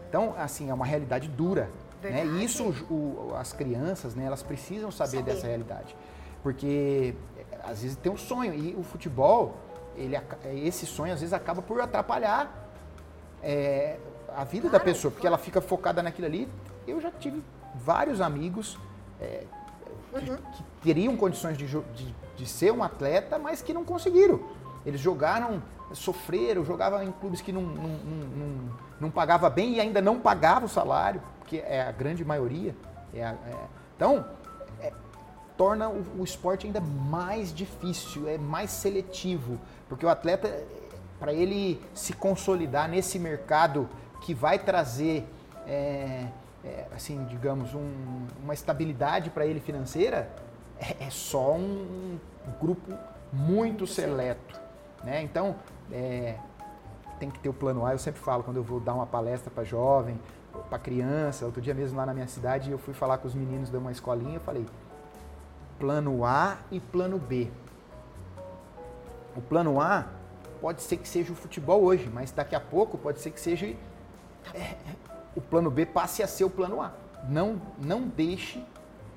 [0.08, 1.70] Então, assim, é uma realidade dura.
[2.02, 2.24] Né?
[2.24, 5.96] E isso, o, as crianças, né, elas precisam saber, saber, dessa realidade.
[6.42, 8.54] Porque, é, às vezes, tem um sonho.
[8.54, 9.56] E o futebol,
[9.96, 10.16] ele,
[10.64, 12.70] esse sonho, às vezes, acaba por atrapalhar
[13.42, 13.98] é,
[14.34, 15.10] a vida claro, da pessoa.
[15.10, 16.48] Porque ela fica focada naquilo ali.
[16.86, 17.42] Eu já tive
[17.84, 18.78] vários amigos
[19.20, 19.44] é,
[20.12, 20.20] uhum.
[20.20, 24.40] que, que, teriam condições de, de, de, ser um atleta, mas que não conseguiram.
[24.84, 25.62] Eles jogaram,
[25.92, 28.70] sofreram, jogavam em clubes que não, não, não,
[29.00, 32.74] não pagava bem e ainda não pagava o salário, porque é a grande maioria.
[33.12, 33.56] É a, é,
[33.96, 34.24] então,
[34.80, 34.92] é,
[35.56, 39.58] torna o, o esporte ainda mais difícil, é mais seletivo,
[39.88, 40.62] porque o atleta,
[41.18, 43.88] para ele se consolidar nesse mercado
[44.20, 45.26] que vai trazer
[45.66, 46.26] é,
[46.66, 50.28] é, assim, digamos, um, uma estabilidade para ele financeira,
[50.80, 52.92] é, é só um, um, grupo
[53.32, 54.60] muito seleto.
[55.04, 55.22] Né?
[55.22, 55.54] Então,
[55.92, 56.36] é,
[57.20, 57.92] tem que ter o plano A.
[57.92, 60.18] Eu sempre falo, quando eu vou dar uma palestra para jovem,
[60.68, 63.70] para criança, outro dia mesmo lá na minha cidade, eu fui falar com os meninos
[63.70, 64.66] de uma escolinha, eu falei,
[65.78, 67.48] plano A e plano B.
[69.36, 70.06] O plano A
[70.60, 73.66] pode ser que seja o futebol hoje, mas daqui a pouco pode ser que seja
[73.66, 74.74] é,
[75.36, 76.92] o plano B passe a ser o plano A.
[77.28, 78.64] Não, não deixe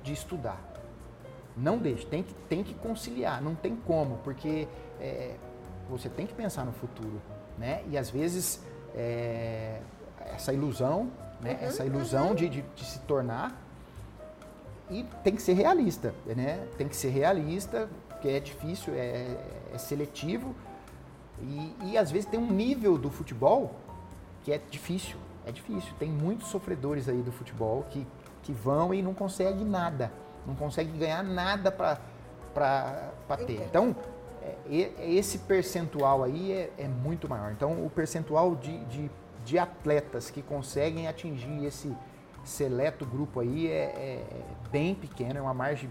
[0.02, 0.60] de estudar.
[1.56, 4.68] Não deixe, tem que, tem que conciliar, não tem como, porque
[5.00, 5.34] é,
[5.88, 7.20] você tem que pensar no futuro,
[7.58, 7.82] né?
[7.90, 8.62] E às vezes
[8.94, 9.80] é,
[10.26, 11.10] essa ilusão,
[11.40, 11.58] né?
[11.60, 12.34] Uhum, essa ilusão uhum.
[12.34, 13.60] de, de, de se tornar
[14.88, 16.66] e tem que ser realista, né?
[16.78, 19.36] Tem que ser realista, porque é difícil, é,
[19.74, 20.54] é seletivo
[21.42, 23.74] e, e, às vezes tem um nível do futebol
[24.42, 25.92] que é difícil, é difícil.
[25.98, 28.06] Tem muitos sofredores aí do futebol que,
[28.42, 30.12] que vão e não conseguem nada,
[30.46, 33.62] não conseguem ganhar nada para ter.
[33.62, 33.94] Então,
[34.42, 34.56] é,
[35.00, 37.52] esse percentual aí é, é, muito maior.
[37.52, 39.10] Então, o percentual de, de,
[39.44, 41.94] de atletas que conseguem atingir esse
[42.44, 44.24] seleto grupo aí é, é,
[44.70, 45.90] bem pequeno, é uma margem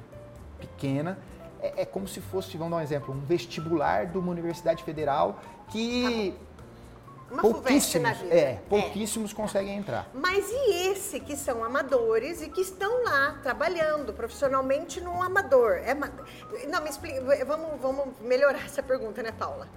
[0.60, 1.18] pequena.
[1.62, 5.40] É, é, como se fosse, vamos dar um exemplo, um vestibular de uma universidade federal
[5.68, 6.34] que
[7.32, 9.36] uma pouquíssimos, é, pouquíssimos é.
[9.36, 10.10] conseguem entrar.
[10.14, 15.74] Mas e esse que são amadores e que estão lá trabalhando profissionalmente no amador?
[15.84, 19.68] É, não, me explica, vamos, vamos melhorar essa pergunta, né, Paula?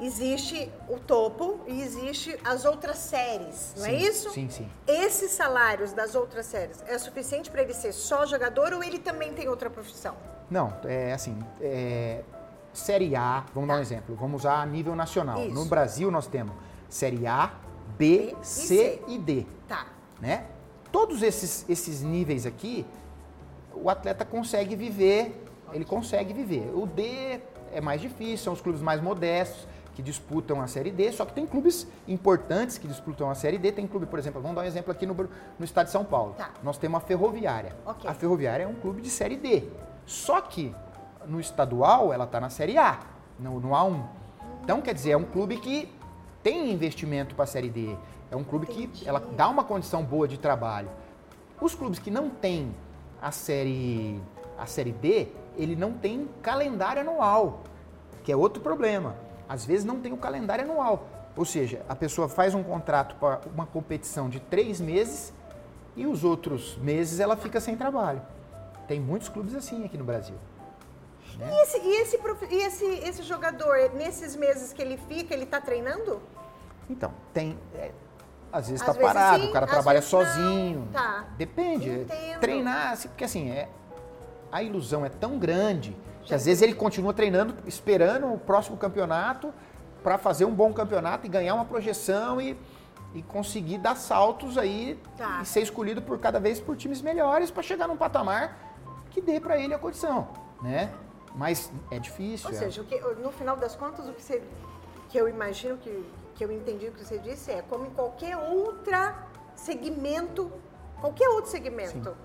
[0.00, 4.30] existe o topo e existe as outras séries, não é sim, é isso?
[4.30, 4.68] Sim, sim.
[4.86, 9.32] Esses salários das outras séries é suficiente para ele ser só jogador ou ele também
[9.32, 10.16] tem outra profissão?
[10.50, 12.22] Não, é assim, é,
[12.72, 13.74] série A, vamos tá.
[13.74, 15.40] dar um exemplo, vamos usar a nível nacional.
[15.42, 15.54] Isso.
[15.54, 16.54] No Brasil nós temos
[16.88, 17.52] série A,
[17.98, 19.46] B, B C, C, e D.
[19.68, 19.86] Tá.
[20.20, 20.46] Né?
[20.90, 22.86] Todos esses, esses níveis aqui,
[23.74, 26.70] o atleta consegue viver, ele consegue viver.
[26.74, 27.40] O D
[27.72, 31.32] é mais difícil, são os clubes mais modestos que disputam a Série D, só que
[31.34, 33.72] tem clubes importantes que disputam a Série D.
[33.72, 36.34] Tem clube, por exemplo, vamos dar um exemplo aqui no, no estado de São Paulo.
[36.36, 36.50] Tá.
[36.62, 37.76] Nós temos a Ferroviária.
[37.84, 38.08] Okay.
[38.10, 39.64] A Ferroviária é um clube de Série D.
[40.06, 40.74] Só que
[41.26, 43.00] no estadual ela está na Série A,
[43.38, 44.02] no, no A1.
[44.62, 45.92] Então, quer dizer, é um clube que
[46.42, 47.96] tem investimento para a Série D.
[48.30, 50.88] É um clube que ela dá uma condição boa de trabalho.
[51.60, 52.74] Os clubes que não têm
[53.20, 54.20] a série,
[54.58, 57.60] a série D, ele não tem calendário anual,
[58.24, 59.14] que é outro problema
[59.52, 61.06] às vezes não tem o calendário anual.
[61.36, 65.30] Ou seja, a pessoa faz um contrato para uma competição de três meses
[65.94, 68.22] e os outros meses ela fica sem trabalho.
[68.88, 70.36] Tem muitos clubes assim aqui no Brasil.
[71.38, 71.48] Né?
[71.50, 75.60] E, esse, e, esse, e esse, esse jogador, nesses meses que ele fica, ele está
[75.60, 76.20] treinando?
[76.88, 77.58] Então, tem.
[77.74, 77.90] É,
[78.52, 80.88] às vezes está parado, sim, o cara trabalha sozinho.
[80.92, 81.24] Tá.
[81.38, 81.90] Depende.
[81.90, 82.40] Entendo.
[82.40, 83.68] Treinar, assim, porque assim, é,
[84.50, 89.52] a ilusão é tão grande que às vezes ele continua treinando, esperando o próximo campeonato
[90.02, 92.56] para fazer um bom campeonato e ganhar uma projeção e,
[93.14, 95.40] e conseguir dar saltos aí tá.
[95.42, 98.58] e ser escolhido por cada vez por times melhores para chegar num patamar
[99.10, 100.28] que dê para ele a condição,
[100.62, 100.92] né?
[101.34, 102.48] Mas é difícil.
[102.48, 102.58] Ou é.
[102.58, 104.42] seja, que, no final das contas, o que, você,
[105.08, 106.04] que eu imagino que,
[106.34, 110.52] que eu entendi o que você disse é como em qualquer outra segmento,
[111.00, 112.16] qualquer outro segmento.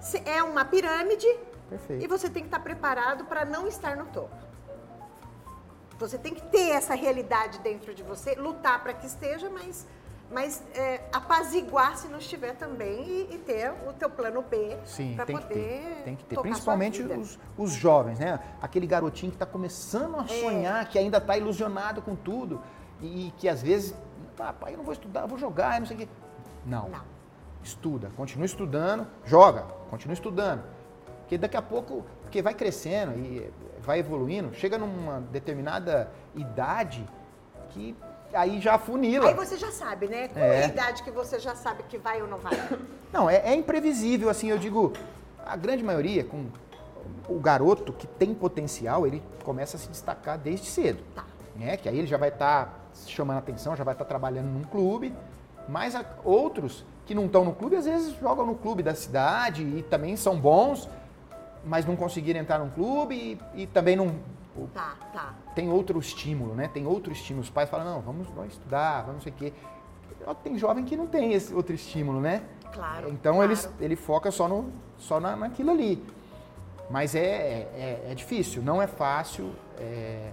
[0.00, 0.22] Sim.
[0.24, 1.28] É uma pirâmide
[1.72, 2.04] Perfeito.
[2.04, 4.36] E você tem que estar preparado para não estar no topo.
[5.98, 9.86] Você tem que ter essa realidade dentro de você, lutar para que esteja, mas,
[10.32, 14.76] mas é, apaziguar se não estiver também e, e, ter o teu plano B
[15.16, 15.42] para poder.
[15.42, 16.40] Que ter, tem que ter.
[16.40, 18.40] Principalmente os, os jovens, né?
[18.60, 20.40] Aquele garotinho que está começando a é.
[20.40, 22.60] sonhar, que ainda está ilusionado com tudo
[23.00, 23.94] e, que às vezes,
[24.38, 26.08] ah, pai, eu não vou estudar, eu vou jogar, não sei o quê.
[26.64, 26.88] Não.
[26.88, 27.12] não.
[27.62, 30.62] Estuda, continua estudando, joga, continua estudando
[31.32, 33.50] porque daqui a pouco, porque vai crescendo e
[33.80, 37.08] vai evoluindo, chega numa determinada idade
[37.70, 37.96] que
[38.32, 39.28] aí já funila.
[39.28, 40.28] Aí você já sabe, né?
[40.28, 42.52] Qual é, a idade que você já sabe que vai ou não vai?
[43.12, 44.90] Não, é, é imprevisível, assim, eu digo,
[45.44, 46.46] a grande maioria, com
[47.28, 51.02] o garoto que tem potencial, ele começa a se destacar desde cedo.
[51.14, 51.26] Tá.
[51.54, 51.76] Né?
[51.76, 52.72] Que aí ele já vai estar tá
[53.06, 55.14] chamando atenção, já vai estar tá trabalhando num clube,
[55.68, 55.94] mas
[56.24, 60.16] outros que não estão no clube, às vezes jogam no clube da cidade e também
[60.16, 60.88] são bons,
[61.64, 64.14] mas não conseguiram entrar num clube e, e também não.
[64.74, 65.34] Tá, tá.
[65.54, 66.68] Tem outro estímulo, né?
[66.68, 67.42] Tem outro estímulo.
[67.42, 69.52] Os pais falam, não, vamos, vamos estudar, vamos não sei o quê.
[70.42, 72.42] Tem jovem que não tem esse outro estímulo, né?
[72.72, 73.10] Claro.
[73.10, 73.52] Então claro.
[73.52, 76.04] Ele, ele foca só, no, só na, naquilo ali.
[76.90, 79.52] Mas é, é, é difícil, não é fácil.
[79.78, 80.30] É...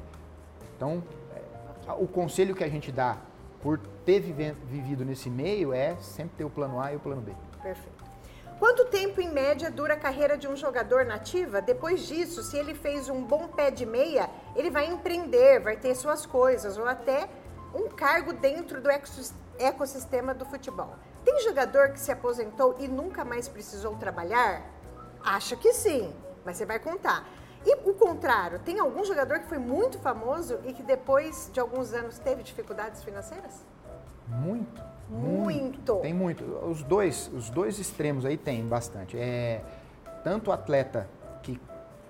[0.76, 3.18] Então, é, o conselho que a gente dá
[3.62, 7.34] por ter vivido nesse meio é sempre ter o plano A e o plano B.
[7.62, 8.09] Perfeito.
[8.60, 11.62] Quanto tempo, em média, dura a carreira de um jogador nativa?
[11.62, 15.96] Depois disso, se ele fez um bom pé de meia, ele vai empreender, vai ter
[15.96, 17.30] suas coisas, ou até
[17.74, 18.90] um cargo dentro do
[19.58, 20.94] ecossistema do futebol.
[21.24, 24.62] Tem jogador que se aposentou e nunca mais precisou trabalhar?
[25.24, 26.14] Acho que sim,
[26.44, 27.26] mas você vai contar.
[27.66, 31.94] E o contrário, tem algum jogador que foi muito famoso e que depois de alguns
[31.94, 33.66] anos teve dificuldades financeiras?
[34.28, 34.99] Muito.
[35.10, 35.96] Muito.
[35.98, 36.44] Tem muito.
[36.44, 39.18] Os dois, os dois extremos aí tem bastante.
[39.18, 39.62] É,
[40.24, 41.08] tanto o atleta
[41.42, 41.60] que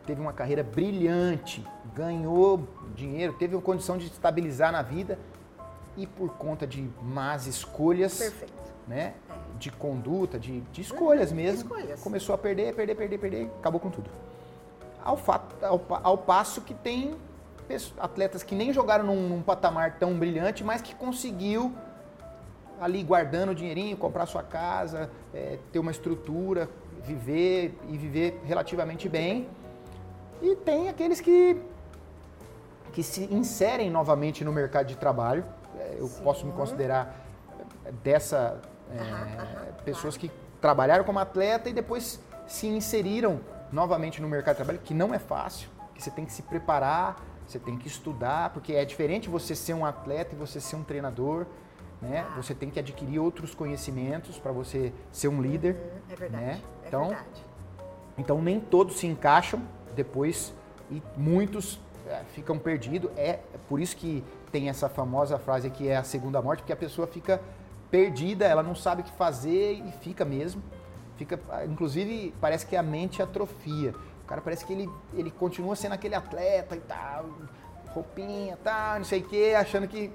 [0.05, 1.65] teve uma carreira brilhante,
[1.95, 5.17] ganhou dinheiro, teve a condição de estabilizar na vida
[5.95, 8.53] e por conta de más escolhas, Perfeito.
[8.87, 9.13] né,
[9.57, 12.01] de conduta, de, de escolhas Uhum, mesmo, escolhas.
[12.01, 14.09] começou a perder, perder, perder, perder, acabou com tudo.
[15.03, 17.15] Ao, fato, ao, ao passo que tem
[17.99, 21.73] atletas que nem jogaram num, num patamar tão brilhante, mas que conseguiu
[22.79, 26.69] ali guardando o dinheirinho, comprar sua casa, é, ter uma estrutura,
[27.03, 29.47] viver e viver relativamente bem.
[30.41, 31.57] E tem aqueles que,
[32.93, 35.43] que se inserem novamente no mercado de trabalho.
[35.77, 36.23] É, Eu Sim.
[36.23, 37.15] posso me considerar
[38.03, 38.61] dessa
[38.91, 40.31] é, Aham, aham, pessoas que
[40.61, 43.39] trabalharam como atleta e depois se inseriram
[43.71, 47.17] novamente no mercado de trabalho, que não é fácil, que você tem que se preparar,
[47.47, 50.83] você tem que estudar, porque é diferente você ser um atleta e você ser um
[50.83, 51.45] treinador,
[52.01, 52.25] né?
[52.37, 55.75] Você tem que adquirir outros conhecimentos para você ser um líder.
[55.75, 56.43] Hum, É verdade.
[56.45, 56.61] Né?
[56.83, 57.45] É Então, verdade.
[58.17, 59.61] Então nem todos se encaixam
[59.95, 60.53] depois
[60.91, 63.11] e muitos é, ficam perdidos.
[63.17, 66.77] É por isso que tem essa famosa frase que é a segunda morte, porque a
[66.77, 67.41] pessoa fica
[67.91, 70.61] perdida, ela não sabe o que fazer e fica mesmo.
[71.17, 73.93] Fica, inclusive, parece que a mente atrofia.
[74.23, 77.25] O cara parece que ele, ele continua sendo aquele atleta e tal,
[77.93, 80.11] roupinha, tal, não sei o quê, achando que.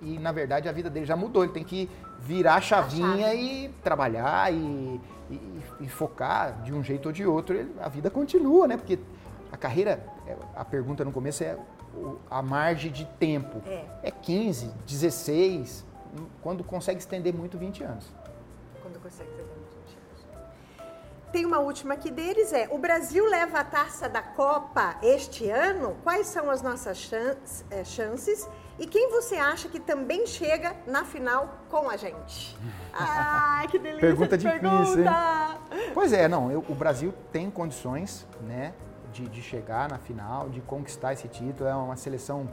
[0.00, 1.42] E na verdade a vida dele já mudou.
[1.44, 1.88] Ele tem que
[2.20, 3.36] virar a chavinha chave.
[3.64, 5.00] e trabalhar e,
[5.30, 7.56] e- e focar de um jeito ou de outro.
[7.56, 8.76] Ele- a vida continua, né?
[8.76, 8.98] Porque
[9.52, 11.56] a carreira, é, a pergunta no começo é
[12.30, 13.60] a margem de tempo.
[13.66, 13.84] É.
[14.04, 15.84] É 15, 16,
[16.42, 18.06] quando consegue estender muito 20 anos.
[18.82, 20.88] Quando consegue menos de 20 anos.
[21.32, 25.96] Tem uma última aqui deles, é o Brasil leva a taça da Copa este ano?
[26.04, 27.10] Quais são as nossas
[27.70, 28.48] eh, chances?
[28.78, 32.56] E quem você acha que também chega na final com a gente?
[32.94, 35.08] Ai, que delícia Pergunta de difícil, hein?
[35.10, 35.58] pergunta!
[35.94, 38.72] Pois é, não, eu- o Brasil tem condições, né,
[39.12, 41.68] de, de chegar na final, de conquistar esse título.
[41.68, 42.48] É uma seleção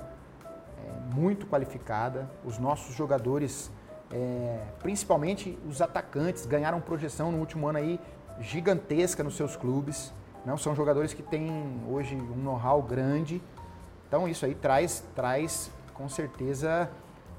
[0.84, 2.28] é, muito qualificada.
[2.44, 3.70] Os nossos jogadores,
[4.12, 8.00] é, principalmente os atacantes, ganharam projeção no último ano aí
[8.40, 10.12] gigantesca nos seus clubes.
[10.44, 13.42] Não são jogadores que têm hoje um know-how grande.
[14.08, 16.90] Então isso aí traz, traz com certeza,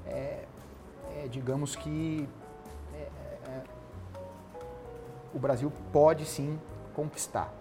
[0.05, 0.43] é,
[1.15, 2.27] é, digamos que
[5.33, 6.59] o Brasil pode sim
[6.95, 7.53] conquistar.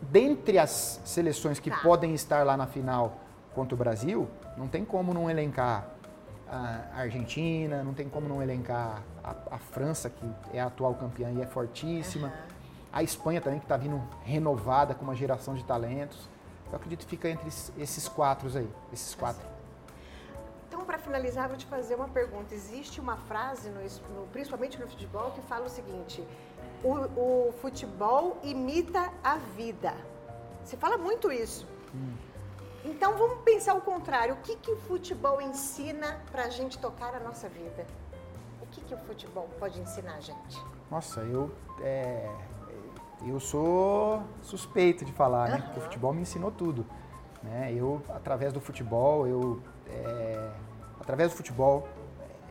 [0.00, 1.78] Dentre as seleções que Tá.
[1.82, 3.18] podem estar lá na final
[3.54, 5.88] contra o Brasil, não tem como não elencar
[6.50, 10.24] a Argentina, não tem como não elencar a, a França, que
[10.54, 12.32] é a atual campeã e é fortíssima.
[12.90, 16.26] A Espanha também, que está vindo renovada com uma geração de talentos.
[16.70, 19.46] Eu acredito que fica entre es- esses quatro aí, esses quatro.
[20.78, 22.54] Então, para finalizar, vou te fazer uma pergunta.
[22.54, 23.80] Existe uma frase, no,
[24.14, 26.24] no- principalmente no futebol, que fala o seguinte:
[26.84, 29.92] o, o futebol imita a vida.
[30.62, 31.66] Você fala muito isso.
[32.84, 34.34] Então, vamos pensar o contrário.
[34.34, 37.84] O que, que o futebol ensina para a gente tocar a nossa vida?
[38.62, 40.64] O que, que o futebol pode ensinar a gente?
[40.88, 41.50] Nossa, eu,
[41.82, 42.30] é,
[43.26, 45.58] eu sou suspeito de falar, né?
[45.58, 46.86] Porque o futebol me ensinou tudo.
[47.42, 47.72] Né?
[47.74, 50.50] Eu, através do futebol, eu, é,
[51.08, 51.88] através do futebol,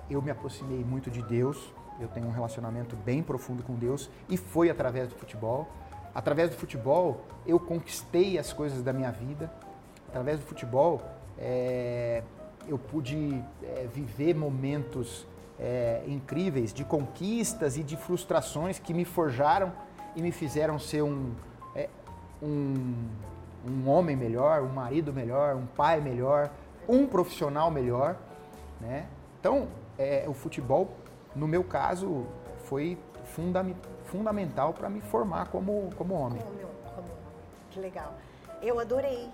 [0.09, 1.71] eu me aproximei muito de Deus.
[1.99, 5.67] Eu tenho um relacionamento bem profundo com Deus e foi através do futebol.
[6.13, 9.51] Através do futebol, eu conquistei as coisas da minha vida.
[10.09, 11.03] Através do futebol,
[11.37, 12.23] é,
[12.67, 15.27] eu pude é, viver momentos
[15.59, 19.71] é, incríveis de conquistas e de frustrações que me forjaram
[20.15, 21.31] e me fizeram ser um,
[21.75, 21.89] é,
[22.41, 23.05] um,
[23.67, 26.49] um homem melhor, um marido melhor, um pai melhor,
[26.89, 28.17] um profissional melhor.
[28.79, 29.07] Né?
[29.39, 29.67] Então,
[29.97, 30.89] é, o futebol,
[31.35, 32.25] no meu caso,
[32.65, 33.75] foi fundam-
[34.05, 36.41] fundamental para me formar como, como homem.
[36.41, 36.57] Como,
[36.95, 37.07] como,
[37.71, 38.13] que legal.
[38.61, 39.29] Eu adorei.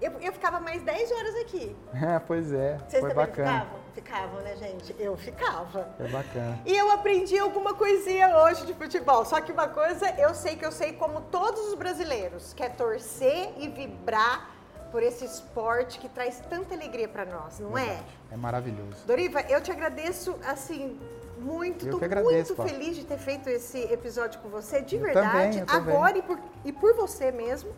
[0.00, 1.76] Eu, eu ficava mais 10 horas aqui.
[2.26, 3.52] pois é, Vocês foi também bacana.
[3.60, 3.82] ficavam?
[3.94, 4.96] Ficavam, né, gente?
[4.98, 5.84] Eu ficava.
[5.96, 6.58] Foi bacana.
[6.64, 9.24] E eu aprendi alguma coisinha hoje de futebol.
[9.24, 12.70] Só que uma coisa eu sei que eu sei como todos os brasileiros, que é
[12.70, 14.50] torcer e vibrar
[14.92, 17.86] por esse esporte que traz tanta alegria para nós, não é?
[17.86, 18.18] Verdade.
[18.30, 19.06] É maravilhoso.
[19.06, 21.00] Doriva, eu te agradeço assim
[21.38, 21.86] muito.
[21.86, 22.70] Eu Tô agradeço, muito Paulo.
[22.70, 26.38] feliz de ter feito esse episódio com você, de Eu verdade, também, agora e por,
[26.64, 27.72] e por você mesmo.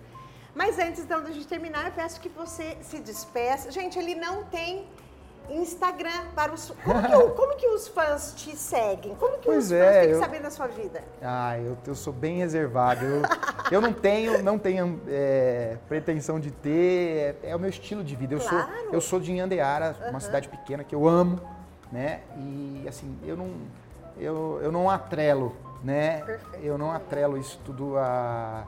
[0.55, 3.71] Mas antes então, gente terminar, eu peço que você se despeça.
[3.71, 4.87] Gente, ele não tem
[5.51, 6.73] Instagram para os.
[6.85, 9.15] Como que, como que os fãs te seguem?
[9.15, 11.05] Como que Pois os é, fãs têm que eu- saber da sua vida?
[11.23, 13.05] Ah, eu, eu sou bem reservado.
[13.05, 13.23] Eu,
[13.71, 18.17] eu não tenho, não tenho é, pretensão de ter, é, é, o meu estilo de
[18.17, 18.35] vida.
[18.35, 18.67] Eu claro.
[18.67, 20.11] sou, eu sou de Inhandeara, uhum.
[20.11, 21.41] uma cidade pequena que eu amo,
[21.93, 22.21] né?
[22.37, 23.51] E assim, eu não,
[24.19, 26.23] eu, eu não atrelo, né?
[26.25, 26.65] Perfeito.
[26.65, 28.65] Eu não atrelo isso tudo a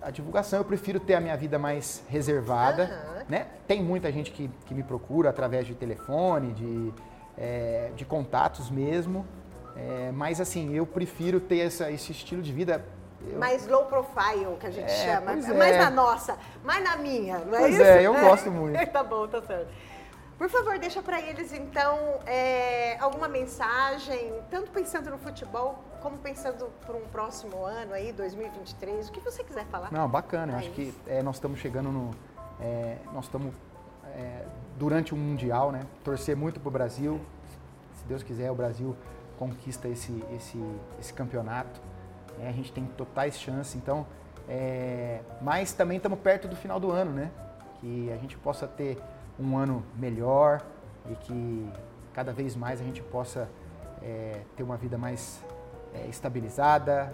[0.00, 3.17] a divulgação, eu prefiro ter a minha vida mais reservada, uhum.
[3.28, 3.46] Né?
[3.66, 6.92] Tem muita gente que, que me procura através de telefone, de,
[7.36, 9.26] é, de contatos mesmo,
[9.76, 12.84] é, mas assim, eu prefiro ter essa, esse estilo de vida
[13.26, 13.38] eu...
[13.38, 15.32] Mais low profile, que a gente é, chama.
[15.32, 15.52] É.
[15.52, 17.82] Mais na nossa, mais na minha, não é pois isso?
[17.82, 18.78] é, eu gosto muito.
[18.90, 19.68] tá bom, tá certo.
[20.38, 26.70] Por favor, deixa para eles, então, é, alguma mensagem, tanto pensando no futebol, como pensando
[26.86, 29.90] para um próximo ano aí, 2023, o que você quiser falar.
[29.90, 30.52] Não, bacana.
[30.52, 32.12] É acho que é, nós estamos chegando no...
[32.60, 33.52] É, nós estamos
[34.14, 34.44] é,
[34.78, 35.82] durante o Mundial, né?
[36.04, 37.20] Torcer muito para o Brasil.
[37.94, 38.96] Se Deus quiser, o Brasil
[39.38, 40.58] conquista esse, esse,
[40.98, 41.80] esse campeonato.
[42.40, 44.06] É, a gente tem totais chances, então...
[44.50, 47.30] É, mas também estamos perto do final do ano, né?
[47.80, 48.98] Que a gente possa ter
[49.38, 50.62] um ano melhor
[51.10, 51.70] e que
[52.14, 53.46] cada vez mais a gente possa
[54.02, 55.44] é, ter uma vida mais
[55.94, 57.12] é, estabilizada,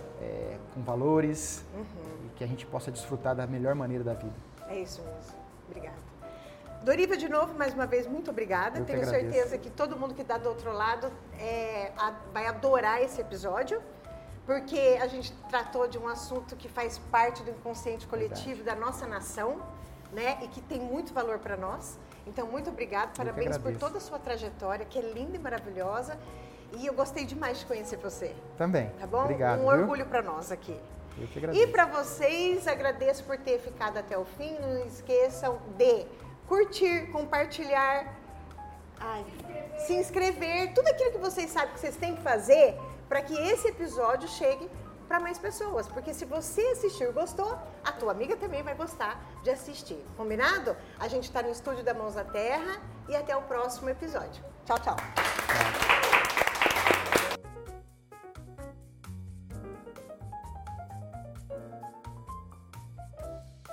[0.74, 1.84] com valores uhum.
[2.26, 4.34] e que a gente possa desfrutar da melhor maneira da vida.
[4.68, 5.33] É isso mesmo.
[5.66, 5.96] Obrigada.
[6.82, 8.78] Doriva, de novo, mais uma vez, muito obrigada.
[8.78, 13.02] Eu Tenho certeza que todo mundo que está do outro lado é, a, vai adorar
[13.02, 13.80] esse episódio,
[14.44, 18.78] porque a gente tratou de um assunto que faz parte do inconsciente coletivo Verdade.
[18.80, 19.62] da nossa nação,
[20.12, 20.38] né?
[20.42, 21.98] E que tem muito valor para nós.
[22.26, 26.18] Então, muito obrigado, parabéns por toda a sua trajetória, que é linda e maravilhosa.
[26.76, 28.34] E eu gostei demais de conhecer você.
[28.58, 28.90] Também.
[28.98, 29.22] Tá bom?
[29.22, 29.60] Obrigado.
[29.60, 30.78] Um orgulho para nós aqui.
[31.52, 34.58] E para vocês, agradeço por ter ficado até o fim.
[34.58, 36.06] Não esqueçam de
[36.48, 38.14] curtir, compartilhar,
[38.98, 39.24] ai,
[39.78, 42.76] se inscrever, tudo aquilo que vocês sabem que vocês têm que fazer
[43.08, 44.68] para que esse episódio chegue
[45.06, 45.86] para mais pessoas.
[45.86, 50.02] Porque se você assistiu e gostou, a tua amiga também vai gostar de assistir.
[50.16, 50.76] Combinado?
[50.98, 54.42] A gente está no estúdio da Mãos da Terra e até o próximo episódio.
[54.64, 54.96] Tchau, tchau.
[54.96, 55.93] tchau.